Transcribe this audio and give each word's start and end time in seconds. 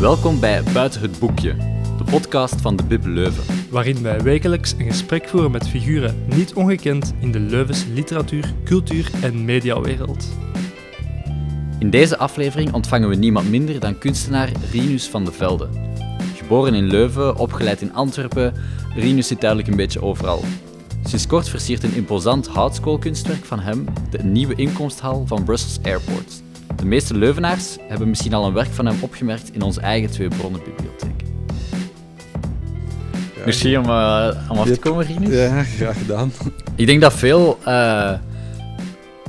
Welkom 0.00 0.40
bij 0.40 0.62
Buiten 0.62 1.00
het 1.00 1.18
Boekje, 1.18 1.54
de 1.98 2.04
podcast 2.10 2.60
van 2.60 2.76
de 2.76 2.84
Bib 2.84 3.04
Leuven. 3.04 3.64
waarin 3.70 4.02
wij 4.02 4.20
wekelijks 4.20 4.72
een 4.78 4.86
gesprek 4.86 5.28
voeren 5.28 5.50
met 5.50 5.68
figuren 5.68 6.24
niet 6.34 6.54
ongekend 6.54 7.14
in 7.20 7.32
de 7.32 7.40
Leuvense 7.40 7.88
literatuur, 7.88 8.54
cultuur 8.64 9.10
en 9.22 9.44
mediawereld. 9.44 10.28
In 11.78 11.90
deze 11.90 12.16
aflevering 12.18 12.72
ontvangen 12.72 13.08
we 13.08 13.14
niemand 13.14 13.50
minder 13.50 13.80
dan 13.80 13.98
kunstenaar 13.98 14.50
Rinus 14.70 15.08
van 15.08 15.24
de 15.24 15.32
Velde. 15.32 15.68
Geboren 16.36 16.74
in 16.74 16.86
Leuven, 16.86 17.36
opgeleid 17.36 17.80
in 17.80 17.94
Antwerpen, 17.94 18.54
Rinus 18.94 19.26
zit 19.26 19.40
duidelijk 19.40 19.70
een 19.70 19.76
beetje 19.76 20.02
overal. 20.02 20.42
Sinds 21.04 21.26
kort 21.26 21.48
versiert 21.48 21.82
een 21.82 21.94
imposant 21.94 22.46
houtskoolkunstwerk 22.46 23.44
van 23.44 23.60
hem 23.60 23.84
de 24.10 24.22
nieuwe 24.22 24.54
inkomsthal 24.54 25.26
van 25.26 25.44
Brussels 25.44 25.78
Airport. 25.82 26.44
De 26.76 26.86
meeste 26.86 27.14
Leuvenaars 27.14 27.76
hebben 27.88 28.08
misschien 28.08 28.34
al 28.34 28.46
een 28.46 28.52
werk 28.52 28.72
van 28.72 28.86
hem 28.86 28.96
opgemerkt 29.00 29.54
in 29.54 29.62
onze 29.62 29.80
eigen 29.80 30.10
twee 30.10 30.28
bronnenbibliotheek. 30.28 31.22
Merci 33.44 33.76
om, 33.76 33.84
eh, 33.84 34.48
om 34.50 34.58
af 34.58 34.68
te 34.68 34.78
komen, 34.78 35.06
Rinus. 35.06 35.34
Ja, 35.34 35.62
graag 35.62 35.98
gedaan. 35.98 36.32
Ik 36.74 36.86
denk 36.86 37.00
dat 37.00 37.12
veel 37.12 37.58
eh, 37.64 38.12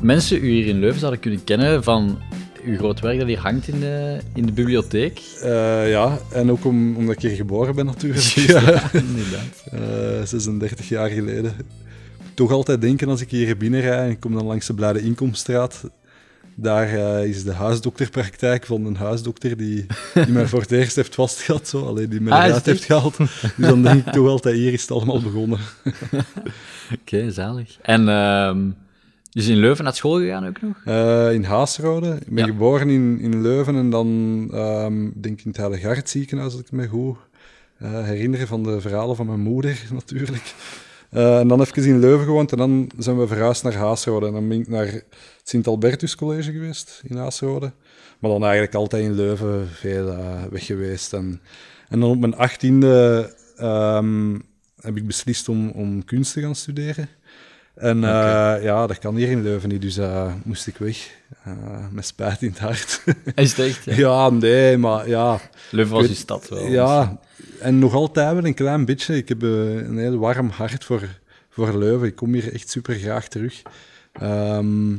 mensen 0.01 0.43
u 0.43 0.49
hier 0.49 0.67
in 0.67 0.79
Leuven 0.79 0.99
zouden 0.99 1.19
kunnen 1.19 1.43
kennen 1.43 1.83
van 1.83 2.17
uw 2.67 2.77
groot 2.77 2.99
werk 2.99 3.19
dat 3.19 3.27
hier 3.27 3.39
hangt 3.39 3.67
in 3.67 3.79
de, 3.79 4.17
in 4.33 4.45
de 4.45 4.51
bibliotheek. 4.51 5.21
Eh, 5.41 5.89
ja, 5.89 6.17
en 6.31 6.51
ook 6.51 6.65
om, 6.65 6.95
omdat 6.95 7.15
ik 7.15 7.21
hier 7.21 7.35
geboren 7.35 7.75
ben 7.75 7.85
natuurlijk. 7.85 8.23
Ja, 8.47 8.91
inderdaad. 8.93 9.63
Eh, 9.71 10.25
36 10.25 10.89
jaar 10.89 11.09
geleden. 11.09 11.53
Toch 12.33 12.51
altijd 12.51 12.81
denken 12.81 13.09
als 13.09 13.21
ik 13.21 13.31
hier 13.31 13.57
binnenrijd 13.57 14.05
en 14.05 14.09
ik 14.09 14.19
kom 14.19 14.33
dan 14.33 14.45
langs 14.45 14.67
de 14.67 14.73
Blade 14.73 15.01
Inkomstraat. 15.01 15.83
Daar 16.59 16.87
eh, 16.93 17.29
is 17.29 17.43
de 17.43 17.53
huisdokterpraktijk 17.53 18.65
van 18.65 18.85
een 18.85 18.95
huisdokter 18.95 19.57
die, 19.57 19.85
die 20.13 20.27
mij 20.33 20.47
voor 20.47 20.61
het 20.61 20.71
eerst 20.71 20.95
heeft 20.95 21.15
vastgehad. 21.15 21.67
Zo. 21.67 21.85
Alleen 21.85 22.09
die 22.09 22.21
mij 22.21 22.33
Ah, 22.33 22.45
eruit 22.45 22.65
heeft 22.65 22.83
gehaald. 22.83 23.17
Dus 23.17 23.51
dan 23.57 23.83
denk 23.83 24.05
ik 24.07 24.13
toch 24.13 24.27
altijd, 24.27 24.55
hier 24.55 24.73
is 24.73 24.81
het 24.81 24.91
allemaal 24.91 25.21
begonnen. 25.21 25.59
Oké, 27.01 27.31
zalig. 27.31 27.77
En 27.81 28.09
ehm 28.09 28.59
dus 29.31 29.47
in 29.47 29.57
Leuven 29.57 29.83
naar 29.83 29.95
school 29.95 30.19
gegaan 30.19 30.47
ook 30.47 30.61
nog? 30.61 30.81
Eh, 30.85 31.33
in 31.33 31.43
Haasrode. 31.43 32.17
Ik 32.25 32.33
ben 32.33 32.45
Ja. 32.45 32.51
geboren 32.51 32.89
in, 32.89 33.19
in 33.19 33.41
Leuven 33.41 33.75
en 33.75 33.89
dan 33.89 34.07
ehm 34.53 35.09
denk 35.15 35.39
ik 35.39 35.45
in 35.45 35.51
het 35.51 35.57
Heiligard 35.57 36.09
ziekenhuis, 36.09 36.51
als 36.51 36.61
ik 36.61 36.71
me 36.71 36.87
goed 36.87 37.17
eh, 37.77 38.03
herinneren 38.03 38.47
van 38.47 38.63
de 38.63 38.81
verhalen 38.81 39.15
van 39.15 39.25
mijn 39.25 39.39
moeder 39.39 39.83
natuurlijk. 39.93 40.53
Eh, 41.09 41.39
en 41.39 41.47
dan 41.47 41.61
even 41.61 41.83
in 41.83 41.99
Leuven 41.99 42.25
gewoond 42.25 42.51
en 42.51 42.57
dan 42.57 42.91
zijn 42.97 43.19
we 43.19 43.27
verhuisd 43.27 43.63
naar 43.63 43.75
Haasrode. 43.75 44.25
En 44.27 44.33
dan 44.33 44.47
ben 44.47 44.59
ik 44.59 44.67
naar 44.67 44.85
het 44.85 45.05
Sint-Albertus 45.43 46.15
College 46.15 46.51
geweest 46.51 47.01
in 47.03 47.17
Haasrode. 47.17 47.71
Maar 48.19 48.31
dan 48.31 48.43
eigenlijk 48.43 48.75
altijd 48.75 49.03
in 49.03 49.13
Leuven 49.15 49.67
veel 49.69 50.09
eh, 50.09 50.43
weg 50.51 50.65
geweest. 50.65 51.13
En, 51.13 51.41
en 51.89 51.99
dan 51.99 52.09
op 52.09 52.19
mijn 52.19 52.35
achttiende 52.35 53.33
ehm 53.57 54.33
heb 54.81 54.97
ik 54.97 55.07
beslist 55.07 55.49
om, 55.49 55.69
om 55.69 56.05
kunst 56.05 56.33
te 56.33 56.41
gaan 56.41 56.55
studeren. 56.55 57.09
En 57.75 58.03
eh, 58.03 58.63
ja, 58.63 58.87
dat 58.87 58.99
kan 58.99 59.15
hier 59.15 59.29
in 59.31 59.43
Leuven 59.43 59.69
niet, 59.69 59.81
dus 59.81 59.99
moest 60.43 60.67
ik 60.67 60.77
weg. 60.77 61.09
Met 61.91 62.05
spijt 62.05 62.41
in 62.41 62.49
het 62.49 62.59
hart. 62.59 63.03
Is 63.35 63.55
het 63.55 63.65
echt? 63.65 63.83
Ja. 63.85 63.95
ja, 63.95 64.29
nee, 64.29 64.77
maar 64.77 65.07
ja. 65.09 65.39
Leuven 65.71 65.95
was 65.95 66.07
weet- 66.07 66.17
stad 66.17 66.49
wel. 66.49 66.67
Ja, 66.67 67.19
en 67.59 67.79
nog 67.79 67.93
altijd 67.93 68.33
wel 68.33 68.45
een 68.45 68.53
klein 68.53 68.85
beetje. 68.85 69.15
Ik 69.15 69.29
heb 69.29 69.43
eh, 69.43 69.75
een 69.75 69.97
heel 69.97 70.17
warm 70.17 70.49
hart 70.49 70.83
voor, 70.83 71.19
voor 71.49 71.77
Leuven. 71.77 72.07
Ik 72.07 72.15
kom 72.15 72.33
hier 72.33 72.53
echt 72.53 72.69
super 72.69 72.95
graag 72.95 73.27
terug. 73.27 73.61
Ehm, 74.11 74.91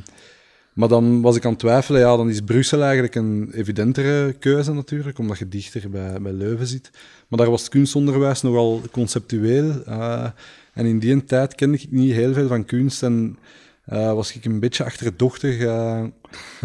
maar 0.72 0.88
dan 0.88 1.20
was 1.20 1.36
ik 1.36 1.44
aan 1.44 1.50
het 1.50 1.60
twijfelen, 1.60 2.00
ja, 2.00 2.16
dan 2.16 2.30
is 2.30 2.40
Brussel 2.40 2.82
eigenlijk 2.82 3.14
een 3.14 3.50
evidentere 3.52 4.32
keuze 4.32 4.72
natuurlijk, 4.72 5.18
omdat 5.18 5.38
je 5.38 5.48
dichter 5.48 5.90
bij, 5.90 6.20
bij 6.20 6.32
Leuven 6.32 6.66
zit. 6.66 6.90
Maar 7.28 7.38
daar 7.38 7.50
was 7.50 7.60
het 7.60 7.70
kunstonderwijs 7.70 8.42
nogal 8.42 8.82
conceptueel. 8.90 9.82
eh, 9.84 10.26
en 10.72 10.86
in 10.86 10.98
die 10.98 11.24
tijd 11.24 11.54
kende 11.54 11.76
ik 11.76 11.90
niet 11.90 12.12
heel 12.12 12.32
veel 12.32 12.48
van 12.48 12.64
kunst 12.64 13.02
en 13.02 13.38
eh, 13.84 14.12
was 14.12 14.34
ik 14.34 14.44
een 14.44 14.60
beetje 14.60 14.84
achterdochtig 14.84 15.64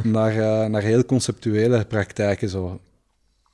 naar, 0.03 0.69
naar 0.69 0.81
heel 0.81 1.05
conceptuele 1.05 1.85
praktijken. 1.85 2.49
Zo. 2.49 2.79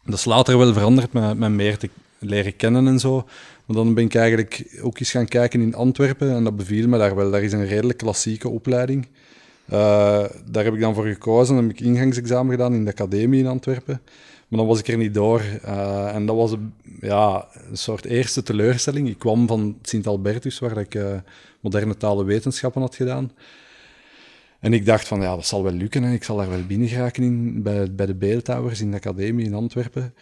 Dat 0.03 0.14
is 0.14 0.25
later 0.25 0.58
wel 0.58 0.74
veranderd 0.74 1.14
met, 1.14 1.38
met 1.38 1.52
meer 1.52 1.78
te 1.78 1.90
leren 2.19 2.56
kennen 2.56 2.88
en 2.88 3.00
zo. 3.00 3.28
Maar 3.66 3.75
dan 3.75 3.94
ben 3.94 4.03
ik 4.03 4.16
eigenlijk 4.16 4.80
ook 4.81 5.00
eens 5.00 5.12
gaan 5.12 5.28
kijken 5.28 5.62
in 5.62 5.75
Antwerpen 5.75 6.31
en 6.31 6.44
dat 6.44 6.56
beviel 6.56 6.88
me 6.88 6.97
daar 6.97 7.16
wel. 7.16 7.31
Daar 7.31 7.44
is 7.44 7.53
een 7.53 7.68
redelijk 7.68 7.97
klassieke 7.97 8.50
opleiding. 8.50 9.07
Eh, 9.66 10.25
daar 10.46 10.63
heb 10.63 10.74
ik 10.74 10.79
dan 10.79 10.94
voor 10.94 11.06
gekozen. 11.06 11.56
Dan 11.56 11.63
heb 11.63 11.74
ik 11.74 11.81
ingangsexamen 11.81 12.52
gedaan 12.52 12.74
in 12.74 12.85
de 12.85 12.91
academie 12.91 13.40
in 13.40 13.47
Antwerpen. 13.47 14.02
Maar 14.47 14.59
dan 14.59 14.68
was 14.68 14.79
ik 14.79 14.88
er 14.88 14.97
niet 14.97 15.13
door. 15.13 15.41
Eh, 15.62 16.16
en 16.16 16.25
dat 16.25 16.35
was 16.35 16.52
een, 16.52 16.74
ja, 17.02 17.47
een 17.69 17.78
soort 17.78 18.06
eerste 18.06 18.44
teleurstelling. 18.44 19.08
Ik 19.09 19.19
kwam 19.19 19.47
van 19.47 19.78
Sint-Albertus, 19.81 20.59
waar 20.59 20.78
ik 20.78 20.96
eh, 20.96 21.18
moderne 21.59 21.97
talen 21.97 22.25
wetenschappen 22.25 22.81
had 22.81 22.96
gedaan. 22.96 23.31
En 24.59 24.74
ik 24.74 24.85
dacht 24.85 25.08
van, 25.08 25.22
ja, 25.22 25.35
dat 25.35 25.46
zal 25.46 25.63
wel 25.63 25.74
lukken. 25.74 26.03
Hè. 26.03 26.13
Ik 26.13 26.24
zal 26.24 26.38
daar 26.38 26.50
wel 26.50 26.66
binnen 26.66 26.88
geraken 26.88 27.24
in, 27.24 27.63
bij, 27.63 27.94
bij 27.94 28.06
de 28.06 28.16
beeldhouwers 28.16 28.81
in 28.81 28.91
de 28.91 28.97
academie 28.97 29.46
in 29.46 29.53
Antwerpen. 29.53 30.13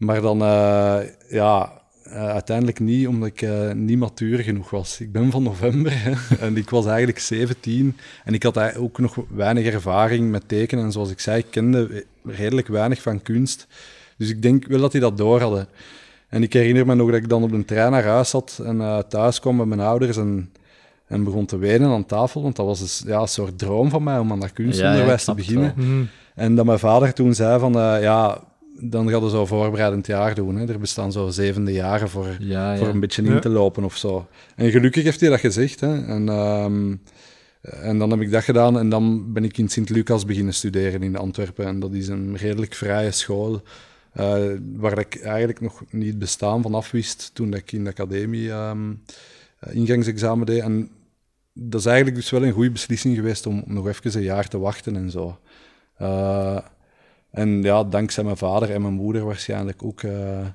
Maar 0.00 0.20
dan, 0.20 0.42
eh, 0.42 0.98
ja, 1.28 1.72
eh, 2.02 2.28
uiteindelijk 2.28 2.80
niet, 2.80 3.06
omdat 3.06 3.28
ik 3.28 3.42
eh, 3.42 3.72
niet 3.72 3.98
matuur 3.98 4.38
genoeg 4.38 4.70
was. 4.70 5.00
Ik 5.00 5.12
ben 5.12 5.30
van 5.30 5.42
november 5.42 5.92
hè, 5.94 6.12
en 6.46 6.56
ik 6.56 6.70
was 6.70 6.86
eigenlijk 6.86 7.18
17 7.18 7.96
en 8.24 8.34
ik 8.34 8.42
had 8.42 8.76
ook 8.76 8.98
nog 8.98 9.16
weinig 9.28 9.64
ervaring 9.72 10.30
met 10.30 10.48
tekenen. 10.48 10.84
En 10.84 10.92
zoals 10.92 11.10
ik 11.10 11.20
zei, 11.20 11.38
ik 11.38 11.46
kende 11.50 12.04
redelijk 12.24 12.68
weinig 12.68 13.02
van 13.02 13.22
kunst. 13.22 13.66
Dus 14.16 14.28
ik 14.28 14.42
denk 14.42 14.66
wel 14.66 14.80
dat 14.80 14.92
die 14.92 15.00
dat 15.00 15.16
door 15.16 15.40
hadden. 15.40 15.68
En 16.28 16.42
ik 16.42 16.52
herinner 16.52 16.86
me 16.86 16.94
nog 16.94 17.10
dat 17.10 17.20
ik 17.20 17.28
dan 17.28 17.42
op 17.42 17.50
de 17.50 17.64
trein 17.64 17.90
naar 17.90 18.04
huis 18.04 18.30
zat 18.30 18.60
en 18.64 19.04
thuis 19.08 19.40
kwam 19.40 19.56
met 19.56 19.66
mijn 19.66 19.80
ouders 19.80 20.16
en, 20.16 20.52
en 21.06 21.24
begon 21.24 21.46
te 21.46 21.58
wenen 21.58 21.90
aan 21.90 22.06
tafel. 22.06 22.42
Want 22.42 22.56
dat 22.56 22.66
was 22.66 22.80
dus, 22.80 23.02
ja, 23.06 23.20
een 23.20 23.28
soort 23.28 23.58
droom 23.58 23.90
van 23.90 24.02
mij 24.02 24.18
om 24.18 24.32
aan 24.32 24.40
dat 24.40 24.52
kunstonderwijs 24.52 25.24
Ja, 25.24 25.32
ja, 25.32 25.38
ik 25.38 25.44
te 25.44 25.52
beginnen. 25.52 25.74
wel. 25.76 25.86
Mhm. 25.86 26.04
En 26.34 26.54
dat 26.54 26.64
mijn 26.64 26.78
vader 26.78 27.12
toen 27.12 27.34
zei 27.34 27.58
van, 27.58 27.72
ja, 28.00 28.42
dan 28.82 29.08
gaat 29.10 29.22
je 29.22 29.30
zo 29.30 29.46
voorbereidend 29.46 30.06
jaar 30.06 30.34
doen. 30.34 30.56
Hè. 30.56 30.68
Er 30.68 30.78
bestaan 30.78 31.12
zo 31.12 31.28
zevende 31.28 31.72
jaren 31.72 32.08
voor, 32.08 32.36
Ja, 32.38 32.76
voor 32.76 32.86
ja. 32.86 32.92
een 32.92 33.00
beetje 33.00 33.22
Ja. 33.22 33.34
in 33.34 33.40
te 33.40 33.48
lopen 33.48 33.84
of 33.84 33.96
zo. 33.96 34.28
En 34.56 34.70
gelukkig 34.70 35.02
heeft 35.04 35.20
hij 35.20 35.30
dat 35.30 35.40
gezegd. 35.40 35.80
Hè. 35.80 36.06
En, 36.06 36.28
ehm, 36.28 36.96
en 37.60 37.98
dan 37.98 38.10
heb 38.10 38.20
ik 38.20 38.30
dat 38.30 38.44
gedaan 38.44 38.78
en 38.78 38.88
dan 38.88 39.32
ben 39.32 39.44
ik 39.44 39.58
in 39.58 39.68
Sint-Lucas 39.68 40.24
beginnen 40.24 40.54
studeren 40.54 41.02
in 41.02 41.16
Antwerpen. 41.16 41.66
En 41.66 41.80
dat 41.80 41.92
is 41.92 42.08
een 42.08 42.36
redelijk 42.36 42.74
vrije 42.74 43.10
school, 43.10 43.62
eh, 44.12 44.42
waar 44.76 44.98
ik 44.98 45.20
eigenlijk 45.20 45.60
nog 45.60 45.82
niet 45.90 46.18
bestaan 46.18 46.62
van 46.62 46.74
afwist 46.74 47.30
toen 47.34 47.54
ik 47.54 47.72
in 47.72 47.84
de 47.84 47.90
academie 47.90 48.50
ehm, 48.50 48.92
eh, 49.58 49.74
ingangsexamen 49.74 50.46
deed. 50.46 50.62
En 50.62 50.90
dat 51.52 51.80
is 51.80 51.86
eigenlijk 51.86 52.16
dus 52.16 52.30
wel 52.30 52.44
een 52.44 52.52
goede 52.52 52.70
beslissing 52.70 53.16
geweest 53.16 53.46
om, 53.46 53.62
om 53.66 53.74
nog 53.74 53.88
even 53.88 54.16
een 54.16 54.22
jaar 54.22 54.48
te 54.48 54.58
wachten 54.58 54.96
en 54.96 55.10
zo. 55.10 55.38
Eh, 55.96 56.58
en 57.30 57.62
ja, 57.62 57.84
dankzij 57.84 58.24
mijn 58.24 58.36
vader 58.36 58.70
en 58.70 58.82
mijn 58.82 58.94
moeder 58.94 59.24
waarschijnlijk 59.24 59.82
ook, 59.84 60.02
eh, 60.02 60.46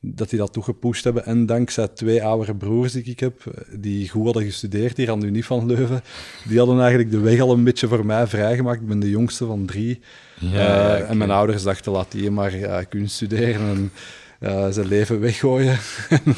dat 0.00 0.30
die 0.30 0.38
dat 0.38 0.52
toegepusht 0.52 1.04
hebben. 1.04 1.24
En 1.24 1.46
dankzij 1.46 1.88
twee 1.88 2.24
oudere 2.24 2.54
broers 2.54 2.92
die 2.92 3.04
ik 3.04 3.20
heb, 3.20 3.66
die 3.72 4.08
goed 4.08 4.24
hadden 4.24 4.42
gestudeerd 4.44 4.96
hier 4.96 5.10
aan 5.10 5.20
de 5.20 5.26
Unie 5.26 5.44
van 5.44 5.66
Leuven, 5.66 6.02
die 6.48 6.58
hadden 6.58 6.80
eigenlijk 6.80 7.10
de 7.10 7.20
weg 7.20 7.40
al 7.40 7.52
een 7.52 7.64
beetje 7.64 7.88
voor 7.88 8.06
mij 8.06 8.26
vrijgemaakt. 8.26 8.80
Ik 8.80 8.86
ben 8.86 9.00
de 9.00 9.10
jongste 9.10 9.46
van 9.46 9.66
drie. 9.66 10.00
Ja, 10.40 10.96
Eh. 10.96 11.10
En 11.10 11.16
mijn 11.16 11.30
ouders 11.30 11.62
dachten, 11.62 11.92
laat 11.92 12.12
die 12.12 12.30
maar 12.30 12.52
eh, 12.52 12.84
kunnen 12.88 13.10
studeren 13.10 13.60
en 13.60 13.92
eh, 14.38 14.66
zijn 14.70 14.86
leven 14.86 15.20
weggooien. 15.20 15.78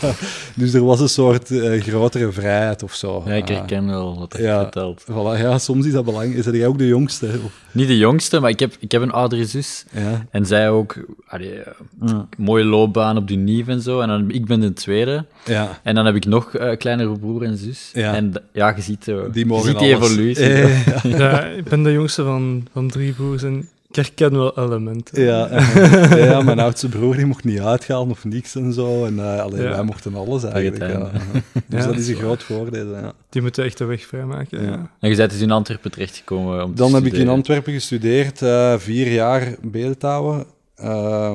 dus 0.56 0.74
er 0.74 0.84
was 0.84 1.00
een 1.00 1.08
soort 1.08 1.50
eh, 1.50 1.80
grotere 1.82 2.32
vrijheid 2.32 2.82
of 2.82 2.94
zo. 2.94 3.22
Ja, 3.26 3.32
ik 3.34 3.50
Eh, 3.50 3.56
herken 3.56 3.86
wel 3.86 4.18
wat 4.18 4.34
je 4.36 4.42
ja. 4.42 4.62
vertelt. 4.62 5.04
voilà, 5.10 5.40
ja, 5.40 5.58
soms 5.58 5.86
is 5.86 5.92
dat 5.92 6.04
belangrijk. 6.04 6.46
Is 6.46 6.52
jij 6.58 6.66
ook 6.66 6.78
de 6.78 6.86
jongste? 6.86 7.26
Of, 7.44 7.52
Niet 7.72 7.86
de 7.88 7.98
jongste, 7.98 8.40
maar 8.40 8.50
ik 8.50 8.60
heb, 8.60 8.74
ik 8.80 8.92
heb 8.92 9.02
een 9.02 9.10
oudere 9.12 9.44
zus. 9.44 9.84
ja. 9.92 10.26
En 10.30 10.46
zij 10.46 10.70
ook, 10.70 10.96
allee, 11.26 11.58
eh, 11.58 12.18
mooie 12.36 12.64
loopbaan 12.64 13.16
op 13.16 13.28
de 13.28 13.34
NIF 13.34 13.68
en 13.68 13.80
zo. 13.82 14.00
En 14.00 14.08
dan, 14.08 14.30
ik 14.30 14.44
ben 14.46 14.60
de 14.60 14.72
tweede. 14.72 15.24
Ja. 15.44 15.80
En 15.82 15.94
dan 15.94 16.06
heb 16.06 16.14
ik 16.14 16.24
nog 16.24 16.54
eh 16.54 16.76
kleinere 16.76 17.18
broer 17.18 17.42
en 17.42 17.56
zus. 17.56 17.90
Ja. 17.92 18.14
En 18.14 18.32
ja, 18.52 18.72
je 18.76 18.82
ziet, 18.82 19.08
eh, 19.08 19.16
Die 19.32 19.42
je 19.42 19.46
mogen 19.46 19.68
ziet 19.70 19.78
die 19.78 19.94
alles. 19.94 20.10
evolutie. 20.10 20.44
Eh, 20.44 20.86
ja. 20.86 21.00
Ja, 21.18 21.44
ik 21.44 21.64
ben 21.64 21.82
de 21.82 21.92
jongste 21.92 22.22
van, 22.24 22.66
van 22.72 22.88
drie 22.88 23.12
broers 23.12 23.42
en 23.42 23.68
ik 23.90 23.96
herken 23.96 24.32
wel 24.32 24.58
elementen. 24.58 25.22
Ja, 25.22 25.46
en- 25.48 26.18
ja, 26.18 26.40
mijn 26.42 26.58
oudste 26.58 26.88
broer 26.88 27.16
die 27.16 27.26
mocht 27.26 27.44
niet 27.44 27.60
uitgaan 27.60 28.10
of 28.10 28.24
niks 28.24 28.54
en 28.54 28.72
zo. 28.72 29.04
En 29.04 29.18
eh, 29.18 29.40
alleen 29.40 29.62
Ja. 29.62 29.68
wij 29.70 29.82
mochten 29.82 30.14
alles 30.14 30.44
eigenlijk. 30.44 30.92
Ja. 30.92 31.10
Dus 31.68 31.80
Ja, 31.80 31.86
dat 31.86 31.98
is 31.98 32.08
een 32.08 32.14
groot 32.14 32.42
voordeel. 32.42 32.94
Ja. 32.96 33.12
Die 33.28 33.42
moeten 33.42 33.64
echt 33.64 33.78
de 33.78 33.84
weg 33.84 34.06
vrijmaken. 34.06 34.62
Ja. 34.62 34.70
Ja. 34.70 34.90
En 35.00 35.10
je 35.10 35.16
bent 35.16 35.30
dus 35.30 35.40
in 35.40 35.50
Antwerpen 35.50 35.90
terechtgekomen 35.90 36.64
om 36.64 36.70
te 36.74 36.82
Dan 36.82 36.94
heb 36.94 37.04
ik 37.04 37.12
in. 37.12 37.28
Antwerpen 37.28 37.72
gestudeerd, 37.72 38.42
eh, 38.42 38.74
vier 38.78 39.12
jaar 39.12 39.54
beeldhouwen. 39.62 40.44
Eh, 40.74 41.32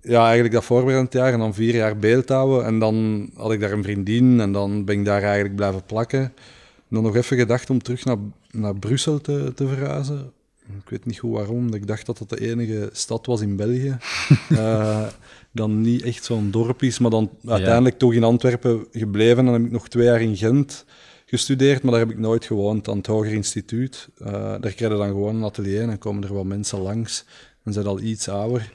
ja, 0.00 0.24
eigenlijk 0.24 0.54
dat 0.54 0.64
voorbereidend 0.64 1.12
jaar 1.12 1.32
en 1.32 1.38
dan 1.38 1.54
vier 1.54 1.74
jaar 1.74 1.96
beeldhouwen. 1.98 2.64
En 2.64 2.78
dan 2.78 3.28
had 3.36 3.52
ik 3.52 3.60
daar 3.60 3.72
een 3.72 3.82
vriendin 3.82 4.40
en 4.40 4.52
dan 4.52 4.84
ben 4.84 4.98
ik 4.98 5.04
daar 5.04 5.22
eigenlijk 5.22 5.56
blijven 5.56 5.82
plakken. 5.86 6.32
Dan 6.90 7.02
nog 7.02 7.16
even 7.16 7.36
gedacht 7.36 7.70
om 7.70 7.82
terug 7.82 8.04
naar, 8.04 8.16
naar 8.50 8.76
Brussel 8.76 9.20
te, 9.20 9.52
te 9.54 9.66
verhuizen. 9.68 10.32
Ik 10.66 10.88
weet 10.88 11.04
niet 11.04 11.18
goed 11.18 11.32
waarom. 11.32 11.74
Ik 11.74 11.86
dacht 11.86 12.06
dat 12.06 12.18
dat 12.18 12.28
de 12.28 12.40
enige 12.40 12.90
stad 12.92 13.26
was 13.26 13.40
in 13.40 13.56
België. 13.56 13.96
uh, 14.50 15.06
dan 15.52 15.80
niet 15.80 16.02
echt 16.02 16.24
zo'n 16.24 16.50
dorp 16.50 16.82
is, 16.82 16.98
maar 16.98 17.10
dan 17.10 17.30
uiteindelijk 17.46 17.98
toch 17.98 18.14
in 18.14 18.24
Antwerpen 18.24 18.86
gebleven. 18.92 19.44
Dan 19.44 19.54
heb 19.54 19.64
ik 19.64 19.70
nog 19.70 19.88
twee 19.88 20.04
jaar 20.04 20.20
in 20.20 20.36
Gent 20.36 20.84
gestudeerd, 21.26 21.82
maar 21.82 21.90
daar 21.90 22.00
heb 22.00 22.10
ik 22.10 22.18
nooit 22.18 22.44
gewoond, 22.44 22.88
aan 22.88 22.96
het 22.96 23.06
Hoger 23.06 23.32
Instituut. 23.32 24.08
Uh, 24.22 24.32
daar 24.32 24.58
krijg 24.58 24.78
je 24.78 24.88
dan 24.88 25.06
gewoon 25.06 25.36
een 25.36 25.44
atelier 25.44 25.80
en 25.80 25.86
dan 25.86 25.98
komen 25.98 26.24
er 26.24 26.34
wat 26.34 26.44
mensen 26.44 26.78
langs. 26.78 27.24
Dan 27.64 27.72
zijn 27.72 27.86
al 27.86 28.00
iets 28.00 28.28
ouder. 28.28 28.72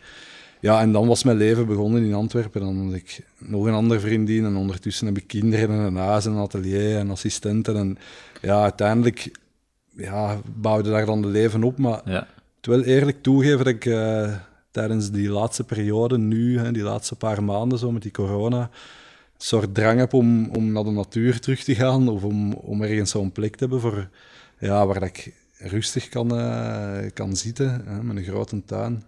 Ja, 0.60 0.82
en 0.82 0.92
dan 0.92 1.08
was 1.08 1.24
mijn 1.24 1.38
leven 1.38 1.68
begonnen 1.68 2.04
in 2.04 2.14
Antwerpen. 2.14 2.62
Dan 2.62 2.86
had 2.86 2.94
ik 2.94 3.22
nog 3.38 3.66
een 3.66 3.74
andere 3.74 4.00
vriendin 4.00 4.46
en 4.46 4.56
ondertussen 4.56 5.08
heb 5.08 5.18
ik 5.18 5.28
kinderen 5.28 5.70
en 5.70 5.80
een 5.80 5.96
huis 5.96 6.26
en 6.26 6.32
een 6.32 6.38
atelier 6.38 6.98
en 6.98 7.10
assistenten. 7.10 7.76
En 7.76 7.98
ja, 8.42 8.62
uiteindelijk 8.62 9.32
ja, 10.00 10.42
bouwde 10.56 10.90
daar 10.90 11.06
dan 11.06 11.22
de 11.22 11.28
leven 11.28 11.64
op. 11.64 11.78
Maar 11.78 12.02
ja. 12.06 12.28
ik 12.62 12.66
wil 12.66 12.82
eerlijk 12.82 13.22
toegeven 13.22 13.58
dat 13.58 13.68
ik 13.68 13.86
uh, 13.86 14.34
tijdens 14.72 15.12
die 15.12 15.30
laatste 15.30 15.64
periode, 15.64 16.18
nu, 16.18 16.60
hè, 16.60 16.72
die 16.72 16.84
laatste 16.84 17.16
paar 17.16 17.44
maanden 17.44 17.80
zo 17.80 17.92
met 17.92 18.02
die 18.02 18.12
corona, 18.12 18.62
een 18.62 18.70
soort 19.38 19.76
drang 19.76 20.00
heb 20.00 20.14
om, 20.14 20.50
om 20.50 20.72
naar 20.72 20.84
de 20.84 20.92
natuur 20.92 21.40
terug 21.40 21.64
te 21.64 21.76
gaan 21.76 22.10
of 22.10 22.24
om, 22.24 22.54
om 22.54 22.84
ergens 22.84 23.12
zo'n 23.12 23.32
plek 23.32 23.52
te 23.52 23.60
hebben 23.60 23.82
voor, 23.82 24.10
ja, 24.60 24.86
waar 24.86 25.04
ik 25.04 25.34
rustig 25.58 26.10
kan, 26.10 26.38
uh, 26.38 26.98
kan 27.14 27.36
zitten, 27.36 27.82
hè, 27.86 28.04
met 28.04 28.18
een 28.18 28.24
grote 28.24 28.66
tuin. 28.66 29.04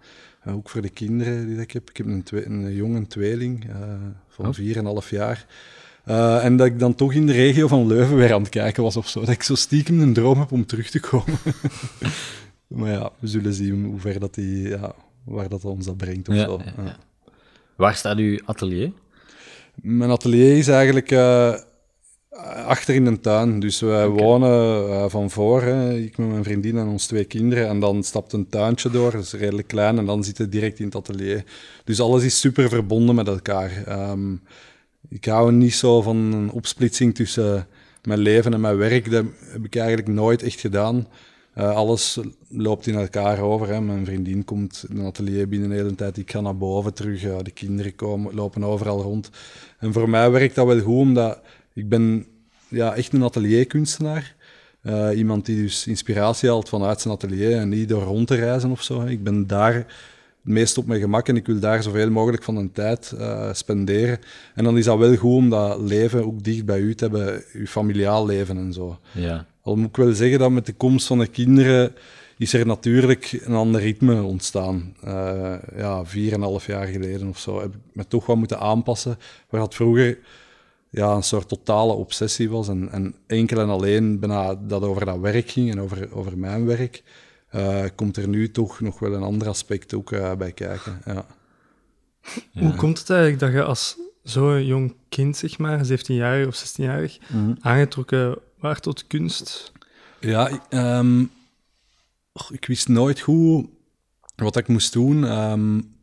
Uh, 0.47 0.55
ook 0.55 0.69
voor 0.69 0.81
de 0.81 0.89
kinderen 0.89 1.47
die 1.47 1.59
ik 1.59 1.71
heb. 1.71 1.89
Ik 1.89 1.97
heb 1.97 2.05
een, 2.05 2.23
twee, 2.23 2.45
een 2.45 2.73
jonge 2.73 3.07
tweeling 3.07 3.65
uh, 3.65 3.75
van 4.27 4.55
4,5 4.55 4.83
oh. 4.83 5.01
jaar. 5.09 5.45
Uh, 6.11 6.45
en 6.45 6.57
dat 6.57 6.67
ik 6.67 6.79
dan 6.79 6.95
toch 6.95 7.13
in 7.13 7.25
de 7.25 7.33
regio 7.33 7.67
van 7.67 7.87
Leuven 7.87 8.15
weer 8.15 8.33
aan 8.33 8.41
het 8.41 8.49
kijken 8.49 8.83
was 8.83 8.97
of 8.97 9.09
zo. 9.09 9.19
Dat 9.19 9.29
ik 9.29 9.43
zo 9.43 9.55
stiekem 9.55 9.99
een 9.99 10.13
droom 10.13 10.39
heb 10.39 10.51
om 10.51 10.65
terug 10.65 10.89
te 10.89 10.99
komen. 10.99 11.37
maar 12.67 12.91
ja, 12.91 13.11
we 13.19 13.27
zullen 13.27 13.53
zien 13.53 13.85
hoe 13.85 13.99
ver 13.99 14.19
dat 14.19 14.33
die, 14.33 14.67
ja, 14.67 14.95
waar 15.23 15.49
dat 15.49 15.65
ons 15.65 15.85
dat 15.85 15.97
brengt 15.97 16.29
of 16.29 16.35
ja, 16.35 16.45
zo. 16.45 16.61
Ja, 16.83 16.97
waar 17.75 17.95
staat 17.95 18.17
uw 18.17 18.39
atelier? 18.45 18.91
Mijn 19.75 20.11
atelier 20.11 20.57
is 20.57 20.67
eigenlijk 20.67 21.11
uh, 21.11 21.53
achter 22.65 22.95
in 22.95 23.05
de 23.05 23.19
tuin. 23.19 23.59
Dus 23.59 23.79
wij 23.79 24.05
okay. 24.05 24.23
wonen 24.23 24.89
uh, 24.89 25.05
van 25.07 25.29
voor, 25.29 25.61
hè. 25.61 25.93
ik 25.93 26.17
met 26.17 26.27
mijn 26.29 26.43
vriendin 26.43 26.77
en 26.77 26.87
ons 26.87 27.05
twee 27.05 27.25
kinderen. 27.25 27.67
En 27.67 27.79
dan 27.79 28.03
stapt 28.03 28.33
een 28.33 28.47
tuintje 28.47 28.89
door, 28.89 29.11
dat 29.11 29.23
is 29.23 29.33
redelijk 29.33 29.67
klein. 29.67 29.97
En 29.97 30.05
dan 30.05 30.23
zitten 30.23 30.45
we 30.45 30.51
direct 30.51 30.79
in 30.79 30.85
het 30.85 30.95
atelier. 30.95 31.43
Dus 31.83 31.99
alles 31.99 32.23
is 32.23 32.39
super 32.39 32.69
verbonden 32.69 33.15
met 33.15 33.27
elkaar. 33.27 33.83
Um, 34.09 34.41
ik 35.09 35.25
hou 35.25 35.51
niet 35.51 35.73
zo 35.73 36.01
van 36.01 36.15
een 36.15 36.51
opsplitsing 36.51 37.15
tussen 37.15 37.67
mijn 38.03 38.19
leven 38.19 38.53
en 38.53 38.61
mijn 38.61 38.77
werk. 38.77 39.11
Dat 39.11 39.25
heb 39.51 39.65
ik 39.65 39.75
eigenlijk 39.75 40.07
nooit 40.07 40.43
echt 40.43 40.59
gedaan. 40.59 41.07
Uh, 41.57 41.75
alles 41.75 42.19
loopt 42.47 42.87
in 42.87 42.95
elkaar 42.95 43.39
over. 43.39 43.83
Mijn 43.83 44.05
vriendin 44.05 44.45
komt 44.45 44.85
in 44.89 44.97
een 44.97 45.05
atelier 45.05 45.47
binnen 45.47 45.69
de 45.69 45.75
hele 45.75 45.95
tijd. 45.95 46.17
Ik 46.17 46.31
ga 46.31 46.41
naar 46.41 46.57
boven 46.57 46.93
terug. 46.93 47.43
De 47.43 47.51
kinderen 47.51 47.95
komen, 47.95 48.35
lopen 48.35 48.63
overal 48.63 49.01
rond. 49.01 49.29
En 49.79 49.93
voor 49.93 50.09
mij 50.09 50.31
werkt 50.31 50.55
dat 50.55 50.67
wel 50.67 50.79
goed, 50.79 50.95
omdat 50.95 51.39
ik 51.73 51.89
ben 51.89 52.25
ja, 52.67 52.95
echt 52.95 53.13
een 53.13 53.23
atelierkunstenaar. 53.23 54.35
Uh, 54.83 55.09
iemand 55.17 55.45
die 55.45 55.61
dus 55.61 55.87
inspiratie 55.87 56.49
haalt 56.49 56.69
vanuit 56.69 57.01
zijn 57.01 57.13
atelier 57.13 57.57
en 57.57 57.69
niet 57.69 57.89
door 57.89 58.03
rond 58.03 58.27
te 58.27 58.35
reizen 58.35 58.71
of 58.71 58.83
zo. 58.83 59.01
Ik 59.01 59.23
ben 59.23 59.47
daar 59.47 59.85
het 60.43 60.53
meest 60.53 60.77
op 60.77 60.85
mijn 60.85 60.99
gemak 60.99 61.27
en 61.27 61.35
ik 61.35 61.45
wil 61.45 61.59
daar 61.59 61.83
zoveel 61.83 62.11
mogelijk 62.11 62.43
van 62.43 62.55
een 62.55 62.71
tijd 62.71 63.13
uh, 63.15 63.53
spenderen. 63.53 64.19
En 64.55 64.63
dan 64.63 64.77
is 64.77 64.85
dat 64.85 64.97
wel 64.97 65.15
goed 65.15 65.35
om 65.35 65.49
dat 65.49 65.79
leven 65.79 66.25
ook 66.25 66.43
dicht 66.43 66.65
bij 66.65 66.79
u 66.79 66.95
te 66.95 67.03
hebben, 67.03 67.43
uw 67.53 67.65
familiaal 67.65 68.25
leven 68.25 68.57
en 68.57 68.73
zo. 68.73 68.99
Ja. 69.11 69.45
Al 69.61 69.75
moet 69.75 69.89
ik 69.89 69.95
wel 69.95 70.13
zeggen 70.13 70.39
dat 70.39 70.51
met 70.51 70.65
de 70.65 70.73
komst 70.73 71.07
van 71.07 71.19
de 71.19 71.27
kinderen 71.27 71.93
is 72.37 72.53
er 72.53 72.65
natuurlijk 72.65 73.39
een 73.43 73.53
ander 73.53 73.81
ritme 73.81 74.21
ontstaan. 74.21 74.95
Uh, 75.05 75.53
ja, 75.77 76.05
vier 76.05 76.27
en 76.27 76.37
een 76.37 76.41
half 76.41 76.65
jaar 76.65 76.87
geleden 76.87 77.27
of 77.27 77.39
zo 77.39 77.61
heb 77.61 77.73
ik 77.73 77.79
me 77.93 78.07
toch 78.07 78.25
wat 78.25 78.37
moeten 78.37 78.59
aanpassen, 78.59 79.17
waar 79.49 79.61
dat 79.61 79.75
vroeger 79.75 80.17
ja, 80.89 81.15
een 81.15 81.23
soort 81.23 81.47
totale 81.47 81.93
obsessie 81.93 82.49
was 82.49 82.67
en, 82.67 82.89
en 82.91 83.15
enkel 83.27 83.59
en 83.59 83.69
alleen 83.69 84.19
bijna 84.19 84.55
dat 84.55 84.83
over 84.83 85.05
dat 85.05 85.19
werk 85.19 85.49
ging 85.49 85.71
en 85.71 85.81
over, 85.81 86.13
over 86.13 86.37
mijn 86.37 86.65
werk 86.65 87.03
uh, 87.55 87.85
komt 87.95 88.17
er 88.17 88.27
nu 88.27 88.51
toch 88.51 88.79
nog 88.79 88.99
wel 88.99 89.13
een 89.13 89.23
ander 89.23 89.47
aspect 89.47 89.93
ook 89.93 90.11
uh, 90.11 90.35
bij 90.35 90.51
kijken. 90.51 91.01
Ja. 91.05 91.25
Hoe 92.53 92.75
komt 92.75 92.99
het 92.99 93.09
eigenlijk 93.09 93.39
dat 93.39 93.51
je 93.51 93.63
als 93.63 93.97
zo'n 94.23 94.65
jong 94.65 94.95
kind, 95.09 95.37
zeg 95.37 95.57
maar, 95.57 95.85
17-jarig 95.85 96.47
of 96.47 96.73
16-jarig, 96.75 97.19
mm 97.19 97.43
-hmm. 97.45 97.57
aangetrokken 97.59 98.37
waart 98.59 98.83
tot 98.83 99.07
kunst? 99.07 99.71
Ja, 100.19 100.47
ik, 100.47 100.61
um, 100.69 101.31
ik 102.49 102.65
wist 102.65 102.87
nooit 102.87 103.19
goed 103.19 103.67
wat 104.35 104.57
ik 104.57 104.67
moest 104.67 104.93
doen. 104.93 105.23
Um, 105.23 105.95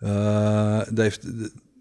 uh, 0.00 0.78
dat 0.78 0.98
heeft, 0.98 1.26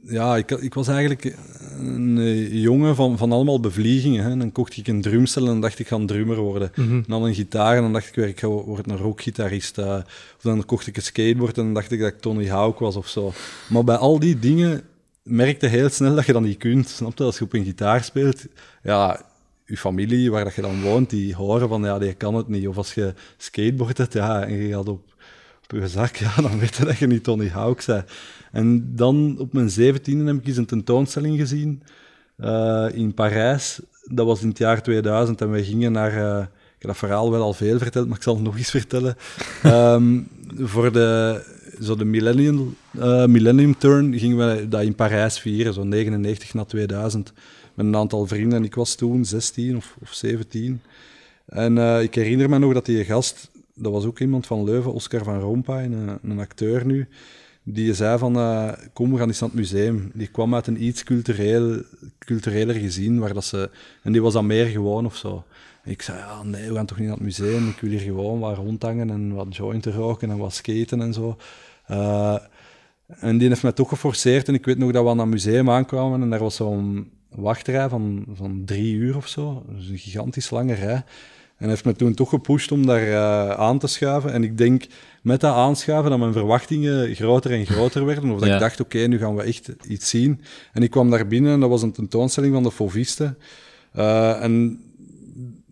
ja, 0.08 0.36
ik, 0.36 0.52
ik 0.52 0.74
was 0.74 0.88
eigenlijk 0.88 1.36
een 1.80 2.60
jongen 2.60 2.96
van, 2.96 3.18
van 3.18 3.32
allemaal 3.32 3.60
bevliegingen. 3.60 4.24
Hè. 4.24 4.38
Dan 4.38 4.52
kocht 4.52 4.78
ik 4.78 4.88
een 4.88 5.02
drumstel 5.02 5.42
en 5.42 5.48
dan 5.48 5.62
dacht 5.62 5.80
ik, 5.80 5.88
ga 5.88 5.96
een 5.96 6.06
drummer 6.06 6.38
worden. 6.38 6.72
Mm 6.76 6.88
-hmm. 6.88 7.04
Dan 7.08 7.24
een 7.24 7.36
gitaar 7.36 7.76
en 7.76 7.82
dan 7.82 7.94
dacht 7.94 8.08
ik 8.08 8.16
weer, 8.16 8.28
ik 8.28 8.40
ga 8.40 8.48
worden 8.48 8.92
een 8.92 8.98
rockgitarist. 8.98 9.78
Uh, 9.78 9.96
of 10.36 10.42
dan 10.42 10.66
kocht 10.66 10.88
ik 10.88 10.96
een 10.96 11.02
skateboard 11.02 11.58
en 11.58 11.64
dan 11.64 11.74
dacht 11.74 11.92
ik 11.92 12.00
dat 12.00 12.14
ik 12.14 12.20
Tony 12.20 12.48
Hawk 12.48 12.80
was 12.80 12.96
of 12.96 13.08
zo. 13.08 13.34
Maar 13.70 13.84
bij 13.84 13.96
al 13.96 14.20
die 14.20 14.40
dingen 14.40 14.84
merkte 15.24 15.68
heel 15.68 15.90
snel 15.90 16.16
dat 16.16 16.26
je 16.26 16.34
dat 16.34 16.42
niet 16.42 16.58
kunt. 16.58 16.90
Snap 16.90 17.18
je? 17.18 17.24
Als 17.24 17.38
je 17.38 17.44
op 17.44 17.54
een 17.54 17.66
gitaar 17.66 18.04
speelt, 18.04 18.46
ja, 18.84 19.22
je 19.66 19.78
familie 19.78 20.32
waar 20.32 20.44
dat 20.44 20.56
je 20.56 20.62
dan 20.62 20.82
woont, 20.82 21.10
die 21.10 21.36
horen 21.36 21.70
van, 21.70 21.84
ja, 21.84 22.00
die 22.00 22.14
kan 22.14 22.36
het 22.36 22.48
niet. 22.48 22.68
Of 22.68 22.78
als 22.78 22.94
je 22.94 23.14
skateboard 23.38 23.98
hebt, 23.98 24.14
ja, 24.14 24.44
en 24.44 24.54
je 24.54 24.74
gaat 24.74 24.88
op, 24.88 25.14
op 25.64 25.80
je 25.80 25.88
zak, 25.88 26.16
ja, 26.26 26.36
dan 26.36 26.60
weet 26.60 26.76
je 26.76 26.86
dat 26.86 26.98
je 26.98 27.08
niet 27.08 27.24
Tony 27.24 27.50
Hawk 27.50 27.86
bent. 27.86 28.06
En 28.52 28.96
dan 28.96 29.36
op 29.40 29.54
mijn 29.54 29.70
zeventiende 29.70 30.26
heb 30.26 30.36
ik 30.36 30.48
eens 30.48 30.58
een 30.58 30.66
tentoonstelling 30.66 31.38
gezien 31.38 31.82
uh, 32.40 32.86
in 32.94 33.14
Parijs. 33.14 33.80
Dat 34.04 34.26
was 34.26 34.42
in 34.42 34.48
het 34.48 34.58
jaar 34.58 34.82
2000 34.82 35.42
en 35.42 35.52
we 35.52 35.64
gingen 35.64 35.92
naar... 35.92 36.14
Uh, 36.14 36.40
ik 36.40 36.84
heb 36.84 36.92
dat 36.92 36.98
verhaal 36.98 37.32
wel 37.32 37.42
al 37.42 37.54
veel 37.54 37.78
verteld, 37.78 38.08
maar 38.08 38.18
ik 38.18 38.24
zal 38.24 38.36
het 38.36 38.44
nog 38.44 38.58
eens 38.58 38.70
vertellen. 38.70 39.16
um, 39.66 40.28
voor 40.74 40.92
de, 40.92 41.42
zo 41.82 41.96
de 41.96 42.06
millennium, 42.06 42.76
uh, 42.98 43.26
millennium 43.26 43.78
Turn 43.78 44.20
gingen 44.20 44.38
we 44.38 44.68
dat 44.68 44.82
in 44.82 44.96
Parijs 44.96 45.40
vieren, 45.40 45.74
zo 45.74 45.84
99 45.84 46.54
na 46.54 46.64
2000. 46.64 47.34
Met 47.74 47.86
een 47.86 47.96
aantal 47.96 48.28
vrienden. 48.28 48.58
En 48.58 48.64
ik 48.64 48.76
was 48.76 48.96
toen 48.96 49.26
16 49.26 49.78
of, 49.78 49.96
of 50.02 50.14
17. 50.14 50.82
En 51.46 51.78
ik 52.02 52.16
herinner 52.16 52.50
me 52.50 52.58
nog 52.58 52.74
dat 52.74 52.86
die 52.86 53.04
gast, 53.04 53.50
dat 53.76 53.92
was 53.92 54.06
ook 54.06 54.20
iemand 54.20 54.48
van 54.48 54.64
Leuven, 54.64 54.94
Oscar 54.94 55.24
van 55.24 55.40
Rompuy, 55.40 55.84
een, 55.84 56.20
een 56.24 56.40
acteur 56.40 56.86
nu 56.86 57.08
die 57.70 57.94
zei 57.94 58.18
van, 58.18 58.38
uh, 58.38 58.72
kom, 58.94 59.12
we 59.12 59.18
gaan 59.18 59.28
eens 59.28 59.40
naar 59.40 59.50
het 59.50 59.58
museum. 59.58 60.12
Die 60.14 60.28
kwam 60.28 60.56
uit 60.56 60.68
een 60.68 60.84
iets 60.84 61.04
cultureel, 61.04 61.82
cultureler 62.20 62.76
gezien, 62.76 63.20
waar 63.20 63.34
dat 63.34 63.46
ze... 63.46 63.70
En 64.04 64.12
die 64.12 64.22
was 64.22 64.34
dan 64.34 64.46
meer 64.46 64.66
gewoon 64.66 65.06
of 65.06 65.16
zo. 65.16 65.44
Ik 65.84 66.02
zei, 66.02 66.18
ja, 66.18 66.44
nee, 66.44 66.70
we 66.70 66.76
gaan 66.76 66.86
toch 66.86 66.98
niet 66.98 67.08
naar 67.08 67.16
het 67.16 67.26
museum. 67.26 67.70
Ik 67.70 67.80
wil 67.80 67.90
hier 67.90 68.00
gewoon 68.00 68.40
wat 68.40 68.58
rondhangen 68.58 69.10
en 69.10 69.34
wat 69.34 69.56
jointen 69.56 69.94
roken 69.94 70.30
en 70.30 70.38
wat 70.38 70.54
skaten 70.54 71.02
en 71.02 71.14
zo. 71.14 71.38
Uh, 71.92 72.38
en 73.08 73.38
die 73.38 73.48
heeft 73.48 73.64
mij 73.64 73.72
toch 73.72 73.90
geforceerd. 73.90 74.48
En 74.48 74.54
ik 74.54 74.66
weet 74.66 74.78
nog 74.78 74.92
dat 74.92 75.04
we 75.04 75.10
aan 75.10 75.20
het 75.20 75.28
museum 75.28 75.70
aankwamen 75.70 76.22
en 76.22 76.30
daar 76.30 76.40
was 76.40 76.56
zo'n 76.56 77.12
wachtrij 77.30 77.90
van, 77.90 78.26
van 78.34 78.62
drie 78.66 78.94
uur 78.94 79.16
of 79.16 79.28
zo. 79.28 79.66
Dus 79.76 79.88
een 79.88 79.98
gigantisch 79.98 80.50
lange 80.50 80.74
rij. 80.74 81.04
En 81.58 81.70
heeft 81.70 81.86
me 81.86 81.94
toen 81.94 82.14
toch 82.14 82.30
gepusht 82.30 82.72
om 82.72 82.86
daar 82.86 83.08
uh, 83.08 83.50
aan 83.50 83.80
te 83.80 83.88
schuiven. 83.88 84.34
En 84.34 84.44
ik 84.44 84.58
denk 84.58 84.86
met 85.28 85.40
dat 85.40 85.54
aanschuiven 85.54 86.10
dat 86.10 86.20
mijn 86.20 86.34
verwachtingen 86.34 87.16
groter 87.16 87.52
en 87.52 87.66
groter 87.66 88.06
werden. 88.06 88.32
Of 88.32 88.40
dat 88.40 88.48
ja. 88.48 88.54
ik 88.54 88.60
dacht, 88.60 88.80
oké, 88.80 88.96
okay, 88.96 89.08
nu 89.08 89.18
gaan 89.18 89.36
we 89.36 89.44
echt 89.44 89.70
iets 89.88 90.10
zien. 90.10 90.42
En 90.74 90.84
ik 90.84 90.92
kwam 90.92 91.10
daar 91.10 91.28
binnen 91.28 91.54
en 91.54 91.60
dat 91.60 91.70
was 91.70 91.82
een 91.82 91.92
tentoonstelling 91.92 92.54
van 92.54 92.64
de 92.64 92.72
Fauvisten. 92.72 93.38
Uh, 93.96 94.44
en 94.44 94.80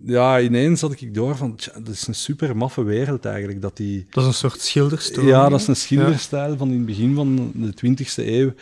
ja, 0.06 0.40
ineens 0.40 0.82
had 0.82 0.92
ik 0.92 1.14
door 1.14 1.36
van, 1.36 1.56
tja, 1.56 1.72
dat 1.74 1.94
is 1.94 2.08
een 2.08 2.16
super 2.16 2.58
maffe 2.58 2.84
wereld 2.84 3.26
eigenlijk. 3.26 3.62
Dat, 3.62 3.78
die... 3.78 4.06
dat 4.10 4.24
is 4.24 4.30
een 4.30 4.36
soort 4.36 4.62
schilderstijl. 4.62 5.28
Ja, 5.28 5.50
dat 5.50 5.60
is 5.60 5.68
een 5.68 5.76
schilderstijl 5.76 6.52
ja. 6.52 6.58
van 6.58 6.70
in 6.70 6.78
het 6.78 6.86
begin 6.86 7.16
van 7.16 7.52
de 7.54 7.74
20e 7.86 8.16
eeuw, 8.16 8.54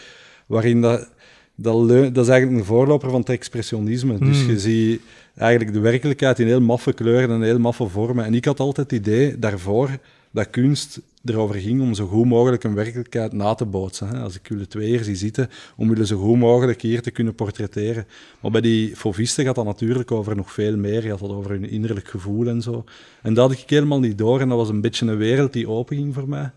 waarin 0.46 0.82
dat, 0.82 1.10
dat, 1.56 1.88
dat 1.88 2.24
is 2.26 2.28
eigenlijk 2.28 2.60
een 2.60 2.66
voorloper 2.66 3.10
van 3.10 3.20
het 3.20 3.30
expressionisme. 3.30 4.14
Mm. 4.20 4.32
Dus 4.32 4.46
je 4.46 4.60
ziet 4.60 5.02
eigenlijk 5.36 5.74
de 5.74 5.80
werkelijkheid 5.80 6.40
in 6.40 6.48
heel 6.48 6.62
maffe 6.62 6.94
kleuren 6.94 7.30
en 7.30 7.42
heel 7.42 7.60
maffe 7.60 7.88
vormen. 7.88 8.26
En 8.26 8.34
ik 8.34 8.46
had 8.46 8.60
altijd 8.60 8.92
het 8.92 9.00
idee 9.00 9.40
daarvoor 9.40 9.90
dat 10.34 10.50
kunst 10.50 11.02
erover 11.26 11.56
ging 11.56 11.82
om 11.82 11.94
zo 11.94 12.08
goed 12.08 12.26
mogelijk 12.26 12.64
een 12.64 12.74
werkelijkheid 12.74 13.34
na 13.34 13.54
te 13.54 13.66
bootsen. 13.66 14.08
Hè. 14.08 14.20
Als 14.20 14.36
ik 14.36 14.48
jullie 14.48 14.68
twee 14.68 14.88
hier 14.88 15.04
zie 15.04 15.16
zitten, 15.16 15.50
om 15.76 15.88
jullie 15.88 16.06
zo 16.06 16.18
goed 16.18 16.38
mogelijk 16.38 16.82
hier 16.82 17.02
te 17.02 17.12
kunnen 17.12 17.36
portretteren. 17.36 18.08
Maar 18.42 18.52
bij 18.52 18.62
die 18.62 18.96
fovisten 18.96 19.46
gaat 19.46 19.56
dat 19.56 19.66
natuurlijk 19.66 20.12
over 20.12 20.36
nog 20.36 20.52
veel 20.52 20.78
meer. 20.78 21.02
Gaat 21.02 21.20
dat 21.20 21.30
over 21.30 21.52
hun 21.52 21.70
innerlijk 21.70 22.08
gevoel 22.08 22.48
en 22.48 22.62
zo. 22.62 22.84
En 23.22 23.34
dat 23.34 23.50
had 23.50 23.60
ik 23.60 23.70
helemaal 23.70 24.00
niet 24.00 24.18
door. 24.18 24.40
En 24.40 24.50
dat 24.50 24.58
was 24.58 24.70
een 24.70 24.82
beetje 24.82 25.06
een 25.06 25.18
wereld 25.18 25.54
die 25.54 25.70
open 25.70 25.96
ging 25.96 26.14
voor 26.14 26.30
mij. 26.30 26.52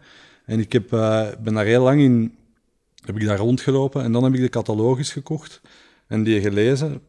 En 0.44 0.60
ik 0.60 0.72
heb, 0.72 0.92
uh, 0.92 1.26
ben 1.42 1.54
daar 1.54 1.64
heel 1.64 1.82
lang 1.82 2.00
in 2.00 2.34
heb 3.04 3.16
ik 3.16 3.26
daar 3.26 3.38
rondgelopen. 3.38 4.02
En 4.02 4.12
dan 4.12 4.24
heb 4.24 4.34
ik 4.34 4.40
de 4.40 4.48
catalogus 4.48 5.12
gekocht 5.12 5.60
en 6.06 6.22
die 6.22 6.40
gelezen. 6.40 7.00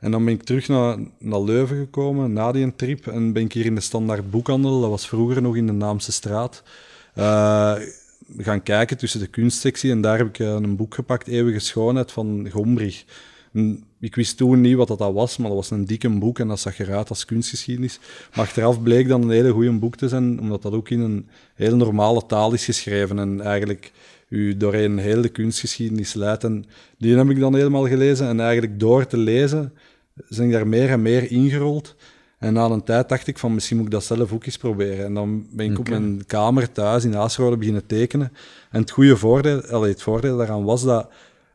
En 0.00 0.10
dan 0.10 0.24
ben 0.24 0.34
ik 0.34 0.42
terug 0.42 0.68
naar, 0.68 0.98
naar 1.18 1.40
Leuven 1.40 1.76
gekomen 1.76 2.32
na 2.32 2.52
die 2.52 2.74
trip 2.76 3.06
en 3.06 3.32
ben 3.32 3.42
ik 3.42 3.52
hier 3.52 3.64
in 3.64 3.74
de 3.74 3.80
standaard 3.80 4.30
boekhandel, 4.30 4.80
dat 4.80 4.90
was 4.90 5.08
vroeger 5.08 5.42
nog 5.42 5.56
in 5.56 5.66
de 5.66 5.72
Naamse 5.72 6.12
straat, 6.12 6.62
uh, 7.18 7.74
gaan 8.36 8.62
kijken 8.62 8.96
tussen 8.96 9.20
de 9.20 9.26
kunstsectie 9.26 9.90
en 9.90 10.00
daar 10.00 10.18
heb 10.18 10.26
ik 10.26 10.38
een 10.38 10.76
boek 10.76 10.94
gepakt, 10.94 11.26
Eeuwige 11.26 11.58
Schoonheid 11.58 12.12
van 12.12 12.48
Gombrich. 12.50 13.04
ik 14.00 14.14
wist 14.14 14.36
toen 14.36 14.60
niet 14.60 14.76
wat 14.76 14.88
dat 14.88 15.12
was, 15.12 15.36
maar 15.36 15.48
dat 15.48 15.56
was 15.56 15.70
een 15.70 15.84
dikke 15.84 16.08
boek 16.08 16.38
en 16.38 16.48
dat 16.48 16.60
zag 16.60 16.78
eruit 16.78 17.08
als 17.08 17.24
kunstgeschiedenis. 17.24 17.98
Maar 18.34 18.44
achteraf 18.44 18.82
bleek 18.82 19.08
dat 19.08 19.22
een 19.22 19.30
hele 19.30 19.50
goede 19.50 19.72
boek 19.72 19.96
te 19.96 20.08
zijn, 20.08 20.40
omdat 20.40 20.62
dat 20.62 20.72
ook 20.72 20.90
in 20.90 21.00
een 21.00 21.28
hele 21.54 21.76
normale 21.76 22.26
taal 22.26 22.52
is 22.52 22.64
geschreven 22.64 23.18
en 23.18 23.40
eigenlijk 23.40 23.92
u 24.28 24.56
doorheen 24.56 24.98
heel 24.98 25.22
de 25.22 25.28
kunstgeschiedenis 25.28 26.14
leidt. 26.14 26.44
En 26.44 26.64
die 26.98 27.16
heb 27.16 27.30
ik 27.30 27.40
dan 27.40 27.54
helemaal 27.54 27.86
gelezen 27.86 28.28
en 28.28 28.40
eigenlijk 28.40 28.80
door 28.80 29.06
te 29.06 29.16
lezen 29.16 29.72
ben 30.28 30.46
ik 30.46 30.52
daar 30.52 30.66
meer 30.66 30.90
en 30.90 31.02
meer 31.02 31.30
ingerold. 31.30 31.96
En 32.38 32.52
na 32.52 32.64
een 32.64 32.84
tijd 32.84 33.08
dacht 33.08 33.26
ik 33.26 33.38
van 33.38 33.54
misschien 33.54 33.76
moet 33.76 33.86
ik 33.86 33.92
dat 33.92 34.04
zelf 34.04 34.32
ook 34.32 34.44
eens 34.44 34.56
proberen. 34.56 35.04
En 35.04 35.14
dan 35.14 35.46
ben 35.50 35.70
ik 35.70 35.78
op 35.78 35.88
mijn 35.88 36.26
kamer 36.26 36.72
thuis 36.72 37.04
in 37.04 37.16
Aasrode 37.16 37.56
beginnen 37.56 37.86
tekenen. 37.86 38.32
En 38.70 38.80
het 38.80 38.90
goede 38.90 39.16
voordeel, 39.16 39.62
allee, 39.62 39.90
het 39.90 40.02
voordeel 40.02 40.36
daaraan 40.36 40.64
was 40.64 40.82
dat 40.82 41.10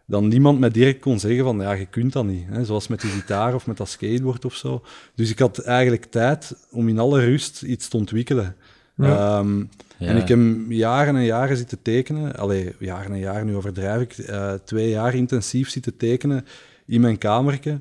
dan 0.06 0.28
niemand 0.28 0.60
mij 0.60 0.70
direct 0.70 1.00
kon 1.00 1.20
zeggen 1.20 1.44
van 1.44 1.60
ja, 1.60 1.72
je 1.72 1.86
kunt 1.86 2.14
dat 2.14 2.26
niet. 2.26 2.46
Hè? 2.50 2.66
Zoals 2.66 2.88
met 2.88 3.02
die 3.02 3.10
gitaar 3.10 3.56
of 3.56 3.68
met 3.68 3.78
dat 3.78 3.90
skateboard 3.90 4.46
of 4.46 4.56
zo. 4.56 4.84
Dus 5.16 5.30
ik 5.30 5.40
had 5.40 5.60
eigenlijk 5.60 6.06
tijd 6.06 6.56
om 6.72 6.88
in 6.88 7.00
alle 7.00 7.20
rust 7.20 7.62
iets 7.62 7.88
te 7.88 7.98
ontwikkelen. 7.98 8.56
Ehm, 8.98 9.64
en 9.98 10.18
ik 10.18 10.28
heb 10.28 10.40
jaren 10.70 11.16
en 11.16 11.24
jaren 11.24 11.58
zitten 11.58 11.82
tekenen. 11.82 12.36
Allee, 12.36 12.76
jaren 12.80 13.12
en 13.12 13.20
jaren, 13.20 13.46
nu 13.46 13.56
overdrijf 13.56 14.02
ik. 14.02 14.18
Uh, 14.18 14.54
twee 14.66 14.90
jaar 14.90 15.16
intensief 15.16 15.70
zitten 15.70 15.98
tekenen 15.98 16.46
in 16.86 17.02
mijn 17.02 17.18
kamertje. 17.18 17.80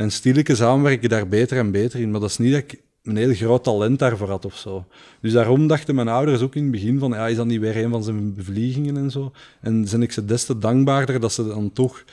En 0.00 0.10
stilletjes 0.10 0.58
samenwerken 0.58 1.08
daar 1.08 1.28
beter 1.28 1.58
en 1.58 1.70
beter 1.70 2.00
in. 2.00 2.10
Maar 2.10 2.20
dat 2.20 2.30
is 2.30 2.38
niet 2.38 2.52
dat 2.52 2.62
ik 2.62 2.80
een 3.02 3.16
heel 3.16 3.34
groot 3.34 3.64
talent 3.64 3.98
daarvoor 3.98 4.28
had 4.28 4.44
of 4.44 4.56
zo. 4.56 4.84
Dus 5.20 5.32
daarom 5.32 5.66
dachten 5.66 5.94
mijn 5.94 6.08
ouders 6.08 6.40
ook 6.40 6.54
in 6.54 6.62
het 6.62 6.70
begin 6.70 6.98
van, 6.98 7.10
ja, 7.10 7.28
is 7.28 7.36
dat 7.36 7.46
niet 7.46 7.60
weer 7.60 7.76
een 7.76 7.90
van 7.90 8.02
zijn 8.02 8.34
bevliegingen 8.34 8.96
en 8.96 9.10
zo? 9.10 9.32
En 9.60 9.88
zijn 9.88 10.02
ik 10.02 10.12
ze 10.12 10.24
des 10.24 10.44
te 10.44 10.58
dankbaarder 10.58 11.20
dat 11.20 11.32
ze 11.32 11.46
dan 11.46 11.72
toch 11.72 12.04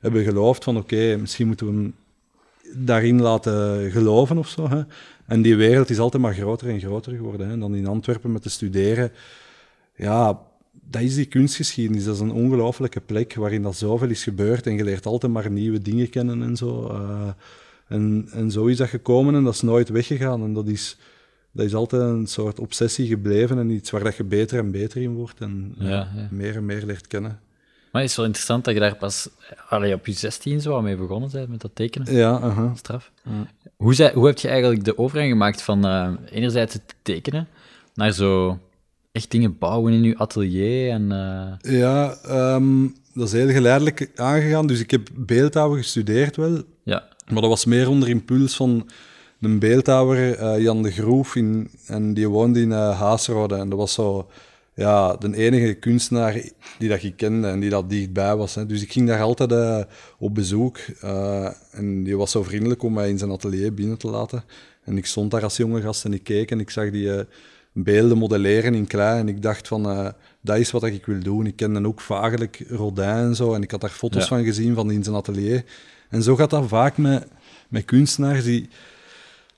hebben 0.00 0.24
geloofd 0.24 0.64
van, 0.64 0.76
oké, 0.76 1.16
misschien 1.16 1.46
moeten 1.46 1.66
we 1.66 1.72
hem 1.72 1.94
daarin 2.74 3.20
laten 3.20 3.90
geloven 3.90 4.38
of 4.38 4.48
zo. 4.48 4.68
Hè? 4.68 4.82
En 5.26 5.42
die 5.42 5.56
wereld 5.56 5.90
is 5.90 5.98
altijd 5.98 6.22
maar 6.22 6.34
groter 6.34 6.68
en 6.68 6.80
groter 6.80 7.16
geworden. 7.16 7.48
Hè? 7.48 7.58
Dan 7.58 7.74
in 7.74 7.86
Antwerpen 7.86 8.32
met 8.32 8.42
te 8.42 8.50
studeren. 8.50 9.12
Ja, 9.96 10.40
dat 10.90 11.02
is 11.02 11.14
die 11.14 11.24
kunstgeschiedenis. 11.24 12.04
Dat 12.04 12.14
is 12.14 12.20
een 12.20 12.32
ongelooflijke 12.32 13.00
plek 13.00 13.34
waarin 13.34 13.62
dat 13.62 13.76
zoveel 13.76 14.10
is 14.10 14.22
gebeurd. 14.22 14.66
En 14.66 14.76
je 14.76 14.84
leert 14.84 15.06
altijd 15.06 15.32
maar 15.32 15.50
nieuwe 15.50 15.82
dingen 15.82 16.08
kennen 16.08 16.42
en 16.42 16.56
zo. 16.56 16.90
Uh, 16.90 17.28
en, 17.88 18.28
en 18.32 18.50
zo 18.50 18.66
is 18.66 18.76
dat 18.76 18.88
gekomen 18.88 19.34
en 19.34 19.44
dat 19.44 19.54
is 19.54 19.62
nooit 19.62 19.88
weggegaan. 19.88 20.42
En 20.42 20.52
dat 20.52 20.66
is, 20.66 20.96
dat 21.52 21.66
is 21.66 21.74
altijd 21.74 22.02
een 22.02 22.26
soort 22.26 22.60
obsessie 22.60 23.06
gebleven 23.06 23.58
en 23.58 23.70
iets 23.70 23.90
waar 23.90 24.04
dat 24.04 24.16
je 24.16 24.24
beter 24.24 24.58
en 24.58 24.70
beter 24.70 25.02
in 25.02 25.14
wordt 25.14 25.40
en 25.40 25.74
ja, 25.78 26.08
ja. 26.16 26.28
meer 26.30 26.56
en 26.56 26.66
meer 26.66 26.86
leert 26.86 27.06
kennen. 27.06 27.40
Maar 27.92 28.02
het 28.02 28.10
is 28.10 28.16
wel 28.16 28.26
interessant 28.26 28.64
dat 28.64 28.74
je 28.74 28.80
daar 28.80 28.96
pas 28.96 29.28
allee, 29.68 29.94
op 29.94 30.06
je 30.06 30.12
16 30.12 30.60
zo 30.60 30.82
mee 30.82 30.96
begonnen 30.96 31.30
bent 31.30 31.48
met 31.48 31.60
dat 31.60 31.70
tekenen. 31.74 32.14
Ja, 32.14 32.40
uh 32.42 32.70
Straf. 32.74 33.12
Hoe, 33.76 33.94
zei, 33.94 34.14
hoe 34.14 34.26
heb 34.26 34.38
je 34.38 34.48
eigenlijk 34.48 34.84
de 34.84 34.98
overgang 34.98 35.30
gemaakt 35.30 35.62
van 35.62 35.86
uh, 35.86 36.12
enerzijds 36.30 36.74
het 36.74 36.94
tekenen 37.02 37.48
naar 37.94 38.12
zo 38.12 38.58
echt 39.16 39.30
dingen 39.30 39.58
bouwen 39.58 39.92
in 39.92 40.02
je 40.02 40.18
atelier? 40.18 40.90
En, 40.90 41.02
uh... 41.10 41.78
Ja, 41.78 42.16
um, 42.54 42.94
dat 43.14 43.26
is 43.26 43.32
heel 43.32 43.48
geleidelijk 43.48 44.10
aangegaan. 44.16 44.66
Dus 44.66 44.80
ik 44.80 44.90
heb 44.90 45.08
beeldhouwen 45.14 45.78
gestudeerd 45.78 46.36
wel. 46.36 46.62
Ja. 46.82 47.08
Maar 47.32 47.40
dat 47.40 47.50
was 47.50 47.64
meer 47.64 47.88
onder 47.88 48.08
impuls 48.08 48.56
van 48.56 48.88
een 49.40 49.58
beeldhouwer, 49.58 50.40
uh, 50.40 50.62
Jan 50.62 50.82
de 50.82 50.90
Groef, 50.90 51.36
in, 51.36 51.70
en 51.86 52.14
die 52.14 52.28
woonde 52.28 52.60
in 52.60 52.70
uh, 52.70 53.00
Haasrode. 53.00 53.54
En 53.54 53.68
dat 53.68 53.78
was 53.78 53.92
zo 53.92 54.30
ja, 54.74 55.16
de 55.16 55.36
enige 55.36 55.74
kunstenaar 55.74 56.42
die 56.78 56.88
dat 56.88 57.02
ik 57.02 57.16
kende 57.16 57.48
en 57.48 57.60
die 57.60 57.70
dat 57.70 57.90
dichtbij 57.90 58.36
was. 58.36 58.54
Hè. 58.54 58.66
Dus 58.66 58.82
ik 58.82 58.92
ging 58.92 59.08
daar 59.08 59.20
altijd 59.20 59.52
uh, 59.52 59.80
op 60.18 60.34
bezoek. 60.34 60.78
en 61.70 62.04
die 62.04 62.16
was 62.16 62.30
zo 62.30 62.42
vriendelijk 62.42 62.82
om 62.82 62.92
mij 62.92 63.08
in 63.08 63.18
zijn 63.18 63.30
atelier 63.30 63.74
binnen 63.74 63.98
te 63.98 64.08
laten. 64.08 64.44
En 64.84 64.96
ik 64.96 65.06
stond 65.06 65.30
daar 65.30 65.42
als 65.42 65.56
jonge 65.56 65.80
gast 65.80 66.04
en 66.04 66.12
ik 66.12 66.22
keek 66.22 66.50
en 66.50 66.60
ik 66.60 66.70
zag 66.70 66.90
die 66.90 67.26
beelden 67.84 68.18
modelleren 68.18 68.74
in 68.74 68.86
klei. 68.86 69.18
En 69.18 69.28
ik 69.28 69.42
dacht 69.42 69.68
van, 69.68 70.14
dat 70.40 70.58
is 70.58 70.70
wat 70.70 70.84
ik 70.84 71.06
wil 71.06 71.20
doen. 71.20 71.46
Ik 71.46 71.56
kende 71.56 71.86
ook 71.86 72.00
vagelijk 72.00 72.64
Rodin 72.68 73.04
en 73.04 73.36
zo. 73.36 73.54
En 73.54 73.62
ik 73.62 73.70
had 73.70 73.80
daar 73.80 73.90
foto's 73.90 74.28
van 74.28 74.44
gezien 74.44 74.74
van 74.74 74.90
in 74.90 75.04
zijn 75.04 75.16
atelier. 75.16 75.64
En 76.08 76.22
zo 76.22 76.36
gaat 76.36 76.50
dat 76.50 76.68
vaak 76.68 76.96
met, 76.96 77.26
met 77.68 77.84
kunstenaars 77.84 78.44
die... 78.44 78.68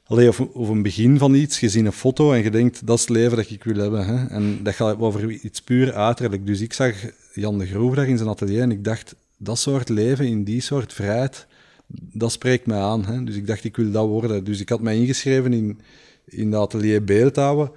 Allee, 0.07 0.29
of, 0.29 0.41
of 0.41 0.69
een 0.69 0.83
begin 0.83 1.19
van 1.19 1.35
iets, 1.35 1.61
je 1.61 1.69
ziet 1.69 1.85
een 1.85 1.93
foto 1.93 2.33
en 2.33 2.43
je 2.43 2.51
denkt, 2.51 2.87
dat 2.87 2.97
is 2.97 3.01
het 3.01 3.11
leven 3.11 3.37
dat 3.37 3.51
ik 3.51 3.65
wil 3.65 3.77
hebben. 3.77 4.07
Hè? 4.07 4.27
En 4.27 4.63
dat 4.63 4.75
gaat 4.75 4.99
over 4.99 5.31
iets 5.31 5.63
puur 5.63 5.95
uiterlijk. 5.95 6.47
Dus 6.47 6.61
ik 6.61 6.73
zag 6.73 6.95
Jan 7.33 7.59
de 7.59 7.67
Groef 7.67 7.95
daar 7.95 8.09
in 8.09 8.17
zijn 8.17 8.29
atelier 8.29 8.63
en 8.63 8.71
ik 8.71 8.85
dacht, 8.85 9.15
dat 9.37 9.59
soort 9.59 9.89
leven, 9.89 10.27
in 10.27 10.45
die 10.45 10.61
soort 10.61 10.93
vrijheid, 10.93 11.47
dat 11.87 12.33
spreekt 12.33 12.67
mij 12.67 12.79
aan. 12.79 13.05
Hè? 13.07 13.25
Dus 13.25 13.37
ik 13.37 13.47
dacht, 13.47 13.65
ik 13.65 13.77
wil 13.77 13.91
dat 13.91 14.07
worden. 14.07 14.45
Dus 14.45 14.61
ik 14.61 14.69
had 14.69 14.81
mij 14.81 14.97
ingeschreven 14.97 15.53
in, 15.53 15.81
in 16.25 16.51
de 16.51 16.57
atelier 16.57 17.05
beeldhouwen. 17.05 17.71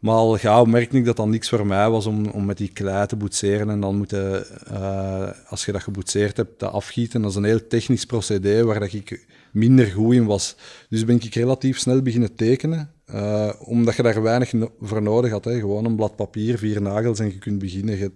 Maar 0.00 0.14
al 0.14 0.36
gauw 0.36 0.64
merkte 0.64 0.96
ik 0.96 1.04
dat 1.04 1.16
dat 1.16 1.26
niks 1.26 1.48
voor 1.48 1.66
mij 1.66 1.90
was 1.90 2.06
om, 2.06 2.26
om 2.26 2.44
met 2.44 2.56
die 2.56 2.72
klei 2.72 3.06
te 3.06 3.16
boetseren. 3.16 3.70
En 3.70 3.80
dan 3.80 3.96
moeten, 3.96 4.46
uh, 4.72 5.28
als 5.48 5.64
je 5.64 5.72
dat 5.72 5.82
geboetseerd 5.82 6.36
hebt, 6.36 6.58
dat 6.60 6.72
afgieten. 6.72 7.22
Dat 7.22 7.30
is 7.30 7.36
een 7.36 7.44
heel 7.44 7.66
technisch 7.66 8.04
procedé 8.04 8.64
waar 8.64 8.80
dat 8.80 8.92
ik 8.92 9.26
minder 9.52 9.86
goed 9.86 10.14
in 10.14 10.24
was. 10.24 10.56
Dus 10.88 11.04
ben 11.04 11.16
ik 11.16 11.34
relatief 11.34 11.78
snel 11.78 12.02
beginnen 12.02 12.34
tekenen. 12.34 12.90
Uh, 13.14 13.52
omdat 13.58 13.96
je 13.96 14.02
daar 14.02 14.22
weinig 14.22 14.52
no 14.52 14.72
voor 14.80 15.02
nodig 15.02 15.30
had. 15.30 15.44
Hè. 15.44 15.58
Gewoon 15.58 15.84
een 15.84 15.96
blad 15.96 16.16
papier, 16.16 16.58
vier 16.58 16.82
nagels 16.82 17.18
en 17.18 17.26
je 17.26 17.38
kunt 17.38 17.58
beginnen. 17.58 17.94
Je, 17.98 18.00
je 18.00 18.10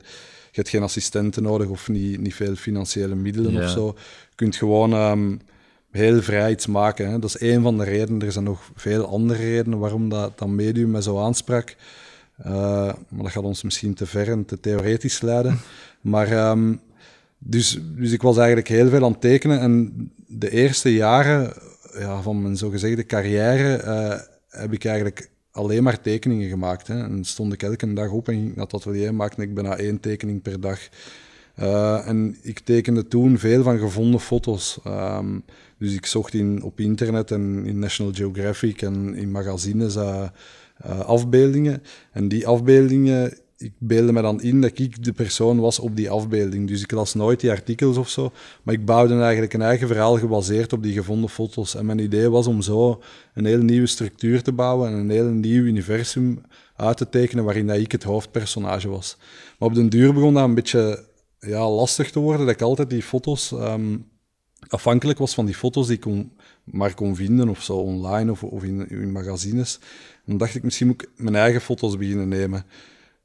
hebt 0.53 0.69
geen 0.69 0.83
assistenten 0.83 1.43
nodig 1.43 1.69
of 1.69 1.89
niet, 1.89 2.21
niet 2.21 2.35
veel 2.35 2.55
financiële 2.55 3.15
middelen 3.15 3.63
of 3.63 3.71
zo. 3.71 3.87
Je 4.29 4.35
kunt 4.35 4.57
gewoon... 4.57 4.93
Um, 4.93 5.41
heel 5.95 6.23
vrij 6.23 6.51
iets 6.51 6.67
maken. 6.67 7.11
Hè. 7.11 7.19
Dat 7.19 7.35
is 7.35 7.39
één 7.39 7.63
van 7.63 7.79
de 7.79 7.85
redenen. 7.85 8.23
Er 8.23 8.33
zijn 8.33 8.45
nog 8.45 8.71
veel 8.75 9.07
andere 9.07 9.45
redenen 9.45 9.79
waarom 9.79 10.09
dat, 10.09 10.39
dat 10.39 10.49
medium 10.49 10.91
me 10.91 11.03
zo 11.03 11.19
aansprak. 11.19 11.77
Uh, 12.47 12.47
maar 13.09 13.23
dat 13.23 13.31
gaat 13.31 13.43
ons 13.43 13.63
misschien 13.63 13.95
te 13.95 14.07
ver 14.07 14.29
en 14.29 14.45
te 14.45 14.61
theoretisch 14.61 15.21
leiden. 15.21 15.59
Maar 16.01 16.51
um, 16.51 16.81
dus, 17.39 17.81
dus 17.97 18.13
ik 18.13 18.23
was 18.23 18.37
eigenlijk 18.37 18.69
heel 18.69 18.89
veel 18.89 19.05
aan 19.05 19.11
het 19.11 19.21
tekenen. 19.21 19.61
En 19.61 19.93
de 20.27 20.51
eerste 20.51 20.95
jaren 20.95 21.53
ja, 21.99 22.23
van 22.23 22.43
mijn 22.43 22.57
zogezegde 22.57 23.07
carrière 23.07 23.83
uh, 23.85 24.21
heb 24.49 24.73
ik 24.73 24.85
eigenlijk 24.85 25.31
alleen 25.51 25.83
maar 25.83 26.01
tekeningen 26.01 26.49
gemaakt. 26.49 26.87
Hè. 26.87 27.03
En 27.03 27.25
stond 27.25 27.53
ik 27.53 27.63
elke 27.63 27.93
dag 27.93 28.11
op 28.11 28.29
en 28.29 28.35
ging 28.35 28.55
naar 28.55 28.65
het 28.65 28.75
atelier, 28.75 29.15
maakte 29.15 29.43
ik 29.43 29.55
bijna 29.55 29.77
één 29.77 30.01
tekening 30.01 30.43
per 30.43 30.61
dag. 30.61 30.79
Uh, 31.61 32.09
en 32.09 32.37
ik 32.43 32.59
tekende 32.59 33.09
toen 33.09 33.39
veel 33.39 33.63
van 33.63 33.79
gevonden 33.79 34.21
foto's. 34.21 34.79
Um, 34.87 35.45
dus 35.79 35.95
ik 35.95 36.07
zocht 36.07 36.35
in, 36.35 36.63
op 36.63 36.81
internet 36.81 37.31
en 37.31 37.67
in 37.67 37.79
National 37.79 38.13
Geographic 38.13 38.83
en 38.83 39.15
in 39.15 39.31
magazines 39.31 39.97
uh, 39.97 40.23
uh, 40.87 41.01
afbeeldingen. 41.01 41.83
En 42.13 42.29
die 42.29 42.47
afbeeldingen, 42.47 43.39
ik 43.57 43.73
beelde 43.79 44.13
me 44.13 44.23
dan 44.23 44.43
in 44.43 44.61
dat 44.61 44.79
ik 44.79 45.05
de 45.05 45.13
persoon 45.13 45.61
was 45.61 45.79
op 45.79 45.97
die 45.97 46.11
afbeelding. 46.11 46.69
Dus 46.69 46.83
ik 46.83 46.91
las 46.91 47.15
nooit 47.15 47.41
die 47.41 47.51
artikels 47.51 47.97
of 47.97 48.09
zo, 48.09 48.33
maar 48.63 48.75
ik 48.75 48.85
bouwde 48.85 49.15
eigenlijk 49.15 49.53
een 49.53 49.63
eigen 49.63 49.89
verhaal 49.89 50.19
gebaseerd 50.19 50.73
op 50.73 50.83
die 50.83 50.93
gevonden 50.93 51.31
foto's. 51.31 51.75
En 51.75 51.87
mijn 51.87 51.99
idee 51.99 52.31
was 52.31 52.47
om 52.47 52.63
zo 52.63 53.03
een 53.35 53.45
hele 53.45 53.63
nieuwe 53.63 53.87
structuur 53.87 54.43
te 54.43 54.53
bouwen 54.53 54.91
en 54.91 54.95
een 54.95 55.11
heel 55.11 55.29
nieuw 55.29 55.63
universum 55.63 56.41
uit 56.77 56.97
te 56.97 57.09
tekenen 57.09 57.45
waarin 57.45 57.67
dat 57.67 57.77
ik 57.77 57.93
het 57.93 58.03
hoofdpersonage 58.03 58.89
was. 58.89 59.17
Maar 59.59 59.69
op 59.69 59.75
den 59.75 59.89
duur 59.89 60.15
begon 60.15 60.35
dat 60.35 60.45
een 60.45 60.55
beetje 60.55 61.05
ja, 61.47 61.71
lastig 61.71 62.11
te 62.11 62.19
worden, 62.19 62.47
dat 62.47 62.55
ik 62.55 62.63
altijd 62.63 62.91
die 62.91 63.03
foto's... 63.03 63.51
Um, 63.51 64.13
afhankelijk 64.69 65.19
was 65.19 65.35
van 65.35 65.47
die 65.47 65.55
foto's 65.55 65.87
die 65.87 65.97
ik 65.97 66.01
kon, 66.01 66.33
maar 66.65 66.95
kon 66.95 67.17
vinden 67.17 67.49
of 67.49 67.63
zo 67.63 67.77
online 67.77 68.31
of, 68.31 68.43
of 68.43 68.63
in, 68.65 68.89
in 68.89 69.13
magazines. 69.13 69.79
dan 70.27 70.37
dacht 70.37 70.55
ik, 70.55 70.63
misschien 70.63 70.87
moet 70.87 71.03
ik 71.03 71.09
mijn 71.17 71.37
eigen 71.37 71.61
foto's 71.61 71.97
beginnen 71.97 72.29
nemen. 72.29 72.65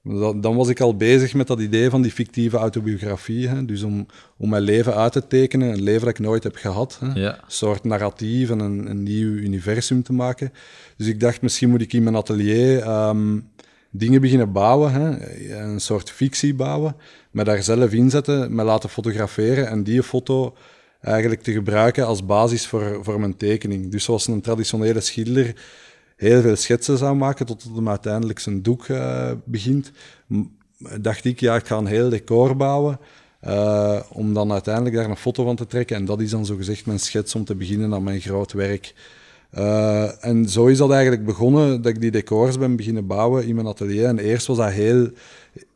Dan, 0.03 0.41
dan 0.41 0.55
was 0.55 0.67
ik 0.67 0.79
al 0.79 0.95
bezig 0.95 1.33
met 1.33 1.47
dat 1.47 1.59
idee 1.59 1.89
van 1.89 2.01
die 2.01 2.11
fictieve 2.11 2.57
autobiografie. 2.57 3.47
Hè? 3.47 3.65
Dus 3.65 3.83
om, 3.83 4.05
om 4.37 4.49
mijn 4.49 4.63
leven 4.63 4.95
uit 4.95 5.11
te 5.11 5.27
tekenen, 5.27 5.69
een 5.69 5.81
leven 5.81 6.05
dat 6.05 6.09
ik 6.09 6.25
nooit 6.25 6.43
heb 6.43 6.55
gehad. 6.55 6.97
Hè? 6.99 7.25
Een 7.27 7.35
soort 7.47 7.83
narratief 7.83 8.49
en 8.49 8.59
een, 8.59 8.89
een, 8.89 9.03
nieuw 9.03 9.31
universum 9.31 10.03
te 10.03 10.13
maken. 10.13 10.53
Dus 10.97 11.07
ik 11.07 11.19
dacht, 11.19 11.41
misschien 11.41 11.69
moet 11.69 11.81
ik 11.81 11.93
in 11.93 12.03
mijn 12.03 12.15
atelier 12.15 12.87
um, 12.87 13.49
dingen 13.91 14.21
beginnen 14.21 14.51
bouwen. 14.51 14.91
Hè? 14.91 15.31
Een 15.61 15.81
soort 15.81 16.09
fictie 16.09 16.53
bouwen. 16.53 16.95
Me 17.31 17.43
daar 17.43 17.63
zelf 17.63 17.91
inzetten, 17.91 18.55
me 18.55 18.63
laten 18.63 18.89
fotograferen 18.89 19.67
en 19.67 19.83
die 19.83 20.03
foto 20.03 20.55
eigenlijk 21.01 21.41
te 21.41 21.51
gebruiken 21.51 22.05
als 22.05 22.25
basis 22.25 22.67
voor, 22.67 22.99
voor 23.03 23.19
mijn 23.19 23.37
tekening. 23.37 23.91
Dus 23.91 24.03
zoals 24.03 24.27
een 24.27 24.41
traditionele 24.41 24.99
schilder 24.99 25.55
heel 26.15 26.41
veel 26.41 26.55
schetsen 26.55 26.97
zou 26.97 27.15
maken 27.15 27.45
tot 27.45 27.63
hij 27.75 27.85
uiteindelijk 27.85 28.39
zijn 28.39 28.61
doek 28.61 28.87
uh, 28.87 29.31
begint, 29.45 29.91
dacht 30.99 31.25
ik, 31.25 31.39
ja, 31.39 31.55
ik 31.55 31.65
ga 31.65 31.77
een 31.77 31.85
heel 31.85 32.09
decor 32.09 32.55
bouwen 32.55 32.99
Uh, 33.47 33.99
om 34.11 34.33
dan 34.33 34.51
uiteindelijk 34.51 34.95
daar 34.95 35.09
een 35.09 35.15
foto 35.15 35.43
van 35.43 35.55
te 35.55 35.65
trekken. 35.65 35.95
En 35.95 36.05
dat 36.05 36.21
is 36.21 36.29
dan 36.29 36.45
zogezegd 36.45 36.85
mijn 36.85 36.99
schets 36.99 37.35
om 37.35 37.45
te 37.45 37.55
beginnen 37.55 37.93
aan 37.93 38.03
mijn 38.03 38.21
groot 38.21 38.51
werk. 38.51 38.93
Uh, 39.57 40.25
en 40.25 40.49
zo 40.49 40.65
is 40.65 40.77
dat 40.77 40.91
eigenlijk 40.91 41.25
begonnen, 41.25 41.81
dat 41.81 41.91
ik 41.91 42.01
die 42.01 42.11
decors 42.11 42.57
ben 42.57 42.75
beginnen 42.75 43.07
bouwen 43.07 43.45
in 43.45 43.55
mijn 43.55 43.67
atelier. 43.67 44.05
En 44.05 44.19
eerst 44.19 44.47
was 44.47 44.57
dat 44.57 44.69
heel 44.69 45.09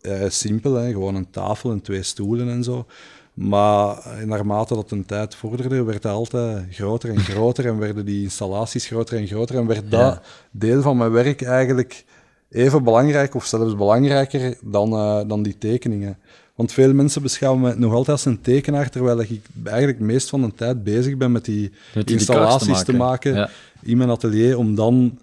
uh, 0.02 0.24
simpel, 0.28 0.74
hè? 0.74 0.92
gewoon 0.92 1.16
een 1.16 1.30
tafel 1.30 1.72
en 1.72 1.82
twee 1.82 2.04
stoelen 2.04 2.50
en 2.50 2.64
zo. 2.64 2.86
Maar 3.34 4.08
naarmate 4.26 4.76
dat 4.76 4.92
een 4.92 5.06
tijd 5.06 5.36
vorderde, 5.36 5.84
werd 5.84 6.02
dat 6.02 6.14
altijd 6.14 6.66
groter 6.72 7.10
en 7.10 7.20
groter 7.20 7.66
en 7.66 7.78
werden 7.78 8.06
die 8.06 8.24
installaties 8.24 8.86
groter 8.86 9.18
en 9.18 9.28
groter 9.28 9.56
en 9.56 9.68
werd 9.68 9.92
dat 9.92 10.22
deel 10.52 10.82
van 10.82 10.98
mijn 10.98 11.12
werk 11.12 11.42
eigenlijk 11.42 12.06
even 12.50 12.84
belangrijk 12.84 13.36
of 13.36 13.46
zelfs 13.46 13.76
belangrijker 13.76 14.58
dan, 14.62 14.94
uh, 14.94 15.22
dan 15.28 15.44
die 15.44 15.58
tekeningen. 15.58 16.18
Want 16.56 16.72
veel 16.72 16.94
mensen 16.94 17.22
beschouwen 17.22 17.62
me 17.62 17.76
nog 17.76 17.94
altijd 17.94 18.10
als 18.10 18.26
een 18.26 18.42
tekenaar, 18.42 18.90
terwijl 18.90 19.20
ik 19.22 19.42
eigenlijk 19.64 20.00
meest 20.00 20.30
van 20.30 20.42
de 20.42 20.54
tijd 20.56 20.84
bezig 20.84 21.18
ben 21.18 21.32
met 21.32 21.46
die, 21.46 21.72
installaties 22.06 22.84
te 22.84 22.94
maken, 22.94 23.50
in 23.82 23.98
mijn 23.98 24.10
atelier, 24.10 24.58
om 24.58 24.76
dan 24.76 25.20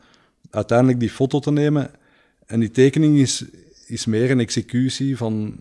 uiteindelijk 0.50 1.00
die 1.00 1.10
foto 1.10 1.38
te 1.38 1.52
nemen. 1.52 1.90
En 2.46 2.60
die 2.60 2.70
tekening 2.70 3.18
is, 3.18 3.44
is 3.86 4.06
meer 4.06 4.30
een 4.30 4.40
executie 4.40 5.16
van 5.16 5.54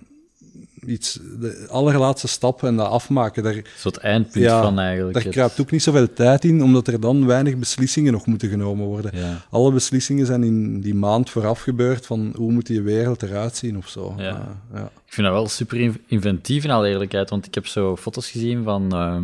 iets, 0.86 1.20
de 1.40 1.68
allerlaatste 1.70 2.28
stap 2.28 2.64
en 2.64 2.76
dat 2.76 2.88
afmaken. 2.88 3.44
Daar, 3.44 3.62
het 3.84 3.98
eindpunt 3.98 4.50
van 4.50 4.80
eigenlijk. 4.80 5.24
Daar 5.24 5.34
kruipt 5.34 5.62
ook 5.62 5.72
niet 5.72 5.84
zoveel 5.84 6.14
tijd 6.14 6.44
in, 6.44 6.64
omdat 6.64 6.88
er 6.88 7.00
dan 7.00 7.26
weinig 7.26 7.58
beslissingen 7.58 8.12
nog 8.12 8.26
moeten 8.26 8.50
genomen 8.50 8.86
worden. 8.86 9.12
Alle 9.50 9.72
beslissingen 9.72 10.26
zijn 10.26 10.44
in 10.44 10.82
die 10.82 10.96
maand 10.96 11.30
vooraf 11.30 11.62
gebeurd 11.62 12.06
van 12.06 12.34
hoe 12.36 12.52
moet 12.52 12.66
die 12.66 12.82
wereld 12.82 13.24
eruit 13.24 13.56
zien 13.56 13.78
of 13.78 13.88
zo. 13.88 14.14
Ja. 14.18 14.58
ja. 14.74 14.92
Ik 15.06 15.14
vind 15.14 15.28
dat 15.28 15.36
wel 15.36 15.48
super 15.48 15.96
inventief 16.08 16.64
in 16.64 16.72
alle 16.72 16.90
eerlijkheid, 16.90 17.30
want 17.30 17.46
ik 17.46 17.54
heb 17.54 17.68
zo 17.68 17.98
foto's 17.98 18.32
gezien 18.32 18.64
van... 18.64 18.94
Ehm, 18.94 19.24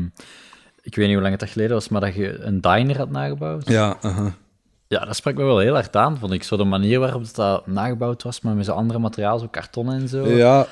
ik 0.86 0.96
weet 0.96 1.06
niet 1.06 1.14
hoe 1.14 1.24
lang 1.24 1.32
het 1.32 1.40
dat 1.40 1.50
geleden 1.50 1.74
was, 1.74 1.90
maar 1.90 2.02
dat 2.02 2.16
je 2.16 2.40
een 2.40 2.62
diner 2.62 2.98
had 2.98 3.10
nagebouwd. 3.10 3.70
Ja, 3.70 3.98
uh 4.06 4.26
Ja, 4.88 5.06
dat 5.06 5.16
sprak 5.16 5.36
me 5.36 5.44
wel 5.44 5.60
heel 5.60 5.74
hard 5.74 5.96
aan, 5.96 6.18
vond 6.18 6.32
ik. 6.32 6.44
Zo 6.44 6.58
de 6.58 6.64
manier 6.64 7.00
waarop 7.00 7.34
dat 7.34 7.68
nagebouwd 7.68 8.24
was, 8.24 8.42
maar 8.42 8.56
met 8.56 8.66
zo'n 8.66 8.76
andere 8.76 9.00
materiaal, 9.00 9.40
zo 9.40 9.48
karton 9.48 9.92
en 9.92 10.08
zo. 10.08 10.28
Ja, 10.28 10.68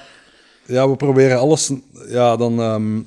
ja, 0.65 0.89
we 0.89 0.95
proberen 0.95 1.39
alles 1.39 1.71
ja, 2.07 2.35
dan 2.35 2.59
ehm, 2.59 3.01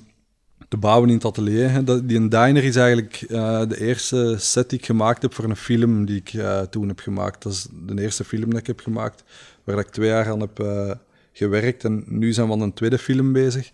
te 0.68 0.76
bouwen 0.76 1.08
in 1.08 1.14
het 1.14 1.24
atelier. 1.24 1.70
Hè. 1.70 2.06
Die 2.06 2.28
diner 2.28 2.64
is 2.64 2.76
eigenlijk 2.76 3.24
uh, 3.28 3.62
de 3.68 3.80
eerste 3.80 4.36
set 4.38 4.70
die 4.70 4.78
ik 4.78 4.84
gemaakt 4.84 5.22
heb 5.22 5.34
voor 5.34 5.44
een 5.44 5.56
film 5.56 6.04
die 6.04 6.16
ik 6.16 6.32
uh, 6.32 6.60
toen 6.60 6.88
heb 6.88 6.98
gemaakt. 6.98 7.42
Dat 7.42 7.52
is 7.52 7.66
de 7.86 8.02
eerste 8.02 8.24
film 8.24 8.50
dat 8.50 8.58
ik 8.58 8.66
heb 8.66 8.80
gemaakt, 8.80 9.24
waar 9.64 9.78
ik 9.78 9.88
twee 9.88 10.08
jaar 10.08 10.28
aan 10.28 10.40
heb 10.40 10.60
uh, 10.60 10.90
gewerkt. 11.32 11.84
En 11.84 12.04
nu 12.06 12.32
zijn 12.32 12.46
we 12.46 12.52
aan 12.52 12.60
een 12.60 12.72
tweede 12.72 12.98
film 12.98 13.32
bezig. 13.32 13.70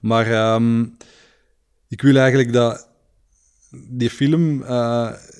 Maar 0.00 0.54
um, 0.54 0.96
ik 1.88 2.02
wil 2.02 2.16
eigenlijk 2.16 2.52
dat 2.52 2.88
die 3.88 4.10
film, 4.10 4.64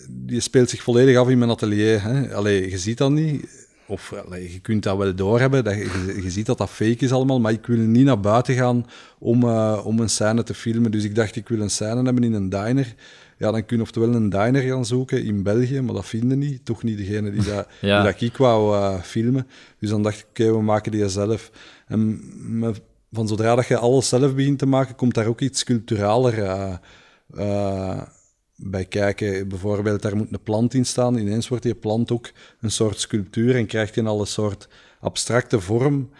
die 0.09 0.41
speelt 0.41 0.71
zich 0.71 0.83
volledig 0.83 1.17
af 1.17 1.29
in 1.29 1.39
mijn 1.39 1.51
atelier. 1.51 2.03
Hè. 2.03 2.35
Allee, 2.35 2.71
je 2.71 2.79
ziet 2.79 2.99
dat 2.99 3.11
niet 3.11 3.66
of 3.87 4.15
je 4.31 4.59
kunt 4.63 4.83
dat 4.83 4.97
wel 4.97 5.15
doorhebben, 5.15 5.65
dat 5.65 5.75
je, 5.75 6.21
je, 6.23 6.31
ziet 6.31 6.47
dat 6.47 6.59
dat 6.59 6.71
fake 6.71 7.05
is 7.05 7.13
allemaal, 7.13 7.41
maar 7.41 7.53
ik 7.53 7.67
wil 7.67 7.79
niet 7.79 8.05
naar 8.05 8.21
buiten 8.21 8.55
gaan 8.55 8.87
om, 9.19 9.45
uh, 9.45 9.81
om 9.85 10.01
een 10.01 10.09
scène 10.09 10.43
te 10.43 10.55
filmen. 10.55 10.91
Dus 10.91 11.05
ik 11.05 11.15
dacht, 11.15 11.37
ik 11.37 11.49
wil 11.49 11.61
een 11.61 11.71
scène 11.71 12.03
hebben 12.03 12.25
in 12.25 12.33
een 12.33 12.49
diner. 12.49 12.95
Ja, 13.39 13.51
dan 13.51 13.67
kun 13.67 13.77
je 13.77 13.83
oftewel 13.83 14.15
een 14.15 14.29
diner 14.29 14.63
gaan 14.63 14.85
zoeken 14.85 15.25
in 15.25 15.43
België, 15.43 15.81
maar 15.81 15.95
dat 15.95 16.07
vinden 16.07 16.39
niet. 16.39 16.65
Toch 16.65 16.83
niet 16.83 16.99
degene 16.99 17.31
die 17.31 17.43
dat, 17.43 17.69
ja. 17.81 18.03
die 18.03 18.13
dat 18.13 18.21
ik 18.21 18.37
wou 18.37 18.77
uh, 18.77 19.01
filmen. 19.03 19.47
Dus 19.79 19.91
dan 19.91 20.03
dacht 20.03 20.19
ik, 20.19 20.27
oké, 20.29 20.43
okay, 20.43 20.55
we 20.55 20.63
maken 20.63 20.93
die 20.93 21.09
zelf. 21.09 21.51
En 21.87 22.21
van 23.13 23.29
zodra 23.29 23.55
dat 23.55 23.67
je 23.67 23.77
alles 23.77 24.09
zelf 24.09 24.35
begint 24.35 24.59
te 24.59 24.67
maken, 24.67 24.95
komt 24.95 25.15
daar 25.15 25.27
ook 25.27 25.41
iets 25.41 25.65
culturaler 25.65 26.39
uh, 27.35 28.03
bij 28.57 28.85
kijken. 28.85 29.49
Bijvoorbeeld, 29.49 30.03
daar 30.03 30.17
moet 30.17 30.33
een 30.33 30.43
plant 30.43 30.75
in 30.75 30.87
staan. 30.87 31.17
Ineens 31.17 31.49
wordt 31.49 31.65
die 31.65 31.75
plant 31.75 32.11
ook 32.11 32.31
een 32.61 32.71
soort 32.71 33.01
sculptuur 33.01 33.57
en 33.57 33.67
krijgt 33.67 33.95
je 33.95 34.05
al 34.05 34.21
een 34.21 34.27
soort 34.27 34.69
abstracte 35.01 35.61
vorm. 35.61 36.11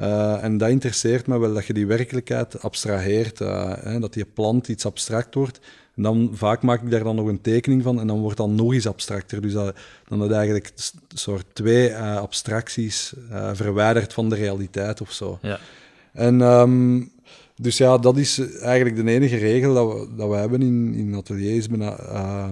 Uh, 0.00 0.44
en 0.44 0.58
dat 0.58 0.68
interesseert 0.68 1.26
me 1.26 1.38
wel, 1.38 1.54
dat 1.54 1.66
je 1.66 1.72
die 1.72 1.86
werkelijkheid 1.86 2.62
abstraheert, 2.62 3.40
uh, 3.40 3.72
hè, 3.80 3.98
dat 3.98 4.12
die 4.12 4.24
plant 4.24 4.68
iets 4.68 4.86
abstract 4.86 5.34
wordt. 5.34 5.60
En 5.94 6.02
dan 6.02 6.30
vaak 6.34 6.62
maak 6.62 6.82
ik 6.82 6.90
daar 6.90 7.04
dan 7.04 7.16
nog 7.16 7.26
een 7.26 7.40
tekening 7.40 7.82
van 7.82 8.00
en 8.00 8.06
dan 8.06 8.20
wordt 8.20 8.36
dat 8.36 8.48
nog 8.48 8.74
iets 8.74 8.86
abstracter. 8.86 9.40
Dus 9.40 9.52
dat, 9.52 9.76
dan 10.08 10.18
dat 10.18 10.30
eigenlijk 10.30 10.72
een 11.08 11.18
soort 11.18 11.44
twee 11.52 11.90
uh, 11.90 12.16
abstracties 12.16 13.12
verwijderd 13.52 14.12
van 14.12 14.28
de 14.28 14.34
realiteit 14.34 15.00
of 15.00 15.12
zo. 15.12 15.38
Ja. 15.42 15.58
En 16.12 16.40
um, 16.40 17.12
dus 17.56 17.76
ja, 17.76 17.98
dat 17.98 18.16
is 18.16 18.38
eigenlijk 18.54 18.96
de 18.96 19.10
enige 19.10 19.36
regel 19.36 19.74
dat 19.74 19.92
we, 19.92 20.14
dat 20.16 20.28
we 20.28 20.34
hebben 20.34 20.62
in, 20.62 20.94
in 20.94 21.14
ateliers. 21.14 21.68
Uh, 21.68 22.48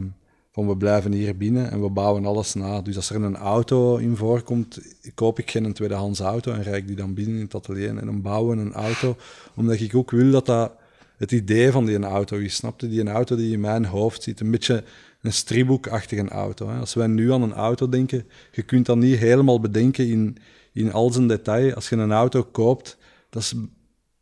van 0.55 0.69
we 0.69 0.77
blijven 0.77 1.13
hier 1.13 1.37
binnen 1.37 1.71
en 1.71 1.83
we 1.83 1.91
bouwen 1.91 2.27
alles 2.27 2.55
na. 2.55 2.81
Dus 2.81 2.97
als 2.97 3.11
er 3.11 3.23
een 3.23 3.37
auto 3.37 3.97
in 3.97 4.17
voorkomt, 4.17 4.81
koop 5.15 5.39
ik 5.39 5.51
geen 5.51 5.73
tweedehands 5.73 6.21
auto 6.21 6.53
en 6.53 6.63
rijd 6.63 6.77
ik 6.77 6.87
die 6.87 6.97
dan 6.97 7.15
binnen 7.15 7.37
in 7.37 7.43
het 7.43 7.55
atelier 7.55 7.89
en 7.89 8.07
dan 8.07 8.23
bouwen 8.23 8.57
we 8.57 8.63
een 8.63 8.73
auto. 8.73 9.17
Omdat 9.55 9.81
ik 9.81 9.95
ook 9.95 10.11
wil 10.11 10.31
dat 10.31 10.47
dat 10.47 10.73
het 11.17 11.33
idee 11.33 11.71
van 11.71 11.87
die 11.87 11.99
auto 11.99 12.37
is. 12.37 12.55
Snapte? 12.55 12.89
Die 12.89 13.01
een 13.01 13.09
auto 13.09 13.37
die 13.37 13.53
in 13.53 13.61
mijn 13.61 13.85
hoofd 13.85 14.23
zit, 14.23 14.41
een 14.41 14.51
beetje 14.51 14.85
een 15.21 15.33
stripboekachtige 15.33 16.29
auto. 16.29 16.69
Hè. 16.69 16.79
Als 16.79 16.95
wij 16.95 17.07
nu 17.07 17.33
aan 17.33 17.43
een 17.43 17.53
auto 17.53 17.89
denken, 17.89 18.27
je 18.53 18.63
kunt 18.63 18.87
dat 18.87 18.97
niet 18.97 19.19
helemaal 19.19 19.61
bedenken 19.61 20.09
in, 20.09 20.37
in 20.73 20.93
al 20.93 21.11
zijn 21.11 21.29
detail. 21.29 21.75
Als 21.75 21.89
je 21.89 21.97
een 21.97 22.13
auto 22.13 22.43
koopt, 22.43 22.97
dat 23.31 23.43
is 23.43 23.55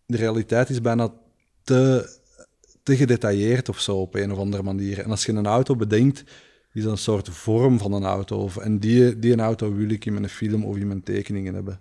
de 0.06 0.16
realiteit 0.16 0.70
is 0.70 0.80
bijna 0.80 1.12
te, 1.64 2.10
te 2.82 2.96
gedetailleerd 2.96 3.68
of 3.68 3.80
zo 3.80 3.96
op 3.96 4.14
een 4.14 4.32
of 4.32 4.38
andere 4.38 4.62
manier. 4.62 4.98
En 4.98 5.10
als 5.10 5.24
je 5.24 5.32
een 5.32 5.46
auto 5.46 5.76
bedenkt, 5.76 6.24
is 6.72 6.82
dat 6.82 6.92
een 6.92 6.98
soort 6.98 7.28
vorm 7.28 7.78
van 7.78 7.92
een 7.92 8.04
auto. 8.04 8.36
Of, 8.36 8.56
en 8.56 8.78
die, 8.78 9.18
die 9.18 9.32
een 9.32 9.40
auto 9.40 9.74
wil 9.74 9.90
ik 9.90 10.04
in 10.04 10.12
mijn 10.12 10.28
film 10.28 10.64
of 10.64 10.76
in 10.76 10.86
mijn 10.86 11.02
tekeningen 11.02 11.54
hebben. 11.54 11.80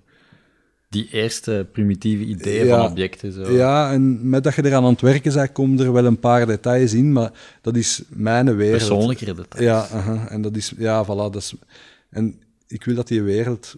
Die 0.89 1.07
eerste 1.12 1.67
primitieve 1.71 2.23
ideeën 2.23 2.67
van 2.67 2.89
objecten. 2.89 3.31
Zo. 3.31 3.51
Ja, 3.51 3.91
en 3.91 4.29
met 4.29 4.43
dat 4.43 4.55
je 4.55 4.65
eraan 4.65 4.84
aan 4.84 4.91
het 4.91 5.01
werken 5.01 5.34
bent, 5.34 5.51
komen 5.51 5.79
er 5.79 5.93
wel 5.93 6.05
een 6.05 6.19
paar 6.19 6.45
details 6.45 6.93
in, 6.93 7.12
maar 7.12 7.31
dat 7.62 7.75
is 7.75 8.03
mijn 8.10 8.55
wereld. 8.55 8.77
Persoonlijkere 8.77 9.34
details. 9.34 9.65
Ja, 9.65 9.88
uh 9.93 10.31
en 10.31 10.41
dat 10.41 10.55
is, 10.55 10.73
ja, 10.77 11.05
voilà. 11.05 11.07
Dat 11.07 11.36
is, 11.36 11.53
en 12.10 12.41
ik 12.67 12.84
wil 12.84 12.95
dat 12.95 13.07
die 13.07 13.21
wereld 13.21 13.75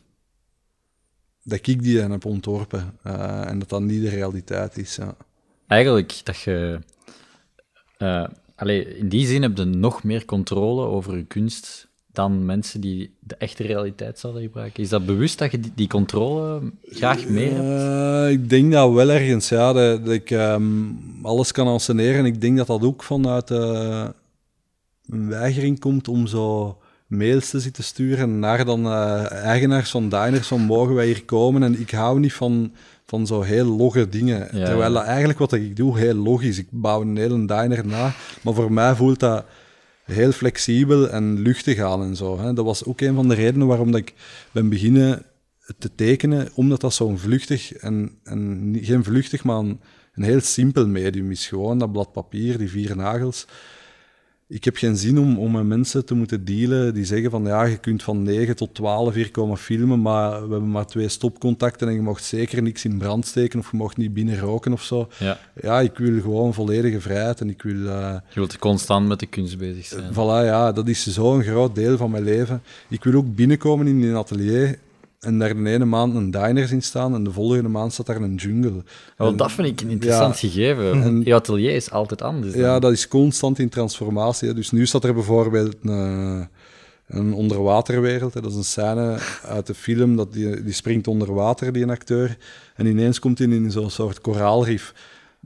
dat 1.44 1.68
ik 1.68 1.84
die 1.84 1.98
dan 1.98 2.12
heb 2.12 2.26
ontworpen 2.26 2.98
uh, 3.08 3.50
en 3.50 3.60
dat 3.60 3.70
dat 3.70 3.82
niet 3.82 4.02
de 4.02 4.10
realiteit 4.10 4.78
is. 4.78 4.96
Ja. 4.96 5.16
Eigenlijk 5.68 6.22
dat 6.24 6.40
je. 6.40 6.80
Uh, 8.00 8.28
allee, 8.56 8.98
in 8.98 9.10
die 9.10 9.28
zin 9.28 9.42
heb 9.42 9.58
je 9.58 9.64
nog 9.64 10.04
meer 10.04 10.26
controle 10.26 10.86
over 10.86 11.18
je 11.18 11.26
kunst 11.26 11.88
dan 12.12 12.46
mensen 12.46 12.82
die 12.82 13.16
de 13.20 13.36
echte 13.36 13.64
realiteit 13.64 14.20
zouden 14.20 14.42
gebruiken. 14.42 14.84
Is 14.84 14.90
dat 14.90 15.06
bewust 15.06 15.40
dat 15.40 15.52
je 15.52 15.60
die, 15.60 15.72
die 15.76 15.88
controle 15.88 16.72
graag 16.82 17.28
meer 17.28 17.52
hebt? 17.52 17.64
Uh, 17.64 18.30
ik 18.32 18.50
denk 18.50 18.72
dat 18.72 18.94
wel 18.94 19.10
ergens, 19.10 19.50
ja. 19.50 19.74
Dat, 19.74 20.06
dat 20.06 20.14
ik 20.14 20.30
um, 20.30 21.00
alles 21.22 21.52
kan 21.52 21.68
anseneren. 21.68 22.26
Ik 22.26 22.42
denk 22.42 22.58
dat 22.58 22.68
dat 22.68 22.84
ook 22.84 23.04
vanuit 23.04 23.50
een 23.50 24.14
weigering 25.30 25.80
komt 25.80 26.08
om 26.08 26.28
zo 26.28 26.78
mails 27.14 27.50
te 27.50 27.60
zitten 27.60 27.84
sturen 27.84 28.40
naar 28.40 28.66
dan 28.66 28.86
uh, 28.86 29.32
eigenaars 29.32 29.92
van 29.92 30.10
diners 30.10 30.48
van 30.48 30.62
mogen 30.62 30.96
wij 30.96 31.06
hier 31.06 31.24
komen 31.26 31.64
en 31.64 31.80
ik 31.80 31.92
hou 31.92 32.20
niet 32.20 32.34
van, 32.34 32.72
van 33.06 33.28
zo 33.28 33.42
heel 33.42 33.66
logge 33.66 34.10
dingen. 34.10 34.50
Terwijl 34.50 34.94
dat 34.94 35.04
eigenlijk 35.04 35.40
wat 35.40 35.54
ik 35.54 35.76
doe 35.76 35.98
heel 35.98 36.16
logisch. 36.16 36.58
Ik 36.58 36.68
bouw 36.70 37.02
een 37.02 37.18
hele 37.18 37.46
diner 37.46 37.88
na, 37.88 38.14
maar 38.42 38.54
voor 38.54 38.72
mij 38.72 38.96
voelt 38.96 39.20
dat 39.20 39.46
heel 40.04 40.32
flexibel 40.32 41.10
en 41.10 41.42
luchtig 41.42 41.80
aan 41.80 42.04
en 42.04 42.16
zo. 42.16 42.40
Hè. 42.40 42.54
Dat 42.54 42.66
was 42.66 42.86
ook 42.86 43.02
een 43.02 43.16
van 43.16 43.28
de 43.28 43.36
redenen 43.36 43.68
waarom 43.68 43.92
dat 43.92 44.02
ik 44.02 44.14
ben 44.52 44.70
beginnen 44.70 45.26
te 45.78 45.96
tekenen, 45.96 46.50
omdat 46.54 46.82
dat 46.82 46.94
zo'n 46.94 47.20
vluchtig 47.20 47.74
en, 47.74 48.12
en 48.24 48.72
geen 48.82 49.04
vluchtig, 49.04 49.44
maar 49.44 49.58
een, 49.58 49.80
een 50.14 50.24
heel 50.24 50.42
simpel 50.42 50.88
medium 50.88 51.32
is. 51.32 51.48
Gewoon 51.48 51.78
dat 51.78 51.92
blad 51.92 52.12
papier, 52.12 52.58
die 52.58 52.70
vier 52.70 52.96
nagels 52.96 53.46
ik 54.48 54.64
heb 54.64 54.76
geen 54.76 54.98
zin 54.98 55.20
om, 55.20 55.38
om 55.38 55.52
met 55.52 55.66
mensen 55.66 56.06
te 56.06 56.14
moeten 56.14 56.46
dealen 56.46 56.94
die 56.94 57.06
zeggen 57.06 57.32
van 57.32 57.44
ja, 57.46 57.64
je 57.64 57.78
kunt 57.78 58.04
van 58.04 58.24
9 58.24 58.56
tot 58.56 58.74
12 58.74 59.14
hier 59.14 59.32
komen 59.32 59.58
filmen, 59.58 60.02
maar 60.02 60.32
we 60.32 60.52
hebben 60.52 60.72
maar 60.72 60.86
twee 60.86 61.08
stopcontacten 61.08 61.88
en 61.88 61.94
je 61.94 62.02
mag 62.02 62.20
zeker 62.20 62.62
niks 62.62 62.86
in 62.86 62.98
brand 62.98 63.26
steken 63.26 63.60
of 63.60 63.72
je 63.72 63.78
mag 63.78 63.98
niet 63.98 64.14
binnen 64.14 64.40
roken 64.40 64.74
of 64.74 64.84
zo. 64.84 65.08
Ja, 65.20 65.40
ja 65.62 65.80
ik 65.80 65.98
wil 65.98 66.22
gewoon 66.22 66.54
volledige 66.54 67.02
vrijheid 67.02 67.42
en 67.42 67.50
ik 67.50 67.62
wil... 67.62 67.76
Uh, 67.76 68.16
je 68.30 68.40
wilt 68.40 68.58
constant 68.58 69.08
met 69.08 69.20
de 69.20 69.26
kunst 69.26 69.58
bezig 69.58 69.86
zijn. 69.86 70.14
Voilà, 70.14 70.46
ja, 70.46 70.72
dat 70.72 70.88
is 70.88 71.08
zo'n 71.08 71.44
groot 71.44 71.76
deel 71.76 71.98
van 71.98 72.12
mijn 72.12 72.24
leven. 72.24 72.62
Ik 72.90 73.04
wil 73.04 73.14
ook 73.14 73.36
binnenkomen 73.36 73.88
in 73.88 74.04
een 74.04 74.16
atelier 74.16 74.80
en 75.24 75.40
daar 75.40 75.56
de 75.56 75.70
ene 75.70 75.86
maand 75.86 76.16
een 76.16 76.32
diner 76.32 76.72
in 76.72 76.82
staan 76.82 77.14
en 77.14 77.24
de 77.24 77.32
volgende 77.32 77.70
maand 77.70 77.94
staat 77.94 78.06
daar 78.06 78.22
een 78.22 78.36
jungle. 78.36 78.84
Wel, 79.18 79.36
dat 79.36 79.52
vind 79.52 79.68
ik 79.68 79.82
een 79.82 79.90
interessant 79.90 80.38
gegeven. 80.38 81.04
En, 81.04 81.22
je 81.24 81.34
atelier 81.34 81.76
is 81.76 81.92
altijd 81.92 82.22
anders. 82.22 82.54
Ja, 82.54 82.80
dat 82.80 82.92
is 82.92 83.08
constant 83.08 83.60
in 83.60 83.70
transformatie. 83.70 84.54
Dus 84.54 84.72
nu 84.72 84.86
staat 84.86 85.04
er 85.04 85.14
bijvoorbeeld 85.14 85.76
een, 85.84 86.48
een 87.08 87.34
onderwaterwereld. 87.34 88.34
Dat 88.34 88.46
is 88.46 88.56
een 88.56 88.64
scène 88.64 89.18
uit 89.46 89.68
de 89.68 89.74
film, 89.74 90.16
dat 90.16 90.34
die, 90.34 90.64
die 90.64 90.74
springt 90.74 91.08
onder 91.08 91.34
water, 91.34 91.74
die 91.74 91.84
een 91.84 91.90
acteur. 91.90 92.38
En 92.76 92.86
ineens 92.86 93.20
komt 93.20 93.38
hij 93.38 93.48
in 93.48 93.72
zo'n 93.72 93.90
soort 93.90 94.22
koraalrif. 94.22 94.94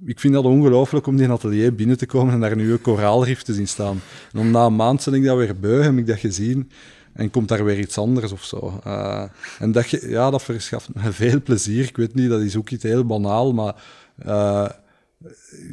ik 0.06 0.20
vind 0.20 0.34
dat 0.34 0.44
ongelooflijk 0.44 1.08
om 1.08 1.18
die 1.18 1.30
atelier 1.30 1.76
binnen 1.76 1.98
te 1.98 2.06
komen 2.06 2.34
en 2.34 2.40
daar 2.40 2.56
nu 2.56 2.72
een 2.72 2.82
koraalrif 2.82 3.42
te 3.42 3.54
zien 3.54 3.68
staan. 3.68 4.02
En 4.32 4.40
dan 4.40 4.52
na 4.52 4.66
een 4.66 4.76
maand 4.76 5.06
ben 5.06 5.14
ik 5.14 5.24
dat 5.24 5.38
weer 5.38 5.60
beu, 5.60 5.82
heb 5.82 5.98
ik 5.98 6.08
dat 6.08 6.20
gezien. 6.20 6.70
En 7.18 7.30
komt 7.30 7.48
daar 7.48 7.66
weer 7.66 7.80
iets 7.80 7.98
anders 7.98 8.32
of 8.32 8.44
zo. 8.44 8.82
Uh, 8.88 9.24
en 9.60 9.72
dat, 9.72 9.90
ja, 9.90 10.30
dat 10.30 10.44
verschaft 10.44 10.90
me 10.94 11.12
veel 11.12 11.42
plezier. 11.42 11.84
Ik 11.84 11.98
weet 11.98 12.14
niet, 12.14 12.30
dat 12.30 12.42
is 12.42 12.56
ook 12.56 12.70
iets 12.70 12.84
heel 12.84 13.06
banaal, 13.06 13.54
maar 13.54 13.76
uh, 14.26 14.70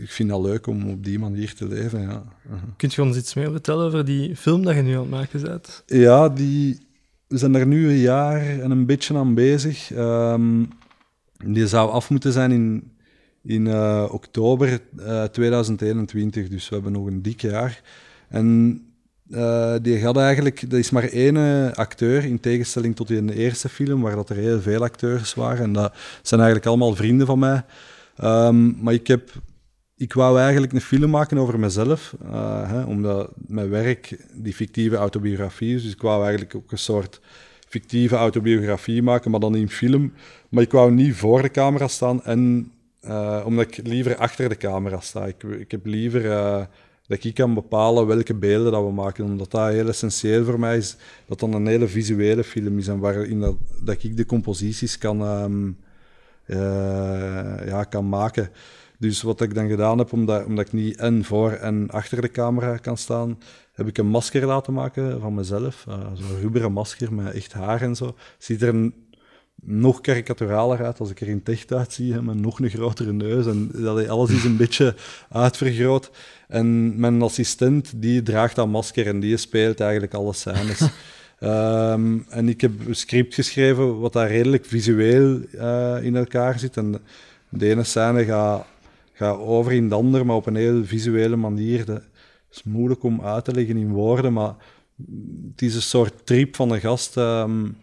ik 0.00 0.10
vind 0.10 0.28
dat 0.28 0.42
leuk 0.42 0.66
om 0.66 0.90
op 0.90 1.04
die 1.04 1.18
manier 1.18 1.54
te 1.54 1.68
leven. 1.68 2.00
Ja. 2.00 2.24
Uh-huh. 2.46 2.62
Kunt 2.76 2.94
je 2.94 3.02
ons 3.02 3.16
iets 3.16 3.34
meer 3.34 3.50
vertellen 3.50 3.86
over 3.86 4.04
die 4.04 4.36
film 4.36 4.62
dat 4.62 4.74
je 4.74 4.82
nu 4.82 4.94
aan 4.94 5.00
het 5.00 5.10
maken 5.10 5.42
bent? 5.42 5.82
Ja, 5.86 6.28
die, 6.28 6.86
we 7.26 7.38
zijn 7.38 7.52
daar 7.52 7.66
nu 7.66 7.88
een 7.88 7.98
jaar 7.98 8.60
en 8.60 8.70
een 8.70 8.86
beetje 8.86 9.16
aan 9.16 9.34
bezig. 9.34 9.90
Um, 9.90 10.68
die 11.44 11.66
zou 11.66 11.90
af 11.90 12.10
moeten 12.10 12.32
zijn 12.32 12.52
in, 12.52 12.92
in 13.42 13.66
uh, 13.66 14.08
oktober 14.10 14.80
2021, 15.32 16.48
dus 16.48 16.68
we 16.68 16.74
hebben 16.74 16.92
nog 16.92 17.06
een 17.06 17.22
dik 17.22 17.40
jaar. 17.40 17.82
En 18.28 18.80
uh, 19.30 19.74
die 19.82 20.04
had 20.04 20.16
eigenlijk, 20.16 20.70
dat 20.70 20.78
is 20.78 20.90
maar 20.90 21.04
één 21.04 21.74
acteur, 21.74 22.24
in 22.24 22.40
tegenstelling 22.40 22.96
tot 22.96 23.10
in 23.10 23.26
de 23.26 23.34
eerste 23.34 23.68
film, 23.68 24.00
waar 24.00 24.16
dat 24.16 24.30
er 24.30 24.36
heel 24.36 24.60
veel 24.60 24.82
acteurs 24.82 25.34
waren. 25.34 25.62
En 25.62 25.72
dat 25.72 25.94
zijn 26.22 26.40
eigenlijk 26.40 26.68
allemaal 26.68 26.94
vrienden 26.94 27.26
van 27.26 27.38
mij. 27.38 27.64
Um, 28.22 28.76
maar 28.80 28.94
ik, 28.94 29.06
heb, 29.06 29.30
ik 29.96 30.12
wou 30.12 30.38
eigenlijk 30.38 30.72
een 30.72 30.80
film 30.80 31.10
maken 31.10 31.38
over 31.38 31.58
mezelf, 31.58 32.14
uh, 32.24 32.70
hè, 32.70 32.82
omdat 32.82 33.30
mijn 33.46 33.68
werk 33.68 34.26
die 34.32 34.54
fictieve 34.54 34.96
autobiografie 34.96 35.74
is. 35.74 35.82
Dus 35.82 35.92
ik 35.92 36.02
wou 36.02 36.22
eigenlijk 36.22 36.54
ook 36.54 36.72
een 36.72 36.78
soort 36.78 37.20
fictieve 37.68 38.16
autobiografie 38.16 39.02
maken, 39.02 39.30
maar 39.30 39.40
dan 39.40 39.56
in 39.56 39.70
film. 39.70 40.12
Maar 40.48 40.62
ik 40.62 40.72
wou 40.72 40.92
niet 40.92 41.14
voor 41.14 41.42
de 41.42 41.50
camera 41.50 41.88
staan 41.88 42.24
en 42.24 42.72
omdat 43.44 43.66
ik 43.66 43.86
liever 43.86 44.16
achter 44.16 44.48
de 44.48 44.56
camera 44.56 45.00
sta. 45.00 45.26
Ik, 45.26 45.42
ik 45.42 45.70
heb 45.70 45.86
liever 45.86 46.22
dat 47.06 47.24
ik 47.24 47.34
kan 47.34 47.54
bepalen 47.54 48.06
welke 48.06 48.34
beelden 48.34 48.72
dat 48.72 48.84
we 48.84 48.92
maken. 48.92 49.24
Omdat 49.24 49.50
dat 49.50 49.68
heel 49.68 49.88
essentieel 49.88 50.44
voor 50.44 50.60
mij 50.60 50.76
is. 50.76 50.96
Dat 51.26 51.40
dan 51.40 51.52
een 51.52 51.66
hele 51.66 51.88
visuele 51.88 52.44
film 52.44 52.78
is 52.78 52.88
en 52.88 52.98
waarin 52.98 53.40
dat, 53.40 53.56
dat 53.82 54.02
ik 54.02 54.16
de 54.16 54.26
composities 54.26 54.98
kan, 54.98 55.22
um, 55.22 55.76
uh, 56.46 56.56
ja, 57.66 57.84
kan 57.84 58.08
maken. 58.08 58.50
Dus 58.98 59.22
wat 59.22 59.40
ik 59.40 59.54
dan 59.54 59.68
gedaan 59.68 59.98
heb, 59.98 60.12
omdat, 60.12 60.44
omdat 60.44 60.66
ik 60.66 60.72
niet 60.72 60.96
en 60.96 61.24
voor 61.24 61.50
en 61.50 61.90
achter 61.90 62.20
de 62.20 62.30
camera 62.30 62.76
kan 62.76 62.96
staan, 62.96 63.38
heb 63.72 63.86
ik 63.86 63.98
een 63.98 64.06
masker 64.06 64.46
laten 64.46 64.72
maken 64.72 65.20
van 65.20 65.34
mezelf. 65.34 65.84
Uh, 65.88 65.94
Zo'n 66.14 66.40
ruberen 66.40 66.72
masker 66.72 67.12
met 67.12 67.34
echt 67.34 67.52
haar 67.52 67.82
en 67.82 67.96
zo. 67.96 68.14
Ziet 68.38 68.62
er 68.62 68.68
een, 68.68 68.94
nog 69.62 70.00
karikaturaler 70.00 70.84
uit 70.84 71.00
als 71.00 71.10
ik 71.10 71.20
er 71.20 71.28
in 71.28 71.40
echt 71.44 71.72
uitzie, 71.72 72.22
met 72.22 72.40
nog 72.40 72.60
een 72.60 72.70
grotere 72.70 73.12
neus. 73.12 73.46
En 73.46 73.70
dat 73.72 74.08
alles 74.08 74.30
is 74.30 74.44
een 74.44 74.56
beetje 74.64 74.94
uitvergroot. 75.28 76.10
En 76.48 77.00
mijn 77.00 77.22
assistent, 77.22 77.92
die 77.96 78.22
draagt 78.22 78.56
dat 78.56 78.68
masker 78.68 79.06
en 79.06 79.20
die 79.20 79.36
speelt 79.36 79.80
eigenlijk 79.80 80.14
alle 80.14 80.32
scènes. 80.32 80.80
um, 81.40 82.24
en 82.38 82.48
ik 82.48 82.60
heb 82.60 82.86
een 82.86 82.96
script 82.96 83.34
geschreven 83.34 83.98
wat 83.98 84.12
daar 84.12 84.28
redelijk 84.28 84.64
visueel 84.64 85.40
uh, 85.54 85.96
in 86.02 86.16
elkaar 86.16 86.58
zit. 86.58 86.76
En 86.76 87.00
de 87.48 87.68
ene 87.68 87.84
scène 87.84 88.24
gaat, 88.24 89.38
over 89.38 89.72
in 89.72 89.88
de 89.88 89.94
andere, 89.94 90.24
maar 90.24 90.36
op 90.36 90.46
een 90.46 90.56
heel 90.56 90.84
visuele 90.84 91.36
manier. 91.36 91.84
Dat 91.84 92.02
is 92.50 92.62
moeilijk 92.62 93.02
om 93.02 93.22
uit 93.22 93.44
te 93.44 93.52
leggen 93.52 93.76
in 93.76 93.92
woorden, 93.92 94.32
maar 94.32 94.54
het 95.50 95.62
is 95.62 95.74
een 95.74 95.82
soort 95.82 96.26
trip 96.26 96.56
van 96.56 96.70
een 96.70 96.80
gast 96.80 97.16
um, 97.16 97.76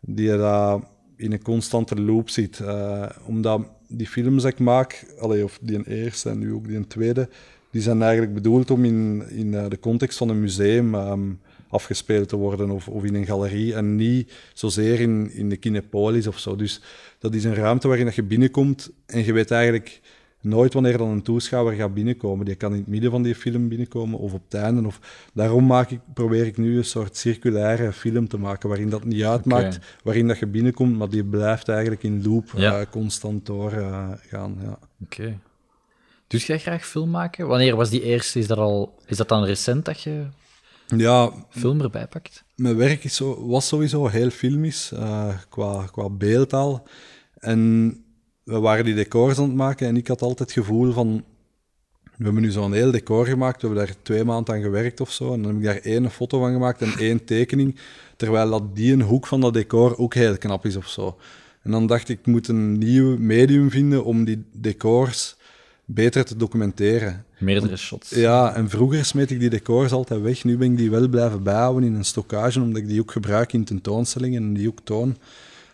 die 0.00 0.36
daar 0.36 0.78
in 1.16 1.32
een 1.32 1.42
constante 1.42 2.00
loop 2.00 2.30
zit. 2.30 2.58
Uh, 2.58 3.06
omdat 3.24 3.60
die 3.88 4.06
films 4.06 4.42
die 4.42 4.52
ik 4.52 4.58
maak, 4.58 5.14
allee, 5.18 5.44
of 5.44 5.58
die 5.62 5.76
een 5.76 5.86
eerste 5.86 6.30
en 6.30 6.38
nu 6.38 6.52
ook 6.52 6.66
die 6.66 6.76
een 6.76 6.86
tweede, 6.86 7.28
die 7.76 7.84
zijn 7.84 8.02
eigenlijk 8.02 8.34
bedoeld 8.34 8.70
om 8.70 8.84
in, 8.84 9.22
in 9.28 9.46
uh, 9.46 9.68
de 9.68 9.78
context 9.78 10.18
van 10.18 10.28
een 10.28 10.40
museum 10.40 10.94
um, 10.94 11.40
afgespeeld 11.68 12.28
te 12.28 12.36
worden 12.36 12.70
of, 12.70 12.88
of 12.88 13.04
in 13.04 13.14
een 13.14 13.26
galerie 13.26 13.74
en 13.74 13.96
niet 13.96 14.32
zozeer 14.54 15.00
in, 15.00 15.30
in 15.32 15.48
de 15.48 15.56
Kinepolis 15.56 16.26
of 16.26 16.38
zo. 16.38 16.56
Dus 16.56 16.80
dat 17.18 17.34
is 17.34 17.44
een 17.44 17.54
ruimte 17.54 17.88
waarin 17.88 18.06
dat 18.06 18.14
je 18.14 18.22
binnenkomt 18.22 18.90
en 19.06 19.24
je 19.24 19.32
weet 19.32 19.50
eigenlijk 19.50 20.00
nooit 20.40 20.74
wanneer 20.74 20.98
dan 20.98 21.08
een 21.08 21.22
toeschouwer 21.22 21.74
gaat 21.74 21.94
binnenkomen. 21.94 22.44
Die 22.44 22.54
kan 22.54 22.72
in 22.72 22.78
het 22.78 22.86
midden 22.86 23.10
van 23.10 23.22
die 23.22 23.34
film 23.34 23.68
binnenkomen 23.68 24.18
of 24.18 24.32
op 24.32 24.42
het 24.44 24.60
einde. 24.60 24.86
Of, 24.86 25.28
daarom 25.32 25.66
maak 25.66 25.90
ik, 25.90 26.00
probeer 26.14 26.46
ik 26.46 26.56
nu 26.56 26.76
een 26.76 26.84
soort 26.84 27.16
circulaire 27.16 27.92
film 27.92 28.28
te 28.28 28.38
maken, 28.38 28.68
waarin 28.68 28.90
dat 28.90 29.04
niet 29.04 29.24
uitmaakt, 29.24 29.76
okay. 29.76 29.88
waarin 30.02 30.28
dat 30.28 30.38
je 30.38 30.46
binnenkomt, 30.46 30.96
maar 30.96 31.08
die 31.08 31.24
blijft 31.24 31.68
eigenlijk 31.68 32.02
in 32.02 32.22
loop 32.24 32.44
ja. 32.56 32.80
uh, 32.80 32.86
constant 32.90 33.46
doorgaan. 33.46 34.56
Uh, 34.58 34.64
ja. 34.64 34.78
Oké. 35.02 35.20
Okay. 35.20 35.38
Doe 36.26 36.40
jij 36.40 36.58
graag 36.58 36.86
film 36.86 37.10
maken? 37.10 37.46
Wanneer 37.46 37.76
was 37.76 37.90
die 37.90 38.02
eerste? 38.02 38.38
Is 38.38 38.46
dat, 38.46 38.58
al, 38.58 38.98
is 39.06 39.16
dat 39.16 39.28
dan 39.28 39.44
recent 39.44 39.84
dat 39.84 40.00
je 40.00 40.26
ja, 40.86 41.32
film 41.50 41.80
erbij 41.80 42.06
pakt? 42.06 42.44
Mijn 42.54 42.76
werk 42.76 43.04
is 43.04 43.16
zo, 43.16 43.46
was 43.46 43.68
sowieso 43.68 44.06
heel 44.06 44.30
filmisch, 44.30 44.92
uh, 44.92 45.28
qua, 45.48 45.86
qua 45.92 46.08
beeldtaal. 46.08 46.86
En 47.38 47.90
we 48.42 48.58
waren 48.58 48.84
die 48.84 48.94
decors 48.94 49.38
aan 49.38 49.44
het 49.44 49.54
maken 49.54 49.86
en 49.86 49.96
ik 49.96 50.08
had 50.08 50.22
altijd 50.22 50.38
het 50.38 50.52
gevoel 50.52 50.92
van... 50.92 51.24
We 52.16 52.24
hebben 52.24 52.42
nu 52.42 52.50
zo'n 52.50 52.72
heel 52.72 52.90
decor 52.90 53.26
gemaakt, 53.26 53.62
we 53.62 53.66
hebben 53.66 53.86
daar 53.86 53.96
twee 54.02 54.24
maanden 54.24 54.54
aan 54.54 54.62
gewerkt 54.62 55.00
of 55.00 55.12
zo. 55.12 55.32
En 55.32 55.42
dan 55.42 55.50
heb 55.50 55.60
ik 55.60 55.64
daar 55.64 55.92
één 55.92 56.10
foto 56.10 56.38
van 56.38 56.52
gemaakt 56.52 56.82
en 56.82 56.92
één 56.98 57.24
tekening. 57.24 57.78
Terwijl 58.16 58.50
dat 58.50 58.76
die 58.76 58.92
een 58.92 59.02
hoek 59.02 59.26
van 59.26 59.40
dat 59.40 59.54
decor 59.54 59.98
ook 59.98 60.14
heel 60.14 60.38
knap 60.38 60.64
is 60.66 60.76
of 60.76 60.88
zo. 60.88 61.18
En 61.62 61.70
dan 61.70 61.86
dacht 61.86 62.08
ik, 62.08 62.18
ik 62.18 62.26
moet 62.26 62.48
een 62.48 62.78
nieuw 62.78 63.18
medium 63.18 63.70
vinden 63.70 64.04
om 64.04 64.24
die 64.24 64.44
decors 64.52 65.35
beter 65.86 66.24
te 66.24 66.36
documenteren. 66.36 67.24
Meerdere 67.38 67.76
shots. 67.76 68.10
Ja, 68.10 68.54
en 68.54 68.68
vroeger 68.68 69.04
smeet 69.04 69.30
ik 69.30 69.40
die 69.40 69.50
decors 69.50 69.92
altijd 69.92 70.20
weg. 70.20 70.44
Nu 70.44 70.56
ben 70.56 70.70
ik 70.70 70.76
die 70.76 70.90
wel 70.90 71.08
blijven 71.08 71.42
bijhouden 71.42 71.84
in 71.84 71.94
een 71.94 72.04
stockage, 72.04 72.60
omdat 72.60 72.82
ik 72.82 72.88
die 72.88 73.00
ook 73.00 73.10
gebruik 73.10 73.52
in 73.52 73.64
tentoonstellingen 73.64 74.42
en 74.42 74.54
die 74.54 74.68
ook 74.68 74.80
toon. 74.84 75.16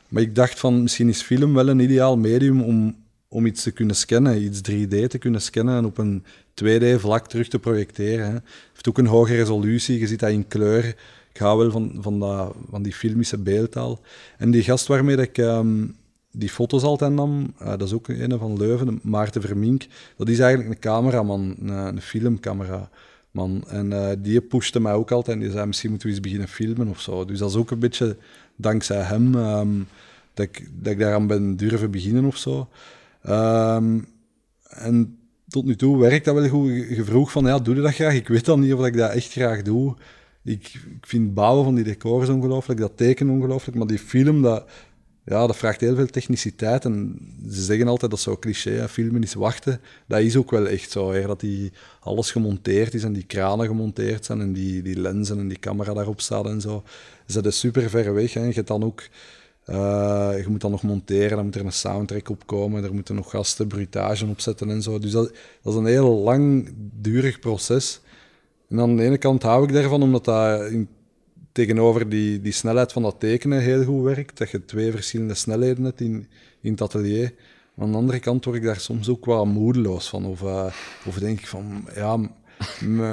Maar 0.09 0.23
ik 0.23 0.35
dacht 0.35 0.59
van, 0.59 0.83
misschien 0.83 1.09
is 1.09 1.23
film 1.23 1.55
wel 1.55 1.69
een 1.69 1.81
ideaal 1.81 2.17
medium 2.17 2.63
om, 2.63 2.97
om 3.29 3.47
iets 3.47 3.63
te 3.63 3.71
kunnen 3.71 3.97
scannen, 3.97 4.43
iets 4.43 4.59
3D 4.71 5.07
te 5.09 5.19
kunnen 5.19 5.43
scannen 5.43 5.77
en 5.77 5.85
op 5.85 5.99
een 5.99 6.25
2D-vlak 6.65 7.29
terug 7.29 7.49
te 7.49 7.59
projecteren. 7.59 8.27
Hè. 8.27 8.33
Het 8.33 8.43
heeft 8.73 8.89
ook 8.89 8.99
een 8.99 9.07
hoge 9.07 9.35
resolutie, 9.35 9.99
je 9.99 10.07
ziet 10.07 10.21
dat 10.21 10.31
in 10.31 10.49
kleur. 10.49 10.85
Ik 11.33 11.39
hou 11.39 11.59
wel 11.59 11.71
van, 11.71 11.99
van, 12.01 12.21
dat, 12.21 12.55
van 12.71 12.83
die 12.83 12.93
filmische 12.93 13.39
beeldtaal. 13.39 14.01
En 14.39 14.51
die 14.51 14.63
gast 14.63 14.87
waarmee 14.87 15.17
ik 15.17 15.39
um, 15.39 15.97
die 16.33 16.49
foto's 16.49 16.83
altijd 16.83 17.13
nam, 17.13 17.55
uh, 17.63 17.69
dat 17.69 17.83
is 17.83 17.93
ook 17.93 18.09
een 18.09 18.39
van 18.39 18.57
Leuven, 18.57 19.01
Maarten 19.03 19.43
Vermink. 19.43 19.87
Dat 20.17 20.29
is 20.29 20.39
eigenlijk 20.39 20.75
een 20.75 20.81
cameraman, 20.81 21.57
een, 21.61 21.69
een 21.69 22.01
filmcameraman. 22.01 23.65
En 23.69 23.91
uh, 23.91 24.11
die 24.19 24.41
pushte 24.41 24.81
mij 24.81 24.93
ook 24.93 25.11
altijd 25.11 25.37
en 25.37 25.43
die 25.43 25.53
zei, 25.53 25.67
misschien 25.67 25.91
moeten 25.91 26.09
we 26.09 26.15
eens 26.15 26.23
beginnen 26.23 26.49
filmen 26.49 26.89
of 26.89 27.01
zo. 27.01 27.25
Dus 27.25 27.39
dat 27.39 27.51
is 27.51 27.57
ook 27.57 27.71
een 27.71 27.79
beetje 27.79 28.17
dankzij 28.57 29.03
hem 29.03 29.35
um, 29.35 29.87
dat, 30.35 30.47
ik, 30.47 30.69
dat 30.83 30.93
ik 30.93 30.99
daaraan 30.99 31.27
ben 31.27 31.57
durven 31.57 31.91
beginnen 31.91 32.25
of 32.25 32.37
zo. 32.37 32.69
Um, 33.29 34.07
en 34.69 35.19
tot 35.49 35.65
nu 35.65 35.77
toe 35.77 35.99
werkt 35.99 36.25
dat 36.25 36.35
wel 36.35 36.49
goed. 36.49 36.71
Je 36.71 37.05
vroeg 37.05 37.31
van, 37.31 37.45
ja, 37.45 37.59
doe 37.59 37.75
je 37.75 37.81
dat 37.81 37.95
graag? 37.95 38.15
Ik 38.15 38.29
weet 38.29 38.45
dan 38.45 38.61
niet 38.61 38.73
of 38.73 38.87
ik 38.87 38.97
dat 38.97 39.11
echt 39.11 39.33
graag 39.33 39.63
doe. 39.63 39.95
Ik, 40.45 40.67
ik 40.75 41.07
vind 41.07 41.35
bouwen 41.35 41.65
van 41.65 41.75
die 41.75 41.85
decors 41.85 42.29
ongelooflijk, 42.29 42.81
dat 42.81 42.97
tekenen 42.97 43.35
ongelooflijk, 43.35 43.77
maar 43.77 43.87
die 43.87 43.99
film, 43.99 44.43
dat, 44.43 44.65
ja, 45.25 45.47
dat 45.47 45.57
vraagt 45.57 45.81
heel 45.81 45.95
veel 45.95 46.07
techniciteit. 46.07 46.85
En 46.85 47.19
ze 47.51 47.63
zeggen 47.63 47.89
altijd 47.89 48.11
dat 48.11 48.21
zo 48.21 48.37
cliché, 48.37 48.89
filmen 48.89 49.23
is 49.23 49.35
wachten. 49.35 49.81
Dat 50.07 50.21
is 50.21 50.37
ook 50.37 50.51
wel 50.51 50.67
echt 50.67 50.91
zo, 50.91 51.27
dat 51.27 51.41
die 51.41 51.73
alles 52.01 52.31
gemonteerd 52.31 52.95
is 52.95 53.05
en 53.05 53.13
die 53.13 53.25
kranen 53.27 53.67
gemonteerd 53.67 54.25
zijn 54.25 54.41
en 54.41 54.53
die, 54.53 54.83
die 54.83 55.01
lenzen 55.01 55.39
en 55.39 55.49
die 55.49 55.59
camera 55.59 55.95
daarop 55.95 56.21
staat 56.21 56.47
en 56.47 56.61
zo. 56.61 56.83
Ze 57.27 57.41
zijn 57.41 57.53
super 57.53 57.91
ver 57.91 58.15
weg. 58.15 58.35
Hè. 58.35 58.45
Je, 58.45 58.63
dan 58.63 58.85
ook, 58.85 59.03
uh, 59.67 60.33
je 60.37 60.47
moet 60.49 60.61
dan 60.61 60.71
nog 60.71 60.83
monteren, 60.83 61.37
dan 61.37 61.45
moet 61.45 61.55
er 61.55 61.65
een 61.65 61.73
soundtrack 61.73 62.29
op 62.29 62.47
komen, 62.47 62.85
er 62.85 62.95
moeten 62.95 63.15
nog 63.15 63.31
gasten 63.31 63.67
bruitage 63.67 64.27
opzetten 64.27 64.71
en 64.71 64.83
zo. 64.83 64.99
Dus 64.99 65.11
dat, 65.11 65.33
dat 65.63 65.73
is 65.73 65.79
een 65.79 65.87
heel 65.87 66.19
langdurig 66.19 67.39
proces. 67.39 68.01
En 68.69 68.81
aan 68.81 68.97
de 68.97 69.03
ene 69.03 69.19
kant 69.19 69.43
hou 69.43 69.65
ik 69.65 69.73
daarvan, 69.73 70.03
omdat 70.03 70.25
dat 70.25 70.71
in 70.71 70.89
tegenover 71.53 72.09
die, 72.09 72.41
die 72.41 72.53
snelheid 72.53 72.93
van 72.93 73.03
dat 73.03 73.21
tekenen 73.21 73.61
heel 73.61 73.85
goed 73.85 74.05
werkt. 74.05 74.39
Dat 74.39 74.51
je 74.51 74.65
twee 74.65 74.91
verschillende 74.91 75.35
snelheden 75.35 75.85
hebt 75.85 76.01
in, 76.01 76.27
in 76.61 76.71
het 76.71 76.81
atelier. 76.81 77.35
Maar 77.75 77.87
aan 77.87 77.93
de 77.93 77.99
andere 77.99 78.19
kant 78.19 78.45
word 78.45 78.57
ik 78.57 78.63
daar 78.63 78.81
soms 78.81 79.09
ook 79.09 79.25
wel 79.25 79.47
moedeloos 79.47 80.09
van. 80.09 80.25
Of, 80.25 80.43
uh, 80.43 80.73
of 81.07 81.19
denk 81.19 81.39
ik 81.39 81.47
van, 81.47 81.89
ja, 81.95 82.17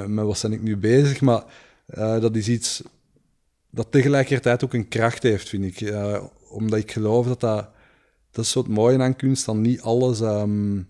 met 0.06 0.24
wat 0.24 0.40
ben 0.42 0.52
ik 0.52 0.62
nu 0.62 0.76
bezig? 0.76 1.20
Maar 1.20 1.44
uh, 1.94 2.20
dat 2.20 2.36
is 2.36 2.48
iets 2.48 2.82
dat 3.70 3.86
tegelijkertijd 3.92 4.64
ook 4.64 4.74
een 4.74 4.88
kracht 4.88 5.22
heeft, 5.22 5.48
vind 5.48 5.64
ik. 5.64 5.80
Uh, 5.80 6.22
omdat 6.48 6.78
ik 6.78 6.92
geloof 6.92 7.26
dat 7.26 7.40
dat... 7.40 7.68
Dat 8.32 8.44
is 8.44 8.50
zo 8.50 8.64
mooie 8.68 8.98
aan 8.98 9.16
kunst, 9.16 9.46
dat 9.46 9.56
niet 9.56 9.80
alles 9.80 10.20
um, 10.20 10.88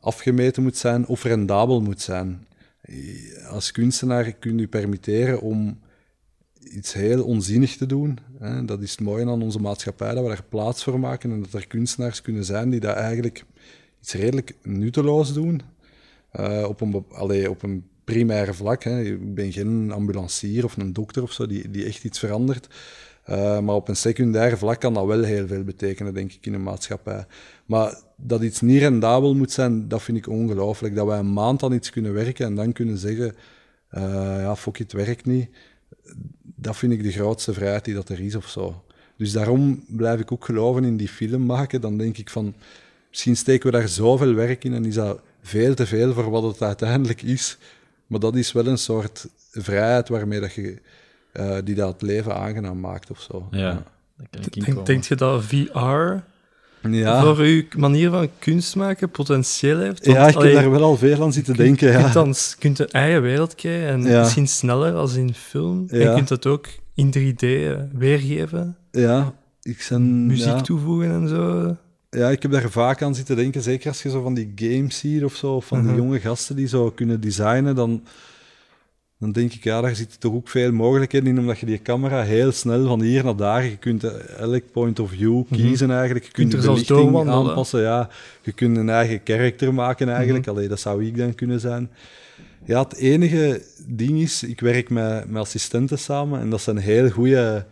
afgemeten 0.00 0.62
moet 0.62 0.76
zijn 0.76 1.06
of 1.06 1.22
rendabel 1.22 1.80
moet 1.80 2.00
zijn. 2.00 2.46
Als 3.48 3.72
kunstenaar 3.72 4.32
kun 4.32 4.58
je 4.58 4.68
permitteren 4.68 5.40
om 5.40 5.80
iets 6.64 6.92
heel 6.92 7.24
onzinnig 7.24 7.76
te 7.76 7.86
doen. 7.86 8.18
Hè. 8.38 8.64
Dat 8.64 8.82
is 8.82 8.90
het 8.90 9.00
mooie 9.00 9.26
aan 9.26 9.42
onze 9.42 9.60
maatschappij, 9.60 10.14
dat 10.14 10.22
we 10.22 10.28
daar 10.28 10.44
plaats 10.48 10.84
voor 10.84 11.00
maken 11.00 11.30
en 11.30 11.40
dat 11.40 11.52
er 11.52 11.66
kunstenaars 11.66 12.22
kunnen 12.22 12.44
zijn 12.44 12.70
die 12.70 12.80
dat 12.80 12.94
eigenlijk 12.94 13.44
iets 14.00 14.12
redelijk 14.12 14.56
nutteloos 14.62 15.32
doen. 15.32 15.62
Uh, 16.40 16.64
op, 16.68 16.80
een, 16.80 17.04
allee, 17.10 17.50
op 17.50 17.62
een 17.62 17.84
primaire 18.04 18.54
vlak. 18.54 18.82
Hè. 18.82 19.02
Ik 19.02 19.34
ben 19.34 19.52
geen 19.52 19.92
ambulancier 19.92 20.64
of 20.64 20.76
een 20.76 20.92
dokter 20.92 21.22
of 21.22 21.32
zo 21.32 21.46
die, 21.46 21.70
die 21.70 21.84
echt 21.84 22.04
iets 22.04 22.18
verandert. 22.18 22.68
Uh, 23.28 23.60
maar 23.60 23.74
op 23.74 23.88
een 23.88 23.96
secundair 23.96 24.58
vlak 24.58 24.80
kan 24.80 24.94
dat 24.94 25.06
wel 25.06 25.22
heel 25.22 25.46
veel 25.46 25.64
betekenen, 25.64 26.14
denk 26.14 26.32
ik, 26.32 26.46
in 26.46 26.54
een 26.54 26.62
maatschappij. 26.62 27.26
Maar 27.66 28.02
dat 28.16 28.42
iets 28.42 28.60
niet 28.60 28.78
rendabel 28.78 29.34
moet 29.34 29.50
zijn, 29.50 29.88
dat 29.88 30.02
vind 30.02 30.18
ik 30.18 30.28
ongelooflijk. 30.28 30.94
Dat 30.94 31.06
wij 31.06 31.18
een 31.18 31.32
maand 31.32 31.62
aan 31.62 31.72
iets 31.72 31.90
kunnen 31.90 32.12
werken 32.12 32.46
en 32.46 32.54
dan 32.54 32.72
kunnen 32.72 32.98
zeggen, 32.98 33.34
uh, 33.92 34.02
ja, 34.40 34.56
fuck, 34.56 34.78
het 34.78 34.92
werkt 34.92 35.26
niet. 35.26 35.48
Dat 36.60 36.76
vind 36.76 36.92
ik 36.92 37.02
de 37.02 37.12
grootste 37.12 37.52
vrijheid 37.52 37.84
die 37.84 37.94
dat 37.94 38.08
er 38.08 38.20
is 38.20 38.34
of 38.34 38.48
zo. 38.48 38.82
Dus 39.16 39.32
daarom 39.32 39.84
blijf 39.86 40.20
ik 40.20 40.32
ook 40.32 40.44
geloven 40.44 40.84
in 40.84 40.96
die 40.96 41.08
film 41.08 41.46
maken. 41.46 41.80
Dan 41.80 41.96
denk 41.96 42.18
ik 42.18 42.30
van, 42.30 42.54
misschien 43.08 43.36
steken 43.36 43.70
we 43.70 43.78
daar 43.78 43.88
zoveel 43.88 44.34
werk 44.34 44.64
in 44.64 44.74
en 44.74 44.84
is 44.84 44.94
dat 44.94 45.20
veel 45.42 45.74
te 45.74 45.86
veel 45.86 46.12
voor 46.12 46.30
wat 46.30 46.42
het 46.42 46.62
uiteindelijk 46.62 47.22
is. 47.22 47.58
Maar 48.06 48.20
dat 48.20 48.36
is 48.36 48.52
wel 48.52 48.66
een 48.66 48.78
soort 48.78 49.28
vrijheid 49.50 50.08
waarmee 50.08 50.40
dat 50.40 50.52
je, 50.52 50.78
uh, 51.32 51.56
die 51.64 51.74
dat 51.74 52.02
leven 52.02 52.34
aangenaam 52.34 52.80
maakt 52.80 53.10
of 53.10 53.20
zo. 53.20 53.48
Ja. 53.50 53.82
Denk, 54.30 54.86
denk 54.86 55.04
je 55.04 55.14
dat 55.14 55.44
VR 55.44 56.22
ja. 56.80 57.22
voor 57.22 57.38
uw 57.38 57.62
manier 57.76 58.10
van 58.10 58.28
kunst 58.38 58.76
maken 58.76 59.10
potentieel 59.10 59.78
heeft? 59.78 60.06
Want, 60.06 60.18
ja, 60.18 60.26
ik 60.26 60.38
heb 60.38 60.62
daar 60.62 60.70
wel 60.70 60.82
al 60.82 60.96
veel 60.96 61.22
aan 61.22 61.32
zitten 61.32 61.56
denken. 61.56 61.92
Ja. 61.92 62.06
Je 62.06 62.12
dan, 62.12 62.34
kunt 62.58 62.78
een 62.78 62.88
eigen 62.88 63.22
wereld 63.22 63.54
krijgen 63.54 63.88
en 63.88 64.18
misschien 64.18 64.48
sneller 64.48 64.94
als 64.94 65.14
in 65.14 65.34
film. 65.34 65.84
En 65.88 65.98
je 65.98 66.14
kunt 66.14 66.28
dat 66.28 66.46
ook 66.46 66.66
in 66.94 67.14
3D 67.18 67.46
weergeven. 67.92 68.76
Ja, 68.90 69.34
ik 69.62 69.80
zijn, 69.80 70.26
muziek 70.26 70.58
toevoegen 70.58 71.10
en 71.10 71.28
zo. 71.28 71.76
Ja, 72.10 72.28
ik 72.28 72.42
heb 72.42 72.50
daar 72.50 72.70
vaak 72.70 73.02
aan 73.02 73.14
zitten 73.14 73.36
denken. 73.36 73.62
Zeker 73.62 73.88
als 73.88 74.02
je 74.02 74.10
zo 74.10 74.22
van 74.22 74.34
die 74.34 74.52
games 74.54 74.98
ziet 74.98 75.24
of 75.24 75.34
zo, 75.34 75.54
of 75.54 75.66
van 75.66 75.86
die 75.86 75.96
jonge 75.96 76.20
gasten 76.20 76.56
die 76.56 76.68
zo 76.68 76.90
kunnen 76.90 77.20
designen, 77.20 77.74
dan, 77.74 78.02
dan 79.20 79.32
denk 79.32 79.52
ik, 79.52 79.64
ja, 79.64 79.80
daar 79.80 79.94
zitten 79.94 80.18
toch 80.18 80.32
ook 80.32 80.48
veel 80.48 80.72
mogelijkheden 80.72 81.28
in, 81.28 81.38
omdat 81.38 81.58
je 81.58 81.66
die 81.66 81.82
camera 81.82 82.22
heel 82.22 82.52
snel 82.52 82.86
van 82.86 83.02
hier 83.02 83.24
naar 83.24 83.36
daar, 83.36 83.64
je 83.64 83.76
kunt 83.76 84.04
elk 84.36 84.62
point 84.72 84.98
of 84.98 85.10
view 85.10 85.42
mhm. 85.48 85.54
kiezen 85.54 85.90
eigenlijk, 85.90 86.24
je 86.24 86.30
kunt, 86.30 86.50
de 86.50 86.56
belichting 86.56 87.28
aanpassen, 87.28 87.80
ja. 87.80 88.08
Je 88.42 88.52
kunt 88.52 88.76
een 88.76 88.88
eigen 88.88 89.22
karakter 89.22 89.74
maken 89.74 90.08
eigenlijk, 90.08 90.46
mm 90.46 90.68
dat 90.68 90.80
zou 90.80 91.06
ik 91.06 91.16
dan 91.16 91.34
kunnen 91.34 91.60
zijn. 91.60 91.90
Ja, 92.64 92.82
het 92.82 92.96
enige 92.96 93.62
ding 93.86 94.20
is, 94.20 94.42
ik 94.42 94.60
werk 94.60 94.90
met, 94.90 95.30
met 95.30 95.42
assistenten 95.42 95.98
samen 95.98 96.40
en 96.40 96.50
dat 96.50 96.60
zijn 96.60 96.76
heel 96.76 97.10
goede 97.10 97.64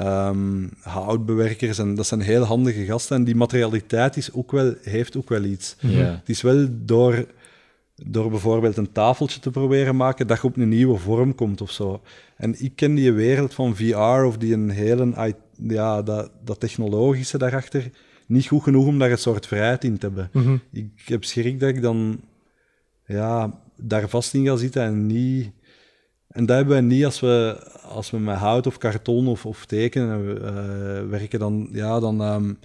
um, 0.00 0.70
houtbewerkers. 0.80 1.78
En 1.78 1.94
dat 1.94 2.06
zijn 2.06 2.20
heel 2.20 2.42
handige 2.42 2.84
gasten. 2.84 3.16
En 3.16 3.24
die 3.24 3.36
materialiteit 3.36 4.16
is 4.16 4.32
ook 4.32 4.52
wel, 4.52 4.74
heeft 4.82 5.16
ook 5.16 5.28
wel 5.28 5.44
iets. 5.44 5.76
Het 5.86 6.28
is 6.28 6.42
wel 6.42 6.68
door, 6.70 7.26
door 7.94 8.30
bijvoorbeeld 8.30 8.76
een 8.76 8.92
tafeltje 8.92 9.40
te 9.40 9.50
proberen 9.50 9.96
maken, 9.96 10.26
dat 10.26 10.40
je 10.40 10.46
op 10.46 10.56
een 10.56 10.68
nieuwe 10.68 10.98
vorm 10.98 11.34
komt 11.34 11.60
of 11.60 11.70
zo. 11.70 12.02
En 12.36 12.62
ik 12.64 12.76
ken 12.76 12.94
die 12.94 13.12
wereld 13.12 13.54
van 13.54 13.76
VR 13.76 14.24
of 14.24 14.36
die 14.36 14.52
een 14.52 14.70
hele, 14.70 15.34
ja, 15.58 16.02
dat, 16.02 16.30
dat 16.44 16.60
technologische 16.60 17.38
daarachter 17.38 17.90
niet 18.26 18.46
goed 18.46 18.62
genoeg 18.62 18.86
om 18.86 18.98
daar 18.98 19.10
een 19.10 19.18
soort 19.18 19.46
vrijheid 19.46 19.84
in 19.84 19.98
te 19.98 20.06
hebben. 20.06 20.30
Mhm. 20.32 20.56
Ik 20.72 21.02
heb 21.04 21.24
schrik 21.24 21.60
dat 21.60 21.68
ik 21.68 21.82
dan 21.82 22.20
ja, 23.06 23.60
daar 23.76 24.08
vast 24.08 24.34
in 24.34 24.46
ga 24.46 24.56
zitten 24.56 24.82
en 24.82 25.06
niet 25.06 25.52
en 26.34 26.46
dat 26.46 26.56
hebben 26.56 26.76
we 26.76 26.82
niet 26.82 27.04
als 27.04 27.20
we, 27.20 27.66
als 27.82 28.10
we 28.10 28.18
met 28.18 28.36
hout 28.36 28.66
of 28.66 28.78
karton 28.78 29.26
of, 29.26 29.46
of 29.46 29.66
tekenen 29.66 30.20
uh, 30.24 31.10
werken. 31.10 31.38
Dan, 31.38 31.68
ja, 31.72 32.00
dan 32.00 32.20
um, 32.20 32.58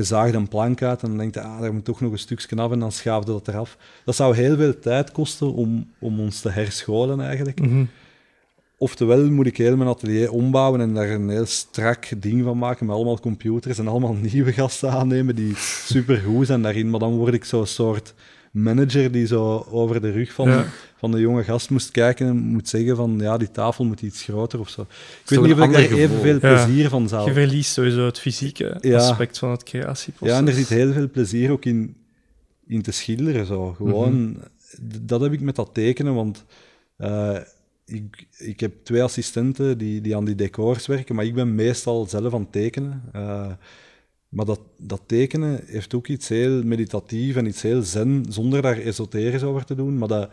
gezaagd 0.00 0.34
een 0.34 0.48
plank 0.48 0.82
uit 0.82 1.02
en 1.02 1.08
dan 1.08 1.18
denkt 1.18 1.34
je, 1.34 1.40
ah, 1.40 1.60
daar 1.60 1.72
moet 1.72 1.84
toch 1.84 2.00
nog 2.00 2.12
een 2.12 2.18
stukje 2.18 2.56
af 2.56 2.70
en 2.70 2.78
dan 2.78 2.92
schaafde 2.92 3.32
dat 3.32 3.48
eraf. 3.48 3.76
Dat 4.04 4.16
zou 4.16 4.34
heel 4.34 4.56
veel 4.56 4.78
tijd 4.78 5.12
kosten 5.12 5.52
om, 5.52 5.90
om 5.98 6.20
ons 6.20 6.40
te 6.40 6.50
herscholen 6.50 7.20
eigenlijk. 7.20 7.60
Mm 7.60 7.88
Oftewel 8.82 9.30
moet 9.30 9.46
ik 9.46 9.56
heel 9.56 9.76
mijn 9.76 9.88
atelier 9.88 10.32
ombouwen 10.32 10.80
en 10.80 10.94
daar 10.94 11.10
een 11.10 11.28
heel 11.28 11.46
strak 11.46 12.08
ding 12.16 12.44
van 12.44 12.58
maken 12.58 12.86
met 12.86 12.94
allemaal 12.94 13.20
computers 13.20 13.78
en 13.78 13.88
allemaal 13.88 14.14
nieuwe 14.32 14.52
gasten 14.52 14.90
aannemen 14.90 15.34
die 15.34 15.52
supergoed 15.86 16.46
zijn 16.46 16.62
daarin. 16.62 16.90
Maar 16.90 17.00
dan 17.00 17.16
word 17.16 17.34
ik 17.34 17.44
zo'n 17.44 17.66
soort 17.66 18.14
manager 18.50 19.12
die 19.12 19.26
zo 19.26 19.66
over 19.70 20.00
de 20.00 20.10
rug 20.10 20.32
van, 20.32 20.64
van 20.96 21.10
de 21.10 21.20
jonge 21.20 21.44
gast 21.44 21.70
moest 21.70 21.90
kijken 21.90 22.26
en 22.26 22.36
moet 22.36 22.68
zeggen 22.68 22.96
van 22.96 23.18
ja, 23.20 23.38
die 23.38 23.50
tafel 23.50 23.84
moet 23.84 24.02
iets 24.02 24.22
groter 24.22 24.60
of 24.60 24.68
zo. 24.68 24.80
Ik 24.80 24.88
weet 25.24 25.40
niet 25.40 25.52
of 25.52 25.64
ik 25.64 25.72
daar 25.72 25.82
evenveel 25.82 26.38
plezier 26.38 26.88
van 26.88 27.08
zou... 27.08 27.26
Je 27.26 27.32
verliest 27.32 27.72
sowieso 27.72 28.06
het 28.06 28.18
fysieke 28.18 28.94
aspect 28.94 29.38
van 29.38 29.50
het 29.50 29.62
creatieproces. 29.62 30.34
Ja, 30.34 30.36
en 30.36 30.48
er 30.48 30.54
zit 30.54 30.68
heel 30.68 30.92
veel 30.92 31.10
plezier 31.10 31.50
ook 31.50 31.64
in, 31.64 31.96
in 32.66 32.82
te 32.82 32.92
schilderen. 32.92 33.46
Zo. 33.46 33.72
Gewoon, 33.72 34.30
mhm. 34.30 34.40
Dat 35.02 35.20
heb 35.20 35.32
ik 35.32 35.40
met 35.40 35.56
dat 35.56 35.70
tekenen, 35.72 36.14
want... 36.14 36.44
Uh, 36.98 37.38
ik, 37.84 38.26
ik 38.38 38.60
heb 38.60 38.72
twee 38.82 39.02
assistenten 39.02 39.78
die, 39.78 40.00
die 40.00 40.16
aan 40.16 40.24
die 40.24 40.34
decors 40.34 40.86
werken, 40.86 41.14
maar 41.14 41.24
ik 41.24 41.34
ben 41.34 41.54
meestal 41.54 42.06
zelf 42.06 42.34
aan 42.34 42.40
het 42.40 42.52
tekenen. 42.52 43.02
Uh, 43.16 43.50
maar 44.30 44.44
dat, 44.44 44.60
dat 44.76 45.02
tekenen 45.06 45.60
heeft 45.66 45.94
ook 45.94 46.06
iets 46.06 46.28
heel 46.28 46.62
meditatief 46.62 47.36
en 47.36 47.46
iets 47.46 47.62
heel 47.62 47.82
zen, 47.82 48.24
zonder 48.28 48.62
daar 48.62 48.78
esoterisch 48.78 49.42
over 49.42 49.64
te 49.64 49.74
doen. 49.74 49.98
Maar 49.98 50.08
dat, 50.08 50.30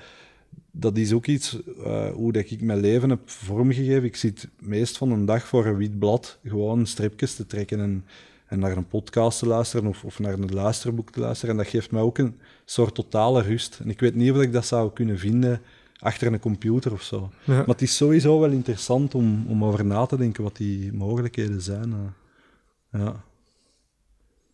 dat 0.72 0.98
is 0.98 1.14
ook 1.14 1.26
iets 1.26 1.58
uh, 1.78 2.10
hoe 2.10 2.32
dat 2.32 2.50
ik 2.50 2.62
mijn 2.62 2.80
leven 2.80 3.10
heb 3.10 3.30
vormgegeven. 3.30 4.04
Ik 4.04 4.16
zit 4.16 4.48
meest 4.60 4.98
van 4.98 5.12
een 5.12 5.26
dag 5.26 5.48
voor 5.48 5.66
een 5.66 5.78
wit 5.78 6.00
blad 6.00 6.40
gewoon 6.44 6.86
stripjes 6.86 7.36
te 7.36 7.46
trekken 7.46 7.80
en, 7.80 8.06
en 8.48 8.60
naar 8.60 8.78
een 8.78 8.88
podcast 8.88 9.40
te 9.40 9.48
luisteren 9.48 9.88
of, 9.88 10.04
of 10.04 10.20
naar 10.20 10.34
een 10.34 10.54
luisterboek 10.54 11.12
te 11.12 11.20
luisteren. 11.20 11.52
En 11.52 11.64
dat 11.64 11.72
geeft 11.72 11.92
mij 11.92 12.02
ook 12.02 12.18
een 12.18 12.36
soort 12.66 12.96
totale 12.96 13.42
rust. 13.42 13.80
En 13.84 13.90
ik 13.90 14.00
weet 14.00 14.16
niet 14.16 14.32
of 14.32 14.42
ik 14.42 14.52
dat 14.52 14.66
zou 14.66 14.94
kunnen 14.94 15.20
vinden 15.20 15.62
achter 16.00 16.34
een 16.34 16.40
computer 16.40 16.92
of 16.92 17.02
zo. 17.02 17.30
Maar 17.46 17.68
het 17.68 17.82
is 17.82 17.96
sowieso 17.96 18.40
wel 18.40 18.52
interessant 18.52 19.16
om, 19.16 19.46
om 19.48 19.64
over 19.64 19.86
na 19.86 20.06
te 20.06 20.18
denken 20.18 20.44
wat 20.44 20.56
die 20.58 20.94
mogelijkheden 20.94 21.62
zijn. 21.62 21.90
Uh, 21.90 23.02
ja. 23.02 23.26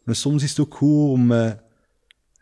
En 0.06 0.16
soms 0.16 0.44
is 0.44 0.50
het 0.50 0.60
ook 0.60 0.76
goed 0.76 1.10
om 1.10 1.28
met 1.28 1.64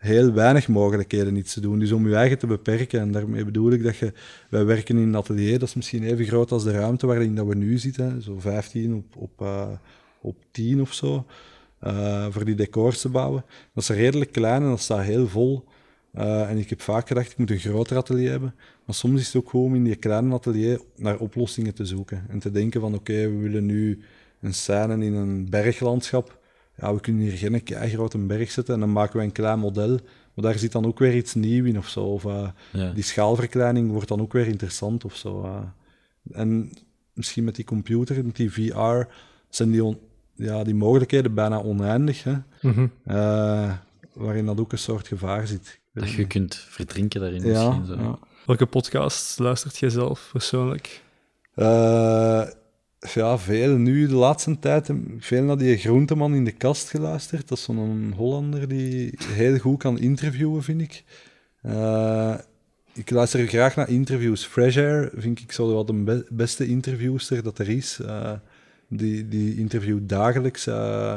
heel 0.01 0.33
weinig 0.33 0.67
mogelijkheden 0.67 1.35
iets 1.35 1.53
te 1.53 1.61
doen. 1.61 1.79
Dus 1.79 1.91
om 1.91 2.07
je 2.07 2.15
eigen 2.15 2.37
te 2.37 2.47
beperken. 2.47 2.99
En 2.99 3.11
daarmee 3.11 3.45
bedoel 3.45 3.71
ik 3.71 3.83
dat 3.83 3.97
je... 3.97 4.13
Wij 4.49 4.65
werken 4.65 4.97
in 4.97 5.07
een 5.07 5.15
atelier, 5.15 5.59
dat 5.59 5.67
is 5.67 5.75
misschien 5.75 6.03
even 6.03 6.25
groot 6.25 6.51
als 6.51 6.63
de 6.63 6.71
ruimte 6.71 7.07
waarin 7.07 7.35
dat 7.35 7.45
we 7.45 7.55
nu 7.55 7.77
zitten. 7.77 8.21
Zo 8.21 8.39
15 8.39 8.95
op, 8.95 9.15
op, 9.15 9.41
uh, 9.41 9.69
op 10.21 10.35
10 10.51 10.81
of 10.81 10.93
zo. 10.93 11.25
Uh, 11.83 12.27
voor 12.29 12.45
die 12.45 12.55
decors 12.55 13.01
te 13.01 13.09
bouwen. 13.09 13.45
Dat 13.73 13.83
is 13.83 13.89
redelijk 13.89 14.31
klein 14.31 14.61
en 14.61 14.69
dat 14.69 14.79
staat 14.79 15.03
heel 15.03 15.27
vol. 15.27 15.65
En 16.13 16.57
ik 16.57 16.69
heb 16.69 16.81
vaak 16.81 17.07
gedacht, 17.07 17.31
ik 17.31 17.37
moet 17.37 17.51
een 17.51 17.59
groter 17.59 17.97
atelier 17.97 18.29
hebben. 18.29 18.55
Maar 18.85 18.95
soms 18.95 19.19
is 19.19 19.25
het 19.25 19.35
ook 19.35 19.49
gewoon 19.49 19.65
om 19.65 19.75
in 19.75 19.83
die 19.83 19.95
kleine 19.95 20.33
atelier 20.33 20.81
naar 20.95 21.17
oplossingen 21.17 21.73
te 21.73 21.85
zoeken. 21.85 22.25
En 22.29 22.39
te 22.39 22.51
denken 22.51 22.81
van, 22.81 22.93
oké, 22.93 23.13
we 23.13 23.37
willen 23.37 23.65
nu 23.65 24.01
een 24.41 24.53
scène 24.53 25.05
in 25.05 25.13
een 25.13 25.49
berglandschap 25.49 26.40
ja, 26.81 26.93
we 26.93 26.99
kunnen 26.99 27.21
hier 27.21 27.37
geen 27.37 27.89
grote 27.89 28.17
berg 28.17 28.51
zetten 28.51 28.73
en 28.73 28.79
dan 28.79 28.91
maken 28.91 29.17
we 29.19 29.25
een 29.25 29.31
klein 29.31 29.59
model. 29.59 29.99
Maar 30.33 30.45
daar 30.45 30.57
zit 30.57 30.71
dan 30.71 30.85
ook 30.85 30.99
weer 30.99 31.15
iets 31.15 31.33
nieuws 31.33 31.67
in 31.67 31.77
of 31.77 31.87
zo. 31.87 32.03
Of, 32.03 32.23
uh, 32.23 32.47
Die 32.93 33.03
schaalverkleining 33.03 33.91
wordt 33.91 34.07
dan 34.07 34.21
ook 34.21 34.33
weer 34.33 34.47
interessant 34.47 35.05
of 35.05 35.15
zo. 35.15 35.43
Uh. 35.43 35.59
En 36.31 36.71
misschien 37.13 37.43
met 37.43 37.55
die 37.55 37.65
computer, 37.65 38.25
met 38.25 38.35
die 38.35 38.51
VR, 38.51 39.03
zijn 39.49 39.71
die, 39.71 39.97
ja, 40.35 40.63
die 40.63 40.75
mogelijkheden 40.75 41.33
bijna 41.33 41.61
oneindig. 41.61 42.23
Hè? 42.23 42.35
Mm 42.61 42.91
uh, 43.07 43.73
waarin 44.13 44.45
dat 44.45 44.59
ook 44.59 44.71
een 44.71 44.77
soort 44.77 45.07
gevaar 45.07 45.47
zit. 45.47 45.79
Dat 45.93 46.11
je 46.11 46.27
kunt 46.27 46.55
verdrinken 46.55 47.21
daarin 47.21 47.45
ja, 47.45 47.71
misschien. 47.71 47.85
Zo. 47.85 48.03
Ja. 48.03 48.19
Welke 48.45 48.65
podcast 48.65 49.39
luistert 49.39 49.77
jij 49.77 49.89
zelf 49.89 50.29
persoonlijk? 50.31 51.03
Ja, 53.13 53.37
veel. 53.37 53.77
Nu, 53.77 54.07
de 54.07 54.13
laatste 54.13 54.59
tijd, 54.59 54.89
veel 55.19 55.43
naar 55.43 55.57
die 55.57 55.77
groenteman 55.77 56.33
in 56.33 56.45
de 56.45 56.51
kast 56.51 56.89
geluisterd. 56.89 57.47
Dat 57.47 57.57
is 57.57 57.63
zo'n 57.63 58.13
Hollander 58.15 58.67
die 58.67 59.13
heel 59.17 59.57
goed 59.57 59.79
kan 59.79 59.99
interviewen, 59.99 60.63
vind 60.63 60.81
ik. 60.81 61.03
Uh, 61.63 62.35
ik 62.93 63.09
luister 63.09 63.47
graag 63.47 63.75
naar 63.75 63.89
interviews. 63.89 64.45
Fresh 64.45 64.77
Air 64.77 65.11
vind 65.15 65.39
ik 65.39 65.51
zo 65.51 65.73
wat 65.73 65.87
de 65.87 66.25
beste 66.29 66.67
interviewster 66.67 67.43
dat 67.43 67.59
er 67.59 67.69
is. 67.69 67.99
Uh, 68.01 68.31
die, 68.87 69.27
die 69.27 69.57
interviewt 69.57 70.09
dagelijks 70.09 70.67
uh, 70.67 71.15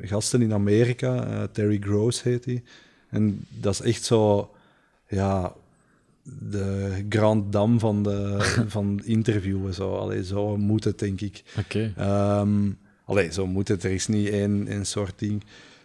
gasten 0.00 0.42
in 0.42 0.52
Amerika. 0.52 1.46
Terry 1.52 1.78
Gross 1.80 2.22
heet 2.22 2.44
hij. 2.44 2.62
En 3.08 3.46
dat 3.48 3.72
is 3.72 3.80
echt 3.80 4.04
zo... 4.04 4.50
Ja, 5.08 5.52
de 6.22 6.90
Grand 7.08 7.52
Dam 7.52 7.78
van, 7.78 8.02
de, 8.02 8.36
van 8.76 9.00
interviewen. 9.04 9.74
Zo. 9.74 9.94
Allee, 9.94 10.24
zo 10.24 10.56
moet 10.56 10.84
het, 10.84 10.98
denk 10.98 11.20
ik. 11.20 11.42
Oké. 11.58 11.92
Okay. 11.96 12.40
Um, 12.40 12.78
allee, 13.04 13.32
zo 13.32 13.46
moet 13.46 13.68
het. 13.68 13.84
Er 13.84 13.90
is 13.90 14.06
niet 14.06 14.28
één, 14.28 14.66
één 14.68 14.86
soort 14.86 15.18
ding. 15.18 15.42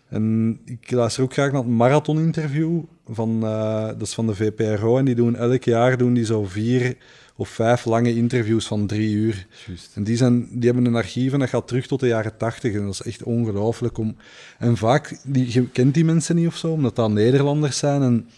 En 0.09 0.59
ik 0.65 0.91
luister 0.91 1.23
ook 1.23 1.33
graag 1.33 1.51
naar 1.51 1.61
het 1.61 1.71
marathon-interview 1.71 2.81
van, 3.07 3.43
eh, 3.43 3.85
dat 3.85 4.01
is 4.01 4.13
van 4.13 4.27
de 4.27 4.35
VPRO. 4.35 4.97
En 4.97 5.05
die 5.05 5.15
doen 5.15 5.35
elk 5.35 5.63
jaar 5.63 5.97
doen 5.97 6.13
die 6.13 6.25
zo 6.25 6.43
vier 6.43 6.97
of 7.35 7.49
vijf 7.49 7.85
lange 7.85 8.15
interviews 8.15 8.67
van 8.67 8.87
drie 8.87 9.13
uur. 9.13 9.47
En 9.93 10.03
die, 10.03 10.17
zijn, 10.17 10.47
die 10.51 10.65
hebben 10.65 10.85
een 10.85 10.95
archief 10.95 11.33
en 11.33 11.39
dat 11.39 11.49
gaat 11.49 11.67
terug 11.67 11.87
tot 11.87 11.99
de 11.99 12.07
jaren 12.07 12.37
tachtig. 12.37 12.73
En 12.73 12.83
dat 12.85 12.93
is 12.93 13.01
echt 13.01 13.23
ongelooflijk. 13.23 13.97
Om... 13.97 14.15
En 14.57 14.77
vaak, 14.77 15.17
die, 15.23 15.53
je 15.53 15.69
kent 15.69 15.93
die 15.93 16.05
mensen 16.05 16.35
niet 16.35 16.47
of 16.47 16.57
zo, 16.57 16.67
omdat 16.67 16.95
dat 16.95 17.11
Nederlanders 17.11 17.77
zijn 17.77 18.01
en, 18.01 18.29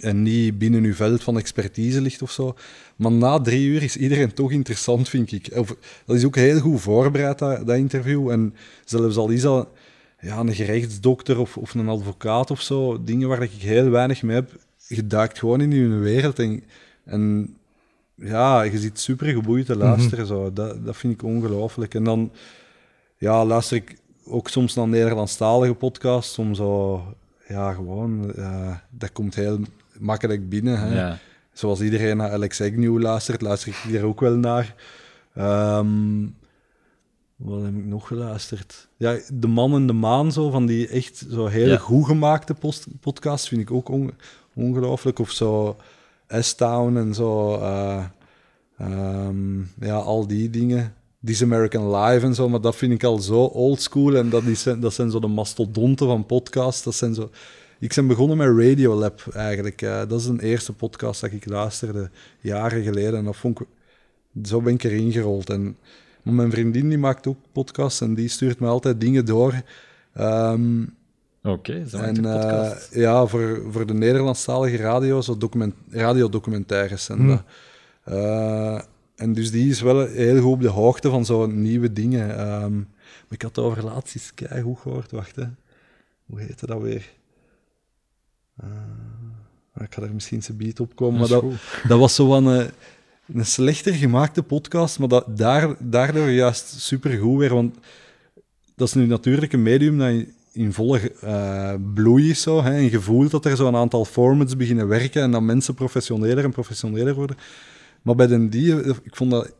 en 0.00 0.22
niet 0.22 0.58
binnen 0.58 0.84
uw 0.84 0.94
veld 0.94 1.22
van 1.22 1.38
expertise 1.38 2.00
ligt 2.00 2.22
of 2.22 2.30
zo. 2.30 2.56
Maar 2.96 3.12
na 3.12 3.40
drie 3.40 3.66
uur 3.66 3.82
is 3.82 3.96
iedereen 3.96 4.32
toch 4.32 4.52
interessant, 4.52 5.08
vind 5.08 5.32
ik. 5.32 5.48
Of, 5.54 5.76
dat 6.06 6.16
is 6.16 6.24
ook 6.24 6.36
heel 6.36 6.60
goed 6.60 6.80
voorbereid, 6.80 7.38
dat, 7.38 7.66
dat 7.66 7.76
interview. 7.76 8.30
En 8.30 8.54
zelfs 8.84 9.16
al 9.16 9.28
is 9.28 9.42
dat 9.42 9.68
ja, 10.20 10.38
een 10.38 10.54
gerechtsdokter 10.54 11.38
of, 11.38 11.56
of 11.56 11.74
een 11.74 11.88
advocaat 11.88 12.50
of 12.50 12.60
zo, 12.60 13.04
dingen 13.04 13.28
waar 13.28 13.42
ik 13.42 13.50
heel 13.50 13.90
weinig 13.90 14.22
mee 14.22 14.34
heb, 14.34 14.50
je 14.86 15.06
duikt 15.06 15.38
gewoon 15.38 15.60
in 15.60 15.72
hun 15.72 16.00
wereld 16.00 16.38
en, 16.38 16.62
en 17.04 17.56
ja, 18.14 18.62
je 18.62 18.78
zit 18.78 18.98
super 18.98 19.26
geboeid 19.26 19.66
te 19.66 19.76
luisteren. 19.76 20.26
zo. 20.26 20.52
Dat, 20.52 20.84
dat 20.84 20.96
vind 20.96 21.12
ik 21.12 21.22
ongelooflijk. 21.22 21.94
En 21.94 22.04
dan 22.04 22.30
ja, 23.18 23.44
luister 23.44 23.76
ik 23.76 23.96
ook 24.24 24.48
soms 24.48 24.74
naar 24.74 24.88
Nederlandstalige 24.88 25.74
podcasts, 25.74 26.32
soms 26.32 26.58
zo, 26.58 27.02
ja, 27.48 27.72
gewoon, 27.72 28.34
eh, 28.34 28.76
dat 28.90 29.12
komt 29.12 29.34
heel 29.34 29.58
makkelijk 30.00 30.48
binnen. 30.48 30.78
Hè. 30.80 30.94
Ja. 31.00 31.18
Zoals 31.52 31.80
iedereen 31.80 32.16
naar 32.16 32.30
Alex 32.30 32.60
Agnew 32.60 33.00
luistert, 33.00 33.40
luister 33.40 33.68
ik 33.68 33.74
hier 33.76 34.04
ook 34.04 34.20
wel 34.20 34.34
naar. 34.36 34.74
Ehm, 35.34 36.26
wat 37.36 37.62
heb 37.62 37.76
ik 37.76 37.84
nog 37.84 38.06
geluisterd? 38.06 38.88
Ja, 38.96 39.16
De 39.32 39.46
Man 39.46 39.74
en 39.74 39.86
de 39.86 39.92
Maan, 39.92 40.32
zo, 40.32 40.50
van 40.50 40.66
die 40.66 40.88
echt 40.88 41.26
zo 41.30 41.46
hele 41.46 41.70
Ja. 41.72 41.76
goed 41.78 42.06
gemaakte 42.06 42.54
post 42.54 42.86
podcasts, 43.00 43.48
vind 43.48 43.60
ik 43.60 43.70
ook 43.70 43.88
on- 43.88 44.12
ongelooflijk. 44.54 45.18
Of 45.18 45.30
zo 45.30 45.76
S-Town 46.28 46.96
en 46.96 47.14
zo. 47.14 47.54
eh, 47.56 48.04
ehm, 48.78 49.60
ja, 49.80 49.94
al 49.96 50.26
die 50.26 50.50
dingen. 50.50 50.94
This 51.24 51.42
American 51.42 51.96
Live 51.96 52.26
en 52.26 52.34
zo, 52.34 52.48
maar 52.48 52.60
dat 52.60 52.76
vind 52.76 52.92
ik 52.92 53.04
al 53.04 53.18
zo 53.18 53.40
oldschool. 53.44 54.16
En 54.16 54.28
dat, 54.30 54.42
is, 54.42 54.62
dat 54.62 54.94
zijn 54.94 55.10
zo 55.10 55.18
de 55.20 55.26
mastodonten 55.26 56.06
van 56.06 56.26
podcasts. 56.26 56.82
Dat 56.82 56.94
zijn 56.94 57.14
zo... 57.14 57.30
Ik 57.78 57.94
ben 57.94 58.06
begonnen 58.06 58.36
met 58.36 58.66
Radiolab 58.66 59.22
eigenlijk. 59.32 59.82
eh, 59.82 60.08
dat 60.08 60.20
is 60.20 60.26
een 60.26 60.40
eerste 60.40 60.72
podcast 60.72 61.20
dat 61.20 61.32
ik 61.32 61.46
luisterde 61.48 62.10
jaren 62.40 62.82
geleden. 62.82 63.18
En 63.18 63.24
dat 63.24 63.36
vond 63.36 63.60
ik... 63.60 63.66
Zo 64.44 64.60
ben 64.60 64.74
ik 64.74 64.82
erin 64.84 65.12
gerold. 65.12 65.50
En 65.50 65.76
mijn 66.22 66.50
vriendin 66.50 66.88
die 66.88 66.98
maakt 66.98 67.26
ook 67.26 67.38
podcasts 67.52 68.00
en 68.00 68.14
die 68.14 68.28
stuurt 68.28 68.58
me 68.60 68.66
altijd 68.66 69.00
dingen 69.00 69.24
door. 69.24 69.62
Ehm, 70.12 70.82
Oké, 71.42 71.84
maakt 71.92 72.02
en 72.02 72.24
eh, 72.24 72.72
ja, 72.90 73.26
voor, 73.26 73.62
voor 73.70 73.86
de 73.86 73.94
Nederlandstalige 73.94 74.76
radio, 74.76 75.20
zo 75.20 75.36
document, 75.36 75.74
radiodocumentaires. 75.90 77.08
En, 77.08 77.16
Hmm. 77.18 77.40
Eh, 78.04 78.80
en 79.16 79.32
dus 79.32 79.50
die 79.50 79.70
is 79.70 79.80
wel 79.80 80.06
heel 80.06 80.40
goed 80.40 80.52
op 80.52 80.60
de 80.60 80.68
hoogte 80.68 81.10
van 81.10 81.24
zo'n 81.24 81.62
nieuwe 81.62 81.92
dingen. 81.92 82.38
Ehm, 82.38 82.76
maar 82.76 82.84
ik 83.28 83.42
had 83.42 83.58
over 83.58 83.84
laatst 83.84 84.14
iets 84.14 84.32
goed 84.62 84.78
gehoord. 84.78 85.10
Wacht, 85.10 85.36
hè. 85.36 85.44
Hoe 86.26 86.40
heette 86.40 86.66
dat 86.66 86.80
weer? 86.80 87.14
Eh, 88.56 89.84
ik 89.84 89.94
ga 89.94 90.02
er 90.02 90.14
misschien 90.14 90.42
zijn 90.42 90.56
beat 90.56 90.80
op 90.80 90.96
komen. 90.96 91.20
Maar 91.20 91.28
Dat 91.28 91.42
dat, 91.42 91.52
dat 91.88 91.98
was 91.98 92.14
zo 92.14 92.28
van 92.28 92.46
een, 92.46 92.70
een 93.34 93.46
slechter 93.46 93.92
gemaakte 93.94 94.42
podcast, 94.42 94.98
maar 94.98 95.08
dat, 95.08 95.38
daar, 95.38 95.74
daardoor 95.78 96.30
juist 96.30 96.80
supergoed 96.80 97.38
weer. 97.38 97.54
Want 97.54 97.76
dat 98.74 98.88
is 98.88 98.94
nu 98.94 99.06
natuurlijk 99.06 99.52
een 99.52 99.62
medium 99.62 99.98
dat 99.98 100.08
in, 100.08 100.32
in 100.52 100.72
volle 100.72 101.12
eh, 101.20 101.74
bloei 101.94 102.30
is. 102.30 102.42
Zo, 102.42 102.62
hè, 102.62 102.74
en 102.74 102.90
je 102.90 103.00
voelt 103.00 103.30
dat 103.30 103.44
er 103.44 103.56
zo'n 103.56 103.76
aantal 103.76 104.04
formats 104.04 104.56
beginnen 104.56 104.88
werken 104.88 105.22
en 105.22 105.30
dat 105.30 105.42
mensen 105.42 105.74
professioneler 105.74 106.44
en 106.44 106.50
professioneler 106.50 107.14
worden. 107.14 107.36
Maar 108.02 108.14
bij 108.14 108.26
den 108.26 108.50
die, 108.50 108.74
ik 108.84 109.16
vond 109.16 109.30
dat 109.30 109.52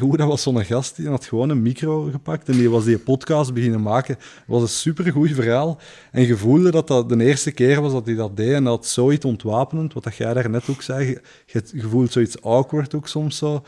hoe 0.00 0.16
dat 0.16 0.28
was 0.28 0.42
zo'n 0.42 0.64
gast, 0.64 0.96
die 0.96 1.08
had 1.08 1.24
gewoon 1.24 1.50
een 1.50 1.62
micro 1.62 2.08
gepakt 2.10 2.48
en 2.48 2.54
die 2.54 2.70
was 2.70 2.84
die 2.84 2.98
podcast 2.98 3.54
beginnen 3.54 3.82
maken. 3.82 4.14
Het 4.14 4.42
was 4.46 4.62
een 4.62 4.68
supergoed 4.68 5.30
verhaal. 5.30 5.78
En 6.12 6.26
je 6.26 6.36
voelde 6.36 6.70
dat 6.70 6.88
dat 6.88 7.08
de 7.08 7.24
eerste 7.24 7.50
keer 7.50 7.80
was 7.80 7.92
dat 7.92 8.06
hij 8.06 8.14
dat 8.14 8.36
deed 8.36 8.52
en 8.52 8.64
dat 8.64 8.86
zoiets 8.86 9.24
ontwapenend, 9.24 9.92
wat 9.92 10.04
dat 10.04 10.16
jij 10.16 10.34
daar 10.34 10.50
net 10.50 10.68
ook 10.70 10.82
zei. 10.82 11.18
Je, 11.46 11.62
je, 11.72 11.82
voelt 11.82 12.12
zoiets 12.12 12.42
awkward 12.42 12.94
ook 12.94 13.08
soms 13.08 13.36
zo. 13.36 13.62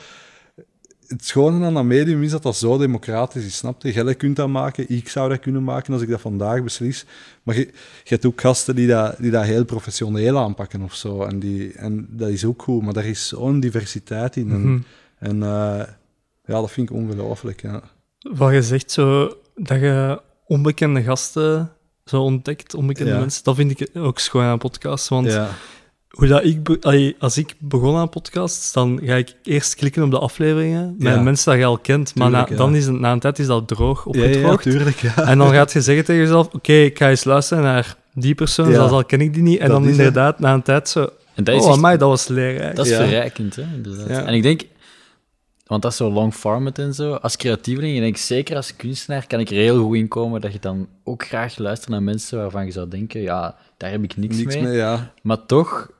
Het 1.07 1.25
schone 1.25 1.67
aan 1.67 1.75
dat 1.75 1.85
medium 1.85 2.23
is 2.23 2.31
dat 2.31 2.43
dat 2.43 2.57
zo 2.57 2.79
democratisch 2.79 3.45
is, 3.45 3.57
snap 3.57 3.83
je? 3.83 3.93
Jij 3.93 4.15
kunt 4.15 4.37
dat 4.37 4.49
maken, 4.49 4.91
ik 4.91 5.09
zou 5.09 5.29
dat 5.29 5.41
kunnen 5.41 5.65
maken 5.65 5.93
als 5.93 6.03
ik 6.03 6.09
dat 6.09 6.21
vandaag 6.21 6.63
beslis. 6.63 7.05
Maar 7.43 7.57
je, 7.57 7.71
hebt 8.05 8.27
ook 8.27 8.41
gasten 8.41 8.75
die 8.75 8.87
dat, 8.87 9.17
die 9.19 9.31
dat 9.31 9.45
heel 9.45 9.65
professioneel 9.65 10.39
aanpakken 10.39 10.83
of 10.83 10.95
zo. 10.95 11.23
En, 11.23 11.39
die, 11.39 11.73
en 11.73 12.07
dat 12.11 12.29
is 12.29 12.45
ook 12.45 12.63
goed, 12.63 12.83
maar 12.83 12.93
daar 12.93 13.07
is 13.07 13.29
zo'n 13.29 13.61
diversiteit 13.61 14.37
in. 14.37 14.85
En 15.27 15.43
eh, 15.43 15.83
ja, 16.45 16.61
dat 16.61 16.71
vind 16.71 16.91
ik 16.91 16.97
ongelooflijk. 16.97 17.63
Ja. 17.63 17.81
Wat 18.19 18.53
je 18.53 18.63
zegt, 18.63 18.91
zo, 18.91 19.37
dat 19.55 19.81
je 19.81 20.21
onbekende 20.47 21.03
gasten 21.03 21.71
zo 22.05 22.23
ontdekt, 22.23 22.75
onbekende 22.75 23.11
Ja. 23.13 23.19
mensen, 23.19 23.45
dat 23.45 23.57
vind 23.57 23.81
ik 23.81 23.89
ook 23.95 24.19
schoon 24.19 24.43
aan 24.45 24.59
podcasts. 24.59 25.09
Want 25.09 25.33
ja. 25.33 25.49
hoe 26.09 26.27
dat 26.27 26.45
ik 26.45 27.15
als 27.19 27.39
ik 27.39 27.55
begon 27.59 27.97
aan 27.97 28.09
podcasts, 28.09 28.73
dan 28.73 29.01
ga 29.03 29.15
ik 29.15 29.35
eerst 29.43 29.75
klikken 29.75 30.03
op 30.03 30.11
de 30.11 30.19
afleveringen 30.19 30.95
met 30.99 31.15
Ja. 31.15 31.21
mensen 31.21 31.51
dat 31.51 31.61
je 31.61 31.67
al 31.67 31.79
kent. 31.79 32.15
Maar 32.15 32.29
Tuurlijk, 32.29 32.49
na, 32.51 32.57
ja. 32.57 32.63
dan 32.63 32.75
is 32.75 32.87
het, 32.87 33.01
na 33.01 33.13
een 33.13 33.21
tijd 33.21 33.39
is 33.39 33.47
dat 33.47 33.69
droog, 33.69 34.07
Ja, 34.11 34.25
ja, 34.25 34.57
tuurlijk. 34.57 34.97
Ja. 35.01 35.15
en 35.17 35.39
dan 35.39 35.53
gaat 35.53 35.73
je 35.73 35.81
zeggen 35.81 36.05
tegen 36.05 36.21
jezelf, 36.23 36.49
oké, 36.55 36.73
ik 36.73 36.99
ga 36.99 37.09
eens 37.11 37.25
luisteren 37.25 37.63
naar 37.65 37.97
die 38.15 38.35
persoon, 38.35 38.69
Ja. 38.69 38.75
zelfs 38.75 38.93
al 38.93 39.05
ken 39.05 39.21
ik 39.21 39.35
die 39.35 39.43
niet. 39.43 39.59
En 39.59 39.69
Dat 39.69 39.81
dan 39.81 39.89
inderdaad, 39.91 40.39
na 40.39 40.55
een 40.55 40.63
tijd 40.63 40.89
zo, 40.89 41.09
En 41.35 41.45
dat 41.45 41.55
is, 41.55 41.61
oh, 41.63 41.69
echt- 41.69 41.77
amai, 41.77 41.97
dat 41.99 42.09
was 42.09 42.27
leerrijk. 42.29 42.77
dat 42.77 42.85
is 42.87 42.93
Ja. 42.93 42.99
verrijkend, 42.99 43.57
hè. 43.57 43.63
En 44.25 44.35
ik 44.35 44.43
denk, 44.43 44.63
want 45.67 45.83
dat 45.83 45.91
is 45.91 45.97
zo 45.97 46.11
long 46.11 46.35
format 46.35 46.79
en 46.79 46.95
zo, 46.95 47.13
als 47.15 47.37
creatieveling, 47.37 47.95
ik 47.97 48.03
denk 48.03 48.17
zeker 48.17 48.57
als 48.57 48.77
kunstenaar 48.77 49.27
kan 49.27 49.41
ik 49.41 49.51
er 49.51 49.57
heel 49.57 49.83
goed 49.83 49.97
in 49.97 50.09
komen 50.09 50.41
dat 50.41 50.53
je 50.53 50.59
dan 50.59 50.89
ook 51.05 51.25
graag 51.27 51.59
luistert 51.59 51.91
naar 51.91 52.03
mensen 52.03 52.39
waarvan 52.39 52.65
je 52.67 52.73
zou 52.73 52.89
denken, 52.89 53.21
ja, 53.21 53.57
daar 53.77 53.91
heb 53.91 54.03
ik 54.03 54.17
niks, 54.17 54.37
Niks 54.37 54.55
mee. 54.55 54.65
mee, 54.65 54.77
ja. 54.77 55.13
Maar 55.23 55.47
toch, 55.47 55.91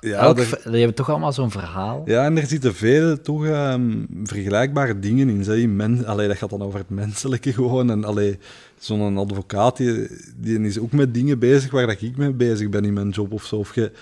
Ja, 0.00 0.18
elk, 0.18 0.36
die 0.36 0.76
hebben 0.78 0.94
toch 0.94 1.10
allemaal 1.10 1.32
zo'n 1.32 1.50
verhaal. 1.50 2.02
ja, 2.04 2.24
en 2.24 2.36
er 2.38 2.46
zitten 2.46 2.74
veel 2.74 3.20
toch 3.20 3.46
ehm, 3.46 4.04
vergelijkbare 4.24 4.98
dingen 4.98 5.28
in. 5.28 5.44
Zeg. 5.44 5.66
Men, 5.66 6.04
allee, 6.06 6.28
dat 6.28 6.36
gaat 6.36 6.50
dan 6.50 6.62
over 6.62 6.78
het 6.78 6.90
menselijke 6.90 7.52
gewoon. 7.52 7.90
En 7.90 8.38
zo'n 8.78 9.18
advocaat, 9.18 9.76
die, 9.76 10.08
die 10.36 10.60
is 10.60 10.78
ook 10.78 10.92
met 10.92 11.14
dingen 11.14 11.38
bezig 11.38 11.70
waar 11.70 11.86
dat 11.86 12.02
ik 12.02 12.16
mee 12.16 12.32
bezig 12.32 12.68
ben 12.68 12.84
in 12.84 12.92
mijn 12.92 13.08
job 13.08 13.32
of 13.32 13.44
zo. 13.44 13.56
Of 13.56 13.74
je, 13.74 13.92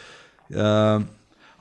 eh, 0.48 1.00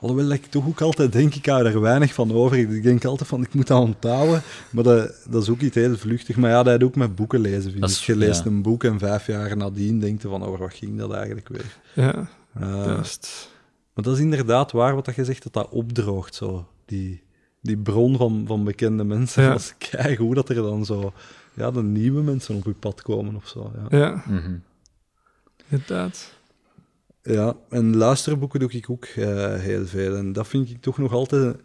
alhoewel 0.04 0.30
ik 0.30 0.46
toch 0.46 0.66
ook 0.66 0.80
altijd 0.80 1.12
denk, 1.12 1.34
ik 1.34 1.46
hou 1.46 1.66
er 1.66 1.80
weinig 1.80 2.14
van 2.14 2.32
over. 2.32 2.58
Ik 2.58 2.82
denk 2.82 3.04
altijd 3.04 3.28
van, 3.28 3.42
ik 3.42 3.54
moet 3.54 3.66
dat 3.66 3.80
onthouden. 3.82 4.42
Maar 4.70 4.84
dat, 4.84 5.12
dat 5.28 5.42
is 5.42 5.48
ook 5.48 5.60
iets 5.60 5.74
heel 5.74 5.96
vluchtig. 5.96 6.36
Maar 6.36 6.50
ja, 6.50 6.62
dat 6.62 6.72
had 6.72 6.82
ook 6.82 6.96
met 6.96 7.14
boeken 7.14 7.40
lezen, 7.40 7.72
vind 7.72 7.90
ik. 7.90 7.96
Je 7.96 8.16
leest 8.16 8.44
ja. 8.44 8.50
een 8.50 8.62
boek 8.62 8.84
en 8.84 8.98
vijf 8.98 9.26
jaar 9.26 9.56
nadien 9.56 9.98
denkt 10.00 10.22
je 10.22 10.28
van, 10.28 10.42
over 10.44 10.58
wat 10.58 10.74
ging 10.74 10.98
dat 10.98 11.12
eigenlijk 11.12 11.48
weer? 11.48 11.76
Ja, 11.92 12.28
juist. 12.60 13.50
maar 13.94 14.04
dat 14.04 14.14
is 14.14 14.20
inderdaad 14.20 14.72
waar 14.72 14.94
wat 14.94 15.04
dat 15.04 15.14
je 15.14 15.24
zegt, 15.24 15.42
dat 15.42 15.52
dat 15.52 15.68
opdroogt, 15.68 16.34
zo. 16.34 16.68
Die, 16.84 17.22
die 17.60 17.76
bron 17.76 18.16
van, 18.16 18.44
van 18.46 18.64
bekende 18.64 19.04
mensen. 19.04 19.42
Ja. 19.42 19.50
Dat 19.50 19.60
is 19.60 19.74
keigoed 19.90 20.34
dat 20.34 20.48
er 20.48 20.54
dan 20.54 20.84
zo... 20.84 21.12
Ja, 21.54 21.70
de 21.70 21.82
nieuwe 21.82 22.22
mensen 22.22 22.54
op 22.56 22.64
je 22.64 22.72
pad 22.72 23.02
komen 23.02 23.34
of 23.36 23.48
zo. 23.48 23.72
Ja, 23.90 23.98
Ja, 23.98 24.22
Mhm. 24.26 24.54
inderdaad. 25.68 26.33
Ja 27.24 27.56
en 27.68 27.96
luisterboeken 27.96 28.60
doe 28.60 28.70
ik 28.70 28.90
ook 28.90 29.04
eh, 29.04 29.54
heel 29.54 29.86
veel. 29.86 30.16
En 30.16 30.32
dat 30.32 30.46
vind 30.46 30.70
ik 30.70 30.80
toch 30.80 30.98
nog 30.98 31.12
altijd 31.12 31.56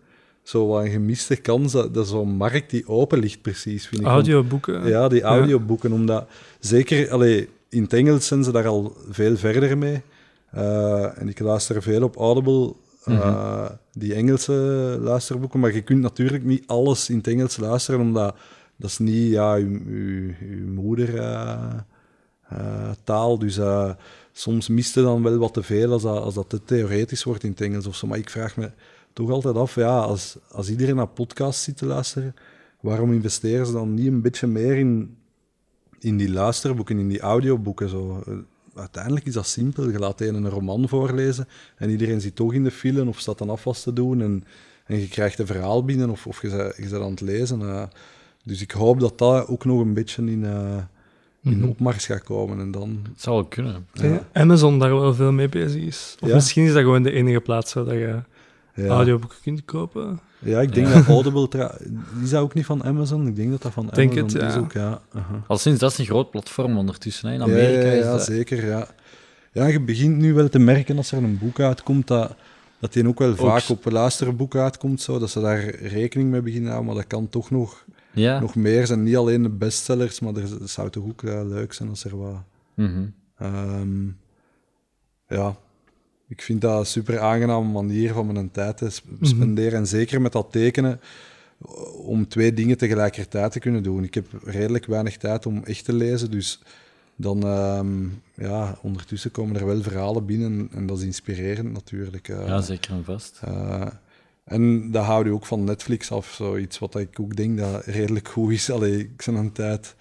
zo 0.43 0.67
wat 0.67 0.83
een 0.83 0.91
gemiste 0.91 1.35
kans, 1.35 1.71
dat, 1.71 1.93
dat 1.93 2.07
zo'n 2.07 2.29
markt 2.29 2.69
die 2.69 2.87
open 2.87 3.19
ligt 3.19 3.41
precies, 3.41 3.87
vind 3.87 4.01
ik. 4.01 4.07
Audioboeken. 4.07 4.87
Ja, 4.87 5.07
die 5.07 5.21
audioboeken, 5.21 5.91
omdat 5.91 6.27
zeker 6.59 7.11
allee, 7.11 7.49
in 7.69 7.83
het 7.83 7.93
Engels 7.93 8.27
zijn 8.27 8.43
ze 8.43 8.51
daar 8.51 8.67
al 8.67 8.97
veel 9.09 9.37
verder 9.37 9.77
mee. 9.77 10.01
Eh, 10.51 11.21
en 11.21 11.29
ik 11.29 11.39
luister 11.39 11.81
veel 11.81 12.03
op 12.03 12.15
Audible, 12.15 12.73
eh, 13.03 13.69
die 13.93 14.13
Engelse 14.13 14.53
luisterboeken, 15.01 15.59
maar 15.59 15.73
je 15.73 15.81
kunt 15.81 16.01
natuurlijk 16.01 16.43
niet 16.43 16.63
alles 16.67 17.09
in 17.09 17.17
het 17.17 17.27
Engels 17.27 17.57
luisteren, 17.57 17.99
omdat 17.99 18.35
dat 18.75 18.89
is 18.89 18.97
niet 18.97 19.31
ja, 19.31 19.55
uw, 19.55 19.79
uw, 19.85 20.33
uw 20.41 20.73
moeder 20.73 21.19
taal. 23.03 23.39
Dus 23.39 23.57
eh, 23.57 23.91
soms 24.31 24.67
mist 24.67 24.95
je 24.95 25.01
dan 25.01 25.23
wel 25.23 25.37
wat 25.37 25.53
te 25.53 25.63
veel 25.63 25.91
als 25.91 26.01
dat, 26.01 26.17
als 26.21 26.33
dat 26.33 26.49
te 26.49 26.63
theoretisch 26.63 27.23
wordt 27.23 27.43
in 27.43 27.49
het 27.51 27.61
Engels 27.61 27.87
of 27.87 27.95
zo. 27.95 28.07
Maar 28.07 28.17
ik 28.17 28.29
vraag 28.29 28.57
me 28.57 28.71
toch 29.13 29.29
altijd 29.31 29.55
af, 29.55 29.75
ja, 29.75 29.99
als, 29.99 30.37
als 30.51 30.69
iedereen 30.69 30.95
naar 30.95 31.07
podcasts 31.07 31.63
zit 31.63 31.77
te 31.77 31.85
luisteren, 31.85 32.35
waarom 32.79 33.13
investeren 33.13 33.65
ze 33.65 33.71
dan 33.71 33.93
niet 33.93 34.07
een 34.07 34.21
beetje 34.21 34.47
meer 34.47 34.77
in, 34.77 35.17
in 35.99 36.17
die 36.17 36.31
luisterboeken, 36.31 36.99
in 36.99 37.07
die 37.07 37.19
audioboeken? 37.19 37.89
Zo? 37.89 38.23
Eh, 38.27 38.33
Uiteindelijk 38.75 39.25
is 39.25 39.33
dat 39.33 39.47
simpel. 39.47 39.89
Je 39.89 39.99
laat 39.99 40.21
een 40.21 40.35
een 40.35 40.49
roman 40.49 40.87
voorlezen 40.89 41.47
en 41.77 41.89
iedereen 41.89 42.21
zit 42.21 42.35
toch 42.35 42.53
in 42.53 42.63
de 42.63 42.71
file 42.71 43.07
of 43.07 43.19
staat 43.19 43.37
dan 43.37 43.49
afwas 43.49 43.83
te 43.83 43.93
doen 43.93 44.21
en, 44.21 44.43
en 44.85 44.99
je 44.99 45.07
krijgt 45.07 45.39
een 45.39 45.45
verhaal 45.47 45.83
binnen 45.85 46.09
of, 46.09 46.27
of 46.27 46.41
je, 46.41 46.73
je 46.77 46.89
bent 46.89 47.03
aan 47.03 47.09
het 47.11 47.21
lezen. 47.21 47.61
eh. 47.61 47.83
dus 48.43 48.61
ik 48.61 48.71
hoop 48.71 48.99
dat 48.99 49.17
dat 49.17 49.47
ook 49.47 49.65
nog 49.65 49.79
een 49.79 49.93
beetje 49.93 50.23
in, 50.31 50.45
eh, 50.45 50.77
in 51.43 51.65
opmars 51.65 52.05
gaat 52.05 52.23
komen. 52.23 52.59
En 52.59 52.71
dan... 52.71 52.99
Het 53.13 53.21
zou 53.21 53.35
wel 53.35 53.45
kunnen. 53.45 53.87
Amazon 54.33 54.79
daar 54.79 54.99
wel 54.99 55.13
veel 55.13 55.31
mee 55.31 55.49
bezig 55.49 55.81
is. 55.83 56.15
Of 56.19 56.27
Ja. 56.29 56.35
misschien 56.35 56.63
is 56.65 56.73
dat 56.73 56.81
gewoon 56.81 57.03
de 57.03 57.11
enige 57.11 57.39
plaats 57.39 57.73
waar 57.73 57.95
je 57.95 58.21
Ja, 58.75 58.87
audioboeken 58.87 59.37
kunt 59.43 59.65
kopen. 59.65 60.19
ja 60.39 60.61
ik 60.61 60.73
denk 60.73 60.93
dat 60.93 61.07
Audible... 61.07 61.47
tra- 61.47 61.77
Is 62.23 62.29
dat 62.29 62.41
ook 62.41 62.53
niet 62.53 62.65
van 62.65 62.83
Amazon? 62.83 63.27
Ik 63.27 63.35
denk 63.35 63.51
dat 63.51 63.61
dat 63.61 63.71
van 63.71 63.89
Denk 63.93 64.11
Amazon 64.17 64.41
het, 64.41 64.51
is 64.51 64.57
ook, 64.57 64.71
ja. 64.71 65.01
aha. 65.13 65.43
Al 65.47 65.57
sinds 65.57 65.79
dat 65.79 65.91
is 65.91 65.97
een 65.97 66.05
groot 66.05 66.31
platform 66.31 66.77
ondertussen. 66.77 67.27
Hè. 67.27 67.33
In 67.33 67.39
Ja, 67.39 67.45
Amerika 67.45 67.85
ja, 67.87 67.91
is 67.91 68.03
ja, 68.03 68.11
dat... 68.11 68.23
zeker, 68.25 68.65
ja. 68.65 68.87
Ja, 69.51 69.65
je 69.65 69.79
begint 69.81 70.17
nu 70.17 70.33
wel 70.33 70.49
te 70.49 70.59
merken 70.59 70.97
als 70.97 71.11
er 71.11 71.17
een 71.23 71.37
boek 71.37 71.59
uitkomt, 71.59 72.07
dat, 72.07 72.35
dat 72.79 72.93
die 72.93 73.07
ook 73.07 73.19
wel 73.19 73.35
vaak 73.35 73.69
op 73.69 73.85
een 73.85 73.91
luisterboek 73.93 74.55
uitkomt, 74.55 75.01
zo, 75.01 75.19
dat 75.19 75.29
ze 75.29 75.39
daar 75.41 75.75
rekening 75.75 76.29
mee 76.29 76.41
beginnen 76.41 76.67
houden, 76.71 76.87
maar 76.93 77.01
dat 77.01 77.07
kan 77.11 77.29
toch 77.29 77.51
nog, 77.51 77.83
Ja. 78.13 78.39
nog 78.39 78.55
meer 78.55 78.87
zijn. 78.87 79.03
Niet 79.03 79.15
alleen 79.17 79.43
de 79.43 79.49
bestsellers, 79.49 80.19
maar 80.19 80.35
er 80.35 80.41
het 80.59 80.69
zou 80.69 80.89
toch 80.89 81.03
ook 81.03 81.23
eh, 81.23 81.41
leuk 81.47 81.73
zijn 81.73 81.89
als 81.89 82.03
er 82.03 82.17
wat... 82.17 82.35
Mhm. 82.73 83.05
ehm, 83.37 84.05
ja, 85.27 85.55
ik 86.27 86.41
vind 86.41 86.61
dat 86.61 86.79
een 86.79 86.85
super 86.85 87.19
aangename 87.19 87.71
manier 87.71 88.13
van 88.13 88.31
mijn 88.33 88.51
tijd 88.51 88.77
te 88.77 88.89
sp- 88.89 89.05
spenderen. 89.21 89.79
En 89.79 89.87
zeker 89.87 90.21
met 90.21 90.31
dat 90.31 90.51
tekenen, 90.51 90.99
om 92.05 92.27
twee 92.27 92.53
dingen 92.53 92.77
tegelijkertijd 92.77 93.51
te 93.51 93.59
kunnen 93.59 93.83
doen. 93.83 94.03
Ik 94.03 94.13
heb 94.13 94.25
redelijk 94.43 94.85
weinig 94.85 95.17
tijd 95.17 95.45
om 95.45 95.63
echt 95.63 95.85
te 95.85 95.93
lezen, 95.93 96.31
dus 96.31 96.59
dan, 97.15 97.43
ehm, 97.43 98.03
ja, 98.33 98.77
ondertussen 98.81 99.31
komen 99.31 99.55
er 99.55 99.65
wel 99.65 99.81
verhalen 99.81 100.25
binnen 100.25 100.69
en 100.73 100.85
dat 100.85 100.97
is 100.97 101.03
inspirerend 101.03 101.71
natuurlijk. 101.73 102.27
eh. 102.27 102.47
ja, 102.47 102.61
zeker 102.61 102.91
en 102.91 103.03
vast. 103.03 103.39
Eh, 103.43 103.87
en 104.49 104.91
dat 104.91 105.05
houdt 105.05 105.27
je 105.27 105.33
ook 105.33 105.45
van 105.45 105.63
Netflix 105.63 106.11
af, 106.11 106.33
zoiets 106.33 106.79
wat 106.79 106.95
ik 106.95 107.19
ook 107.19 107.35
denk 107.35 107.57
dat 107.57 107.85
redelijk 107.85 108.27
goed 108.27 108.51
is. 108.51 108.71
Allee, 108.71 108.99
ik 108.99 109.23
ben 109.25 109.35
een 109.35 109.51
tijd 109.51 109.95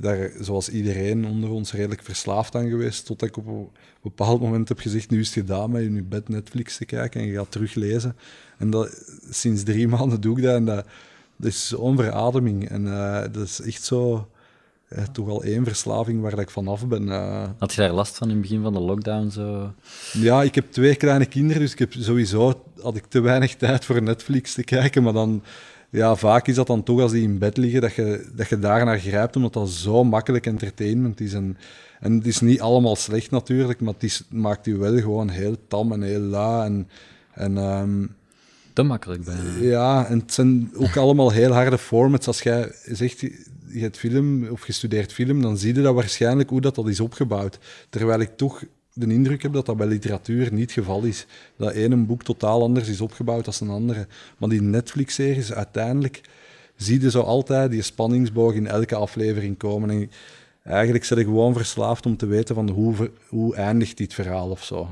daar, 0.00 0.30
zoals 0.40 0.68
iedereen 0.68 1.26
onder 1.26 1.50
ons, 1.50 1.72
redelijk 1.72 2.02
verslaafd 2.02 2.54
aan 2.54 2.68
geweest, 2.68 3.06
tot 3.06 3.22
ik 3.22 3.36
op 3.36 3.46
een 3.46 3.68
bepaald 4.02 4.40
moment 4.40 4.68
heb 4.68 4.78
gezegd, 4.78 5.10
nu 5.10 5.20
is 5.20 5.34
het 5.34 5.34
gedaan 5.34 5.70
met 5.70 5.82
in 5.82 5.94
je 5.94 6.02
bed 6.02 6.28
Netflix 6.28 6.76
te 6.76 6.84
kijken 6.84 7.20
en 7.20 7.26
je 7.26 7.36
gaat 7.36 7.50
teruglezen. 7.50 8.16
En 8.58 8.70
dat, 8.70 9.04
sinds 9.30 9.62
drie 9.62 9.88
maanden 9.96 10.20
doe 10.20 10.36
ik 10.36 10.42
dat 10.42 10.54
en 10.54 10.64
dat, 10.64 10.86
is 11.40 11.68
zo'n 11.68 11.96
verademing. 11.96 12.68
En 12.68 12.86
eh, 12.86 13.22
dat 13.32 13.44
is 13.44 13.60
echt 13.60 13.82
zo, 13.82 14.28
eh, 14.94 15.04
toch 15.12 15.28
al 15.28 15.42
één 15.42 15.64
verslaving 15.64 16.20
waar 16.20 16.30
dat 16.30 16.40
ik 16.40 16.50
vanaf 16.50 16.86
ben. 16.86 17.08
eh. 17.12 17.42
Had 17.58 17.72
je 17.74 17.80
daar 17.80 17.92
last 17.92 18.16
van 18.16 18.28
in 18.28 18.32
het 18.32 18.42
begin 18.42 18.62
van 18.62 18.72
de 18.72 18.80
lockdown? 18.80 19.28
Zo? 19.30 19.72
Ja, 20.12 20.42
ik 20.42 20.54
heb 20.54 20.72
twee 20.72 20.94
kleine 20.94 21.26
kinderen, 21.26 21.62
dus 21.62 21.72
ik 21.72 21.78
heb 21.78 21.92
sowieso 21.92 22.62
had 22.82 22.96
ik 22.96 23.04
te 23.06 23.20
weinig 23.20 23.54
tijd 23.56 23.84
voor 23.84 24.02
Netflix 24.02 24.54
te 24.54 24.64
kijken. 24.64 25.02
Maar 25.02 25.12
dan, 25.12 25.42
ja, 25.90 26.14
vaak 26.16 26.46
is 26.46 26.54
dat 26.54 26.66
dan 26.66 26.82
toch 26.82 27.00
als 27.00 27.12
die 27.12 27.22
in 27.22 27.38
bed 27.38 27.56
liggen, 27.56 27.80
dat 27.80 27.94
je, 27.94 28.26
dat 28.34 28.48
je 28.48 28.58
daar 28.58 28.84
naar 28.84 28.98
grijpt, 28.98 29.36
omdat 29.36 29.52
dat 29.52 29.70
zo 29.70 30.04
makkelijk 30.04 30.46
entertainment 30.46 31.20
is. 31.20 31.32
En, 31.32 31.56
en 32.00 32.12
het 32.12 32.26
is 32.26 32.40
niet 32.40 32.60
allemaal 32.60 32.96
slecht 32.96 33.30
natuurlijk, 33.30 33.80
maar 33.80 33.92
het 33.94 34.02
is, 34.02 34.22
maakt 34.30 34.66
je 34.66 34.76
wel 34.76 34.98
gewoon 34.98 35.28
heel 35.28 35.56
tam 35.68 35.92
en 35.92 36.02
heel 36.02 36.20
la. 36.20 36.64
En, 36.64 36.88
en 37.32 37.58
ehm, 37.58 38.06
Te 38.72 38.82
makkelijk 38.82 39.24
bijna. 39.24 39.42
ja, 39.60 40.06
en 40.06 40.18
het 40.18 40.32
zijn 40.32 40.70
ook 40.76 40.96
allemaal 40.96 41.30
heel 41.30 41.52
harde 41.52 41.78
formats. 41.78 42.26
Als 42.26 42.42
jij 42.42 42.72
zegt, 42.84 43.24
je 43.74 43.80
hebt 43.80 43.98
film 43.98 44.48
of 44.48 44.66
je 44.66 44.72
studeert 44.72 45.12
film, 45.12 45.42
dan 45.42 45.56
zie 45.56 45.74
je 45.74 45.82
dat 45.82 45.94
waarschijnlijk 45.94 46.50
hoe 46.50 46.60
dat, 46.60 46.74
dat 46.74 46.88
is 46.88 47.00
opgebouwd. 47.00 47.58
Terwijl 47.90 48.20
ik 48.20 48.36
toch 48.36 48.64
de 48.92 49.06
indruk 49.06 49.42
heb 49.42 49.52
dat 49.52 49.66
dat 49.66 49.76
bij 49.76 49.86
literatuur 49.86 50.52
niet 50.52 50.62
het 50.62 50.72
geval 50.72 51.02
is. 51.02 51.26
Dat 51.56 51.72
ene 51.72 51.96
boek 51.96 52.22
totaal 52.22 52.62
anders 52.62 52.88
is 52.88 53.00
opgebouwd 53.00 53.44
dan 53.44 53.68
een 53.68 53.74
andere. 53.74 54.06
Maar 54.38 54.48
die 54.48 54.62
Netflix-series, 54.62 55.52
uiteindelijk 55.52 56.20
zie 56.76 57.00
je 57.00 57.10
zo 57.10 57.20
altijd 57.20 57.70
die 57.70 57.82
spanningsboog 57.82 58.54
in 58.54 58.66
elke 58.66 58.94
aflevering 58.94 59.56
komen. 59.56 59.90
En 59.90 60.10
eigenlijk 60.62 61.04
zit 61.04 61.18
ik 61.18 61.24
gewoon 61.24 61.52
verslaafd 61.52 62.06
om 62.06 62.16
te 62.16 62.26
weten 62.26 62.54
van 62.54 62.68
hoe, 62.68 63.10
hoe 63.28 63.54
eindigt 63.54 63.96
dit 63.96 64.14
verhaal 64.14 64.50
of 64.50 64.64
zo. 64.64 64.88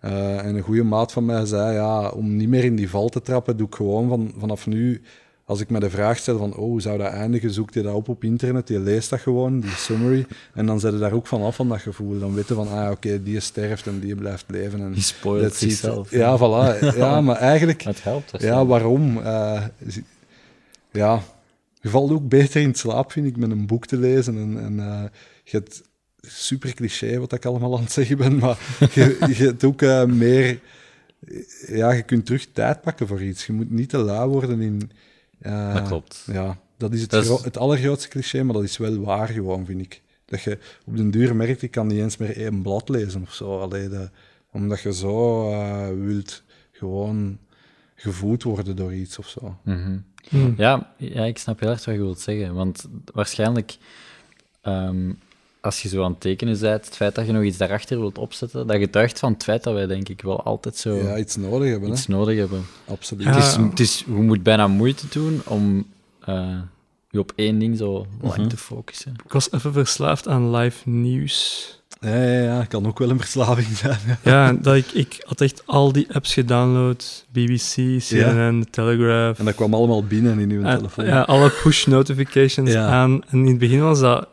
Eh, 0.00 0.44
en 0.44 0.54
een 0.54 0.62
goede 0.62 0.82
maat 0.82 1.12
van 1.12 1.24
mij 1.24 1.46
zei, 1.46 1.74
ja, 1.74 2.08
om 2.08 2.36
niet 2.36 2.48
meer 2.48 2.64
in 2.64 2.76
die 2.76 2.90
val 2.90 3.08
te 3.08 3.20
trappen, 3.20 3.56
doe 3.56 3.66
ik 3.66 3.74
gewoon 3.74 4.08
van, 4.08 4.32
vanaf 4.38 4.66
nu, 4.66 5.02
als 5.44 5.60
ik 5.60 5.70
me 5.70 5.80
de 5.80 5.90
vraag 5.90 6.18
stel 6.18 6.38
van, 6.38 6.50
oh, 6.50 6.56
hoe 6.56 6.80
zou 6.80 6.98
dat 6.98 7.12
eindigen, 7.12 7.50
zoekt 7.50 7.74
je 7.74 7.82
dat 7.82 7.94
op 7.94 8.08
op 8.08 8.24
internet, 8.24 8.68
je 8.68 8.78
leest 8.78 9.10
dat 9.10 9.20
gewoon, 9.20 9.60
die 9.60 9.70
summary, 9.70 10.26
en 10.54 10.66
dan 10.66 10.80
zet 10.80 10.92
je 10.92 10.98
daar 10.98 11.12
ook 11.12 11.26
van 11.26 11.42
af 11.42 11.56
van 11.56 11.68
dat 11.68 11.80
gevoel. 11.80 12.18
Dan 12.18 12.34
weet 12.34 12.48
je 12.48 12.54
van, 12.54 12.68
ah, 12.68 12.90
oké, 12.90 13.22
die 13.22 13.40
sterft 13.40 13.86
en 13.86 14.00
die 14.00 14.14
blijft 14.14 14.44
leven. 14.48 14.80
En 14.80 14.92
Die 14.92 15.02
spoilt 15.02 15.54
zichzelf. 15.54 16.10
Ja, 16.10 16.38
voilà. 16.38 16.96
Ja, 16.96 17.20
maar 17.26 17.36
eigenlijk, 17.36 17.82
Het 17.82 18.02
helpt. 18.02 18.30
dat 18.30 18.42
ja, 18.42 18.66
waarom? 18.66 19.18
Eh, 19.22 19.62
ja, 20.90 21.22
je 21.80 21.88
valt 21.88 22.10
ook 22.10 22.28
beter 22.28 22.60
in 22.60 22.74
slaap, 22.74 23.12
vind 23.12 23.26
ik, 23.26 23.36
met 23.36 23.50
een 23.50 23.66
boek 23.66 23.86
te 23.86 23.96
lezen. 23.96 24.36
En, 24.36 24.64
en 24.64 24.80
eh, 24.80 25.04
je 25.44 25.56
hebt 25.56 25.82
super 26.20 26.74
cliché 26.74 27.18
wat 27.18 27.32
ik 27.32 27.44
allemaal 27.44 27.76
aan 27.76 27.82
het 27.82 27.92
zeggen 27.92 28.16
ben, 28.16 28.36
maar 28.36 28.58
je, 28.92 29.16
je 29.28 29.44
hebt 29.44 29.64
ook 29.64 29.82
eh, 29.82 30.04
meer... 30.04 30.60
Ja, 31.66 31.92
je 31.92 32.02
kunt 32.02 32.26
terug 32.26 32.46
tijd 32.52 32.80
pakken 32.80 33.06
voor 33.06 33.22
iets. 33.22 33.46
Je 33.46 33.52
moet 33.52 33.70
niet 33.70 33.88
te 33.88 33.98
lui 33.98 34.28
worden 34.28 34.60
in... 34.60 34.90
eh, 35.44 35.74
Dat 35.74 35.86
klopt. 35.86 36.22
Ja, 36.32 36.58
dat 36.76 36.92
is 36.92 37.00
het, 37.00 37.10
Dat 37.10 37.22
is- 37.22 37.28
gro- 37.28 37.42
het 37.42 37.58
allergrootste 37.58 38.08
cliché, 38.08 38.42
maar 38.42 38.54
dat 38.54 38.62
is 38.62 38.76
wel 38.76 38.98
waar 39.00 39.28
gewoon, 39.28 39.64
vind 39.66 39.80
ik. 39.80 40.02
Dat 40.24 40.42
je 40.42 40.58
op 40.86 40.96
den 40.96 41.10
duur 41.10 41.36
merkt, 41.36 41.62
ik 41.62 41.70
kan 41.70 41.86
niet 41.86 41.98
eens 41.98 42.16
meer 42.16 42.36
één 42.36 42.62
blad 42.62 42.88
lezen 42.88 43.22
of 43.22 43.32
zo. 43.34 43.58
Allee, 43.60 43.88
de- 43.88 44.10
omdat 44.52 44.80
je 44.80 44.92
zo 44.94 45.50
eh, 45.52 45.88
wilt 45.88 46.42
gewoon 46.72 47.38
gevoed 47.94 48.42
worden 48.42 48.76
door 48.76 48.94
iets 48.94 49.18
of 49.18 49.28
zo. 49.28 49.58
Mhm. 49.64 49.98
Hmm. 50.28 50.54
Ja, 50.56 50.92
ja, 50.96 51.24
ik 51.24 51.38
snap 51.38 51.60
heel 51.60 51.68
erg 51.70 51.84
wat 51.84 51.94
je 51.94 52.00
wilt 52.00 52.20
zeggen. 52.20 52.54
Want 52.54 52.88
waarschijnlijk, 53.12 53.76
ehm, 54.60 55.12
als 55.64 55.82
je 55.82 55.88
zo 55.88 56.02
aan 56.04 56.10
het 56.10 56.20
tekenen 56.20 56.60
bent, 56.60 56.84
het 56.84 56.96
feit 56.96 57.14
dat 57.14 57.26
je 57.26 57.32
nog 57.32 57.42
iets 57.42 57.56
daarachter 57.56 57.98
wilt 58.00 58.18
opzetten, 58.18 58.66
dat 58.66 58.76
getuigt 58.76 59.18
van 59.18 59.32
het 59.32 59.42
feit 59.42 59.62
dat 59.62 59.74
wij 59.74 59.86
denk 59.86 60.08
ik 60.08 60.22
wel 60.22 60.42
altijd 60.42 60.76
zo 60.76 60.94
Ja, 60.94 61.18
iets 61.18 61.36
nodig 61.36 61.70
hebben, 61.70 61.88
hè? 61.88 61.94
iets 61.94 62.06
nodig 62.06 62.38
hebben. 62.38 62.66
Absoluut. 62.88 63.24
Ja. 63.24 63.30
Het 63.34 63.44
is, 63.44 63.56
het 63.56 63.80
is, 63.80 63.98
je 64.06 64.12
moet 64.12 64.42
bijna 64.42 64.66
moeite 64.68 65.06
doen 65.10 65.40
om 65.44 65.86
eh, 66.24 66.58
je 67.10 67.18
op 67.18 67.32
één 67.36 67.58
ding 67.58 67.78
zo 67.78 68.06
lang 68.22 68.36
Mhm. 68.36 68.48
te 68.48 68.56
focussen. 68.56 69.14
Ik 69.24 69.32
was 69.32 69.52
even 69.52 69.72
verslaafd 69.72 70.28
aan 70.28 70.50
live 70.56 70.88
nieuws. 70.88 71.68
Ja, 72.00 72.14
ja, 72.24 72.42
ja, 72.42 72.64
kan 72.64 72.86
ook 72.86 72.98
wel 72.98 73.10
een 73.10 73.18
verslaving 73.20 73.66
zijn. 73.82 73.98
ja. 74.06 74.18
Ja, 74.46 74.52
dat 74.52 74.74
ik, 74.76 74.86
ik 74.92 75.22
had 75.26 75.40
echt 75.40 75.62
al 75.66 75.92
die 75.92 76.06
apps 76.14 76.32
gedownload. 76.34 77.24
BBC, 77.32 78.00
CNN, 78.08 78.66
Telegraph. 78.70 79.38
En 79.38 79.44
dat 79.44 79.54
kwam 79.54 79.74
allemaal 79.74 80.04
binnen 80.04 80.38
in 80.38 80.50
uw 80.50 80.62
telefoon. 80.62 81.04
ja, 81.06 81.20
alle 81.22 81.50
push 81.62 81.86
notifications 81.86 82.70
Ja. 82.72 82.86
aan. 82.88 83.22
En 83.28 83.38
in 83.38 83.46
het 83.46 83.58
begin 83.58 83.80
was 83.80 84.00
dat 84.00 84.28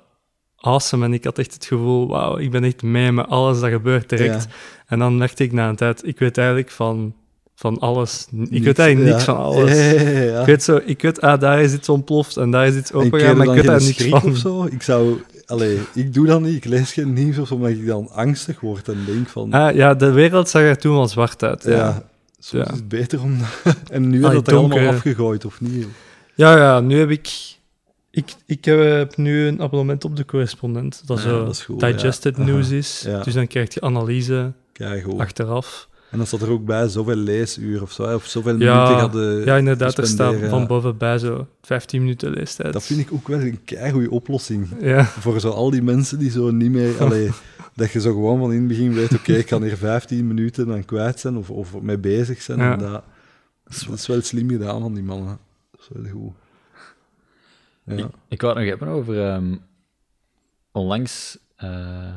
awesome. 0.61 1.05
En 1.05 1.13
ik 1.13 1.23
had 1.23 1.37
echt 1.37 1.53
het 1.53 1.65
gevoel, 1.65 2.07
wauw, 2.07 2.37
ik 2.37 2.51
ben 2.51 2.63
echt 2.63 2.83
mee 2.83 3.11
met 3.11 3.27
alles 3.27 3.59
dat 3.59 3.69
gebeurt 3.69 4.09
direct. 4.09 4.43
Ja. 4.43 4.55
En 4.87 4.99
dan 4.99 5.17
merkte 5.17 5.43
ik 5.43 5.51
na 5.51 5.69
een 5.69 5.75
tijd, 5.75 6.07
ik 6.07 6.19
weet 6.19 6.37
eigenlijk 6.37 6.69
van, 6.69 7.13
van 7.55 7.79
alles. 7.79 8.27
Ik 8.31 8.49
Niks, 8.51 8.65
weet 8.65 8.79
eigenlijk 8.79 9.11
niks 9.11 9.25
ja. 9.25 9.33
van 9.33 9.43
alles. 9.43 9.69
Ja, 9.69 10.01
ja, 10.01 10.19
ja. 10.19 10.39
Ik 10.39 10.45
weet 10.45 10.63
zo, 10.63 10.79
ik 10.85 11.01
weet, 11.01 11.21
ah, 11.21 11.39
daar 11.39 11.61
is 11.61 11.73
iets 11.73 11.89
ontploft 11.89 12.37
en 12.37 12.51
daar 12.51 12.67
is 12.67 12.75
iets 12.75 12.93
opengegaan, 12.93 13.37
maar 13.37 13.47
ik 13.47 13.53
weet 13.53 13.65
daar 13.65 13.81
niks 13.81 14.03
van. 14.03 14.23
of 14.31 14.37
zo? 14.37 14.65
Ik 14.65 14.81
zou... 14.81 15.21
Allee, 15.45 15.79
ik 15.93 16.13
doe 16.13 16.25
dat 16.25 16.41
niet. 16.41 16.55
Ik 16.55 16.65
lees 16.65 16.93
geen 16.93 17.13
nieuws 17.13 17.37
of 17.37 17.47
zo, 17.47 17.53
omdat 17.53 17.69
ik 17.69 17.87
dan 17.87 18.09
angstig 18.09 18.59
word 18.59 18.87
en 18.87 18.97
denk 19.05 19.27
van... 19.27 19.53
Ah, 19.53 19.75
ja, 19.75 19.93
de 19.93 20.11
wereld 20.11 20.49
zag 20.49 20.61
er 20.61 20.77
toen 20.77 20.95
wel 20.95 21.07
zwart 21.07 21.43
uit. 21.43 21.63
Ja, 21.63 21.71
ja, 21.71 21.77
ja. 21.77 22.03
soms 22.39 22.63
Ja. 22.63 22.71
is 22.71 22.77
het 22.77 22.87
beter 22.87 23.21
om... 23.21 23.37
en 23.91 24.09
nu 24.09 24.21
je 24.21 24.29
dat 24.29 24.47
er 24.47 24.55
allemaal 24.55 24.87
afgegooid, 24.87 25.45
of 25.45 25.61
niet? 25.61 25.87
ja, 26.35 26.79
nu 26.79 26.99
heb 26.99 27.09
ik... 27.09 27.59
Ik, 28.11 28.33
ik 28.45 28.65
heb 28.65 29.17
nu 29.17 29.47
een 29.47 29.61
abonnement 29.61 30.05
op 30.05 30.15
de 30.15 30.25
correspondent, 30.25 31.01
dat 31.05 31.17
Ja, 31.17 31.23
zo 31.23 31.45
dat 31.45 31.53
is 31.53 31.61
goed, 31.61 31.79
digested 31.79 32.37
ja. 32.37 32.43
news 32.43 32.69
is. 32.69 33.03
Ja. 33.05 33.23
Dus 33.23 33.33
dan 33.33 33.47
krijg 33.47 33.73
je 33.73 33.81
analyse 33.81 34.51
Kijk, 34.71 35.07
achteraf. 35.17 35.89
En 36.11 36.17
dan 36.17 36.27
staat 36.27 36.41
er 36.41 36.49
ook 36.49 36.65
bij 36.65 36.87
zoveel 36.87 37.15
leesuur 37.15 37.81
of 37.81 37.91
zo, 37.91 38.15
of 38.15 38.25
zoveel 38.25 38.53
minuten 38.53 38.73
Ja, 38.73 38.99
hadden 38.99 39.45
ja, 39.45 39.57
inderdaad, 39.57 39.97
er 39.97 40.07
staat 40.07 40.35
van 40.49 40.67
boven 40.67 40.97
bij 40.97 41.17
zo 41.17 41.47
15 41.61 42.01
minuten 42.01 42.31
leestijd. 42.31 42.73
Dat 42.73 42.83
vind 42.83 42.99
ik 42.99 43.13
ook 43.13 43.27
wel 43.27 43.39
een 43.39 43.63
keigoede 43.65 44.09
oplossing. 44.09 44.67
Voor 45.19 45.39
zo 45.39 45.49
al 45.49 45.69
die 45.69 45.81
mensen 45.81 46.19
die 46.19 46.31
zo 46.31 46.51
niet 46.51 46.71
meer... 46.71 46.97
Allee, 47.03 47.31
dat 47.75 47.91
je 47.91 48.01
zo 48.01 48.11
gewoon 48.11 48.39
van 48.39 48.51
in 48.51 48.59
het 48.59 48.67
begin 48.67 48.93
weet, 48.93 49.13
oké, 49.13 49.33
ik 49.33 49.45
kan 49.45 49.63
hier 49.63 49.77
15 49.77 50.27
minuten 50.27 50.71
aan 50.71 50.85
kwijt 50.85 51.19
zijn 51.19 51.37
of, 51.37 51.49
of 51.49 51.81
mee 51.81 51.97
bezig 51.97 52.41
zijn. 52.41 52.59
Ja. 52.59 52.71
En 52.71 52.79
dat, 52.79 53.03
dat 53.87 53.97
is 53.97 54.07
wel 54.07 54.21
slim 54.21 54.49
gedaan 54.49 54.81
van 54.81 54.93
die 54.93 55.03
mannen. 55.03 55.37
Dat 55.71 55.81
is 55.81 55.87
wel 55.93 56.11
goed. 56.11 56.33
Ik, 57.85 58.05
ik 58.27 58.41
wou 58.41 58.53
het 58.53 58.61
nog 58.63 58.69
hebben 58.79 58.87
over 58.97 59.25
ehm, 59.27 59.55
onlangs. 60.71 61.37
eh 61.55 62.15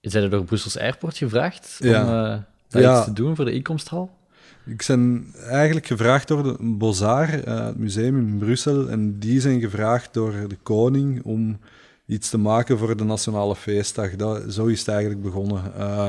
zijn 0.00 0.24
er 0.24 0.30
door 0.30 0.44
Brussels 0.44 0.78
Airport 0.78 1.16
gevraagd 1.16 1.76
Ja. 1.78 2.02
om 2.02 2.08
eh, 2.08 2.42
daar 2.68 2.82
Ja. 2.82 2.96
iets 2.96 3.04
te 3.04 3.12
doen 3.12 3.36
voor 3.36 3.44
de 3.44 3.52
inkomsthal? 3.52 4.18
Ik 4.66 4.84
ben 4.86 5.26
eigenlijk 5.46 5.86
gevraagd 5.86 6.28
door 6.28 6.42
de 6.42 6.56
Bozar, 6.60 7.28
eh, 7.44 7.64
het 7.66 7.76
museum 7.78 8.18
in 8.18 8.38
Brussel, 8.38 8.88
en 8.88 9.18
die 9.18 9.40
zijn 9.40 9.60
gevraagd 9.60 10.14
door 10.14 10.32
de 10.48 10.56
koning 10.62 11.22
om 11.24 11.58
iets 12.06 12.30
te 12.30 12.38
maken 12.38 12.78
voor 12.78 12.96
de 12.96 13.04
Nationale 13.04 13.56
Feestdag. 13.56 14.16
Dat, 14.16 14.52
zo 14.52 14.66
is 14.66 14.78
het 14.78 14.88
eigenlijk 14.88 15.22
begonnen. 15.22 15.64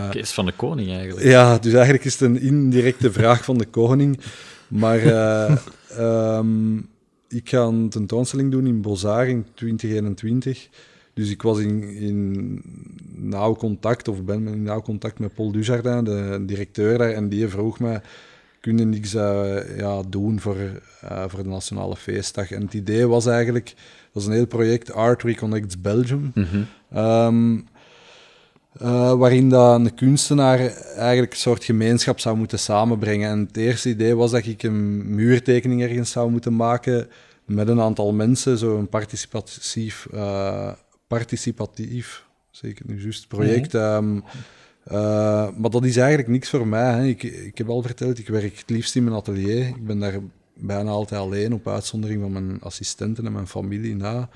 Oké, 0.08 0.18
is 0.20 0.32
van 0.32 0.46
de 0.46 0.52
koning 0.56 0.90
eigenlijk. 0.92 1.26
Ja, 1.28 1.58
dus 1.58 1.74
eigenlijk 1.74 2.04
is 2.06 2.12
het 2.20 2.22
een 2.22 2.40
indirecte 2.42 3.12
vraag 3.12 3.44
van 3.44 3.58
de 3.58 3.66
koning. 3.66 4.20
Maar 4.68 5.00
eh, 5.00 5.58
ehm, 5.98 6.78
ik 7.32 7.50
ga 7.50 7.62
een 7.62 7.90
tentoonstelling 7.90 8.52
doen 8.52 8.68
in 8.68 8.82
Bozar 8.82 9.28
in 9.28 9.46
2021. 9.54 10.70
Dus 11.14 11.30
ik 11.30 11.42
was 11.42 11.60
in, 11.60 11.84
in 11.84 12.62
nauw 13.16 13.56
contact, 13.56 14.08
of 14.08 14.24
ben 14.24 14.48
in 14.48 14.64
nauw 14.64 14.82
contact 14.82 15.20
met 15.20 15.34
Paul 15.34 15.52
Dujardin, 15.52 16.04
de 16.04 16.44
directeur 16.46 16.98
daar, 16.98 17.12
en 17.12 17.30
die 17.30 17.48
vroeg 17.48 17.80
me, 17.80 18.02
kun 18.60 18.78
je 18.78 18.86
niks 18.86 19.16
uh, 19.16 19.78
ja, 19.78 20.02
doen 20.10 20.40
voor, 20.40 20.56
uh, 21.04 21.24
voor 21.28 21.44
de 21.44 21.50
Nationale 21.50 21.96
Feestdag? 21.96 22.52
En 22.52 22.62
het 22.62 22.74
idee 22.74 23.08
was 23.08 23.26
eigenlijk, 23.26 23.74
dat 24.12 24.22
is 24.22 24.28
een 24.28 24.36
heel 24.36 24.48
project, 24.48 24.92
Art 24.92 25.24
Reconnects 25.24 25.82
Belgium, 25.82 26.32
mm 26.34 26.44
-hmm. 26.44 27.00
um, 27.00 27.68
uh, 28.82 29.14
waarin 29.14 29.50
dat 29.50 29.80
een 29.80 29.96
kunstenaar 29.96 30.60
eigenlijk 30.96 31.32
een 31.32 31.38
soort 31.38 31.64
gemeenschap 31.64 32.20
zou 32.20 32.38
moeten 32.38 32.60
samenbrengen. 32.60 33.30
En 33.30 33.40
het 33.40 33.58
eerste 33.58 33.90
idee 33.90 34.16
was 34.16 34.32
dat 34.32 34.46
ik 34.46 34.64
een 34.64 35.16
muurtekening 35.16 35.82
ergens 35.82 36.12
zou 36.12 36.32
moeten 36.32 36.56
maken 36.56 37.08
met 37.46 37.68
een 37.68 37.82
aantal 37.82 38.14
mensen, 38.14 38.58
zo'n 38.58 38.90
participatief, 38.90 40.08
uh, 40.14 40.72
participatief, 41.08 42.26
zeker 42.50 42.86
nu 42.88 43.02
juist, 43.02 43.28
project. 43.28 43.72
-hmm. 43.72 43.82
um, 43.82 44.24
uh, 44.92 45.50
maar 45.58 45.70
dat 45.70 45.86
is 45.86 45.98
eigenlijk 45.98 46.28
niks 46.28 46.50
voor 46.50 46.68
mij. 46.68 46.94
Hè. 46.94 47.06
Ik, 47.06 47.24
ik 47.24 47.58
heb 47.58 47.70
al 47.70 47.82
verteld, 47.82 48.20
ik 48.20 48.28
werk 48.28 48.58
het 48.58 48.70
liefst 48.70 48.96
in 48.96 49.04
mijn 49.04 49.16
atelier. 49.16 49.68
Ik 49.68 49.86
ben 49.86 50.00
daar 50.00 50.20
bijna 50.54 50.90
altijd 50.90 51.22
alleen, 51.22 51.54
op 51.54 51.68
uitzondering 51.68 52.22
van 52.22 52.32
mijn 52.32 52.62
assistenten 52.62 53.26
en 53.26 53.32
mijn 53.32 53.48
familie 53.48 53.96
na. 53.96 54.30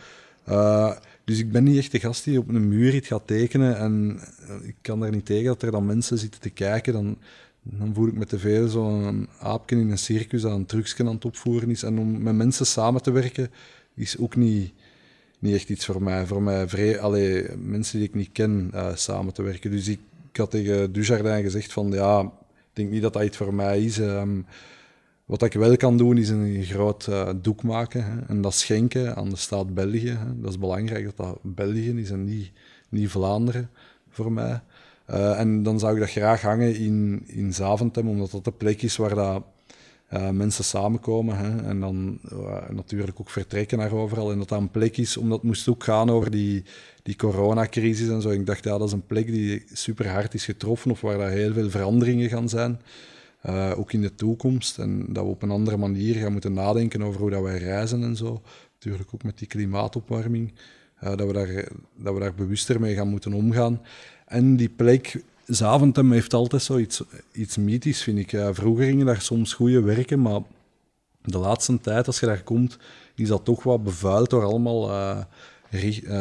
Dus 1.26 1.40
ik 1.40 1.52
ben 1.52 1.64
niet 1.64 1.78
echt 1.78 1.92
de 1.92 2.00
gast 2.00 2.24
die 2.24 2.40
op 2.40 2.48
een 2.48 2.68
muur 2.68 2.96
iets 2.96 3.08
gaat 3.08 3.28
tekenen. 3.28 3.78
En 3.78 4.20
ik 4.64 4.76
kan 4.82 5.00
daar 5.00 5.12
niet 5.12 5.26
tegen 5.26 5.46
dat 5.46 5.62
er 5.62 5.72
dan 5.72 5.86
mensen 5.86 6.18
zitten 6.18 6.42
te 6.42 6.50
kijken. 6.50 6.94
Dan, 6.94 7.18
dan 7.62 7.94
voel 7.94 8.08
ik 8.08 8.14
me 8.14 8.26
te 8.26 8.40
veel 8.40 8.68
zo'n 8.68 9.28
aapje 9.40 9.76
in 9.76 9.92
een 9.92 9.98
circus 9.98 10.42
dat 10.42 10.52
een 10.52 10.66
trucsje 10.66 11.04
aan 11.04 11.14
het 11.14 11.26
opvoeren 11.26 11.70
is. 11.70 11.84
En 11.84 12.00
om 12.00 12.22
met 12.24 12.36
mensen 12.36 12.66
samen 12.66 13.02
te 13.02 13.12
werken 13.12 13.52
is 13.96 14.18
ook 14.18 14.36
niet, 14.36 14.74
niet 15.40 15.54
echt 15.54 15.70
iets 15.70 15.86
voor 15.86 16.02
mij. 16.04 16.26
Voor 16.26 16.42
mij 16.42 16.68
vrij, 16.68 17.00
allee, 17.00 17.46
mensen 17.58 18.00
die 18.00 18.08
ik 18.08 18.16
niet 18.16 18.32
ken 18.32 18.72
uh, 18.74 18.96
samen 18.96 19.34
te 19.34 19.42
werken. 19.42 19.72
Dus 19.72 19.88
ik, 19.88 20.00
had 20.34 20.52
tegen 20.52 20.92
Dujardin 20.92 21.44
gezegd 21.44 21.74
van 21.74 21.92
ja, 21.92 22.22
ik 22.22 22.30
denk 22.74 22.90
niet 22.90 23.02
dat 23.02 23.14
dat 23.14 23.24
iets 23.24 23.38
voor 23.38 23.54
mij 23.54 23.84
is. 23.84 23.98
Um, 23.98 24.46
wat 25.26 25.44
ik 25.44 25.54
wel 25.54 25.78
kan 25.78 25.98
doen, 25.98 26.18
is 26.18 26.30
een 26.30 26.64
groot 26.64 27.08
uh, 27.10 27.30
doek 27.42 27.64
maken 27.64 28.06
hè, 28.06 28.20
en 28.28 28.42
dat 28.42 28.54
schenken 28.54 29.16
aan 29.16 29.30
de 29.30 29.36
staat 29.36 29.74
België. 29.74 30.10
Hè. 30.10 30.40
Dat 30.40 30.52
is 30.52 30.60
belangrijk 30.60 31.06
dat 31.06 31.18
dat 31.18 31.40
België 31.42 32.00
is 32.00 32.10
en 32.10 32.24
niet, 32.24 32.52
niet 32.90 33.10
Vlaanderen 33.10 33.70
voor 34.10 34.32
mij. 34.32 34.62
Uh, 35.10 35.40
en 35.40 35.64
dan 35.64 35.80
zou 35.80 35.94
ik 35.94 36.00
dat 36.00 36.10
graag 36.10 36.42
hangen 36.42 36.76
in, 36.76 37.24
in 37.26 37.54
Zaventem, 37.54 38.10
omdat 38.10 38.32
dat 38.32 38.44
de 38.44 38.52
plek 38.52 38.82
is 38.82 38.98
waar 38.98 39.16
dat, 39.16 39.44
uh, 40.14 40.30
mensen 40.30 40.64
samenkomen 40.64 41.38
hè, 41.38 41.68
en 41.68 41.80
dan 41.80 42.20
natuurlijk 42.70 43.20
ook 43.20 43.30
vertrekken 43.30 43.78
naar 43.78 43.92
overal. 43.92 44.32
En 44.32 44.38
dat 44.38 44.50
dat 44.50 44.60
een 44.60 44.72
plek 44.72 44.98
is, 44.98 45.18
omdat 45.18 45.38
het 45.38 45.48
moest 45.48 45.68
ook 45.68 45.84
gaan 45.84 46.10
over 46.10 46.32
die, 46.32 46.64
die 47.04 47.16
coronacrisis 47.16 48.10
en 48.10 48.22
zo. 48.22 48.30
Ik 48.30 48.46
dacht, 48.46 48.64
ja, 48.64 48.78
dat 48.78 48.88
is 48.88 48.94
een 48.94 49.06
plek 49.06 49.26
die 49.26 49.64
super 49.74 50.10
hard 50.10 50.34
is 50.34 50.46
getroffen 50.46 50.92
of 50.92 51.02
waar 51.02 51.18
daar 51.18 51.30
heel 51.30 51.54
veel 51.54 51.70
veranderingen 51.70 52.30
gaan 52.30 52.50
zijn. 52.50 52.80
Uh, 53.50 53.74
ook 53.78 53.94
in 53.94 54.02
de 54.02 54.16
toekomst. 54.16 54.80
En 54.80 55.06
dat 55.14 55.24
we 55.24 55.30
op 55.30 55.42
een 55.42 55.52
andere 55.52 55.78
manier 55.78 56.16
gaan 56.16 56.32
moeten 56.32 56.54
nadenken 56.54 57.02
over 57.02 57.22
hoe 57.22 57.30
dat 57.30 57.42
wij 57.42 57.58
reizen 57.58 58.04
en 58.04 58.16
zo. 58.16 58.42
Natuurlijk 58.74 59.10
ook 59.14 59.24
met 59.24 59.38
die 59.38 59.48
klimaatopwarming. 59.48 60.54
Uh, 61.04 61.16
dat, 61.16 61.28
we 61.28 61.34
daar, 61.34 61.68
dat 61.96 62.14
we 62.14 62.20
daar 62.20 62.34
bewuster 62.34 62.80
mee 62.80 62.96
gaan 62.96 63.08
moeten 63.08 63.34
omgaan. 63.34 63.82
En 64.26 64.56
die 64.56 64.70
plek, 64.70 65.24
Zaventem 65.46 66.12
heeft 66.12 66.34
altijd 66.34 66.62
zoiets 66.62 67.04
iets 67.32 67.58
mythisch, 67.58 68.04
vind 68.04 68.20
ik. 68.20 68.34
Uh, 68.34 68.50
vroeger 68.52 68.86
gingen 68.86 69.06
daar 69.06 69.22
soms 69.22 69.54
goede 69.54 69.82
werken, 69.82 70.22
maar 70.22 70.42
de 71.22 71.38
laatste 71.38 71.80
tijd, 71.80 72.08
als 72.08 72.20
je 72.20 72.26
daar 72.26 72.44
komt, 72.44 72.78
is 73.16 73.28
dat 73.28 73.46
toch 73.46 73.64
wat 73.64 73.84
bevuild 73.84 74.30
door 74.30 74.44
allemaal 74.44 74.90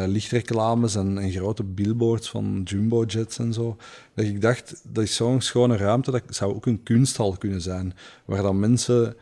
lichtreclames 0.07 0.95
en, 0.95 1.17
en, 1.17 1.31
grote 1.31 1.63
billboards 1.63 2.29
van 2.29 2.61
jumbo-jets 2.63 3.39
en 3.39 3.53
zo. 3.53 3.77
Dat 4.13 4.25
ik 4.25 4.41
dacht, 4.41 4.81
dat 4.91 5.03
is 5.03 5.15
zo'n 5.15 5.41
schone 5.41 5.77
ruimte, 5.77 6.11
dat 6.11 6.23
zou 6.29 6.55
ook 6.55 6.65
een 6.65 6.83
kunsthal 6.83 7.35
kunnen 7.37 7.61
zijn. 7.61 7.93
Waar 8.25 8.41
dan 8.41 8.59
mensen, 8.59 9.15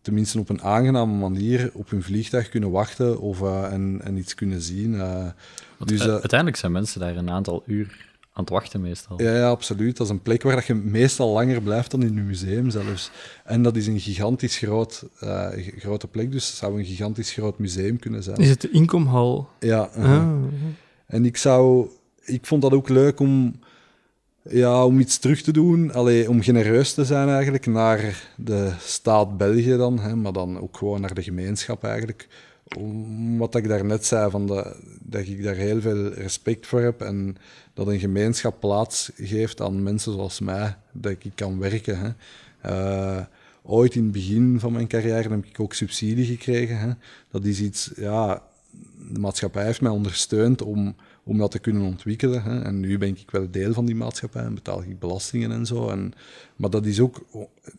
tenminste 0.00 0.38
op 0.38 0.48
een 0.48 0.62
aangename 0.62 1.12
manier, 1.12 1.70
op 1.74 1.90
hun 1.90 2.02
vliegtuig 2.02 2.48
kunnen 2.48 2.70
wachten 2.70 3.20
of, 3.20 3.40
uh, 3.40 3.72
en, 3.72 4.00
en 4.02 4.16
iets 4.16 4.34
kunnen 4.34 4.62
zien. 4.62 4.92
Uh, 4.92 5.26
dus, 5.84 6.08
uiteindelijk 6.08 6.56
zijn 6.56 6.72
mensen 6.72 7.00
daar 7.00 7.16
een 7.16 7.30
aantal 7.30 7.62
uur 7.66 8.11
aan 8.32 8.44
het 8.44 8.52
wachten 8.52 8.80
meestal. 8.80 9.22
Ja, 9.22 9.36
ja, 9.36 9.48
absoluut. 9.48 9.96
Dat 9.96 10.06
is 10.06 10.12
een 10.12 10.22
plek 10.22 10.42
waar 10.42 10.54
dat 10.54 10.64
je 10.64 10.74
meestal 10.74 11.32
langer 11.32 11.62
blijft 11.62 11.90
dan 11.90 12.02
in 12.02 12.18
een 12.18 12.26
museum 12.26 12.70
zelfs. 12.70 13.10
En 13.44 13.62
dat 13.62 13.76
is 13.76 13.86
een 13.86 14.00
gigantisch 14.00 14.58
groot, 14.58 15.04
uh, 15.24 15.48
grote 15.78 16.06
plek, 16.06 16.32
dus 16.32 16.46
het 16.46 16.56
zou 16.56 16.78
een 16.78 16.84
gigantisch 16.84 17.32
groot 17.32 17.58
museum 17.58 17.98
kunnen 17.98 18.22
zijn. 18.22 18.36
Is 18.36 18.48
het 18.48 18.60
de 18.60 18.70
inkomhal? 18.70 19.48
Ja. 19.60 19.90
Uh 19.98 20.04
-huh. 20.04 20.16
ah. 20.16 20.32
En 21.06 21.24
ik 21.24 21.36
zou... 21.36 21.88
Ik 22.24 22.46
vond 22.46 22.62
dat 22.62 22.72
ook 22.72 22.88
leuk 22.88 23.20
om, 23.20 23.60
ja, 24.42 24.84
om 24.84 25.00
iets 25.00 25.18
terug 25.18 25.42
te 25.42 25.52
doen, 25.52 25.92
allee, 25.92 26.28
om 26.28 26.42
genereus 26.42 26.94
te 26.94 27.04
zijn 27.04 27.28
eigenlijk 27.28 27.66
naar 27.66 28.28
de 28.36 28.72
staat 28.80 29.36
België 29.36 29.76
dan, 29.76 29.98
hè, 29.98 30.16
maar 30.16 30.32
dan 30.32 30.60
ook 30.60 30.76
gewoon 30.76 31.00
naar 31.00 31.14
de 31.14 31.22
gemeenschap 31.22 31.84
eigenlijk 31.84 32.28
wat 33.36 33.54
ik 33.54 33.68
daarnet 33.68 34.06
zei, 34.06 34.30
van 34.30 34.46
de, 34.46 34.76
dat 35.02 35.26
ik 35.26 35.42
daar 35.42 35.54
heel 35.54 35.80
veel 35.80 36.12
respect 36.12 36.66
voor 36.66 36.80
heb 36.80 37.00
en 37.00 37.36
dat 37.74 37.86
een 37.86 37.98
gemeenschap 37.98 38.60
plaats 38.60 39.10
geeft 39.16 39.60
aan 39.60 39.82
mensen 39.82 40.12
zoals 40.12 40.40
mij, 40.40 40.76
dat 40.92 41.12
ik 41.12 41.32
kan 41.34 41.58
werken. 41.58 41.98
Hè. 41.98 42.10
Uh, 42.66 43.24
ooit 43.62 43.94
in 43.94 44.02
het 44.02 44.12
begin 44.12 44.60
van 44.60 44.72
mijn 44.72 44.86
carrière 44.86 45.28
heb 45.28 45.44
ik 45.44 45.60
ook 45.60 45.74
subsidie 45.74 46.24
gekregen. 46.24 46.78
Hè. 46.78 46.90
Dat 47.30 47.44
is 47.44 47.60
iets, 47.60 47.90
ja, 47.96 48.42
de 49.12 49.18
maatschappij 49.18 49.64
heeft 49.64 49.80
mij 49.80 49.90
ondersteund 49.90 50.62
om, 50.62 50.94
om 51.22 51.38
dat 51.38 51.50
te 51.50 51.58
kunnen 51.58 51.82
ontwikkelen. 51.82 52.42
Hè. 52.42 52.62
En 52.62 52.80
nu 52.80 52.98
ben 52.98 53.08
ik 53.08 53.30
wel 53.30 53.50
deel 53.50 53.72
van 53.72 53.86
die 53.86 53.94
maatschappij 53.94 54.42
en 54.42 54.54
betaal 54.54 54.82
ik 54.82 54.98
belastingen 54.98 55.52
en 55.52 55.66
zo. 55.66 55.88
En, 55.88 56.12
maar 56.56 56.70
dat 56.70 56.86
is 56.86 57.00
ook, 57.00 57.20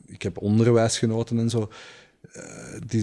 ik 0.05 0.21
heb 0.21 0.37
onderwijs 0.37 0.97
genoten 0.97 1.39
en 1.39 1.49
zo. 1.49 1.69
Uh, 2.37 2.43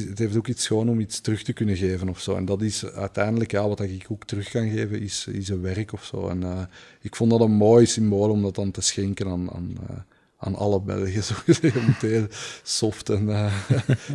het 0.06 0.18
heeft 0.18 0.36
ook 0.36 0.46
iets 0.46 0.66
gewoon 0.66 0.88
om 0.88 1.00
iets 1.00 1.20
terug 1.20 1.42
te 1.42 1.52
kunnen 1.52 1.76
geven 1.76 2.08
of 2.08 2.20
zo. 2.20 2.36
En 2.36 2.44
dat 2.44 2.62
is 2.62 2.86
uiteindelijk, 2.86 3.50
ja, 3.50 3.68
wat 3.68 3.80
ik 3.80 4.06
ook 4.08 4.24
terug 4.24 4.50
kan 4.50 4.70
geven, 4.70 5.00
is, 5.00 5.26
is 5.32 5.48
een 5.48 5.62
werk 5.62 5.92
of 5.92 6.04
zo. 6.04 6.28
En 6.28 6.42
uh, 6.42 6.60
ik 7.00 7.16
vond 7.16 7.30
dat 7.30 7.40
een 7.40 7.52
mooi 7.52 7.86
symbool 7.86 8.30
om 8.30 8.42
dat 8.42 8.54
dan 8.54 8.70
te 8.70 8.80
schenken 8.80 9.26
aan, 9.26 9.50
aan, 9.50 9.76
uh, 9.90 9.96
aan 10.38 10.54
alle 10.54 10.80
Belgen, 10.80 11.22
zo 11.32 11.34
gezegd. 11.44 11.76
Om 11.76 11.84
het 11.86 12.02
heel 12.02 12.26
soft 12.62 13.08
en 13.08 13.28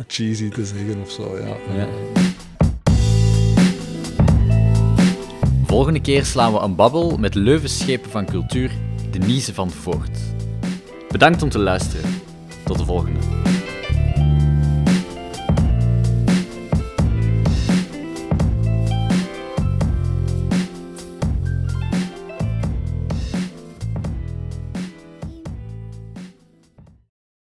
cheesy 0.06 0.48
te 0.48 0.66
zeggen 0.66 1.00
of 1.00 1.10
zo, 1.10 1.38
ja. 1.38 1.56
ja. 1.76 1.88
Volgende 5.66 6.00
keer 6.00 6.24
slaan 6.24 6.52
we 6.52 6.58
een 6.58 6.74
babbel 6.74 7.16
met 7.16 7.34
Leuvenschepen 7.34 8.10
van 8.10 8.26
cultuur, 8.26 8.70
de 9.10 9.18
Niese 9.18 9.54
van 9.54 9.70
Voort. 9.70 10.18
Bedankt 11.08 11.42
om 11.42 11.48
te 11.48 11.58
luisteren. 11.58 12.10
Tot 12.64 12.78
de 12.78 12.84
volgende. 12.84 13.18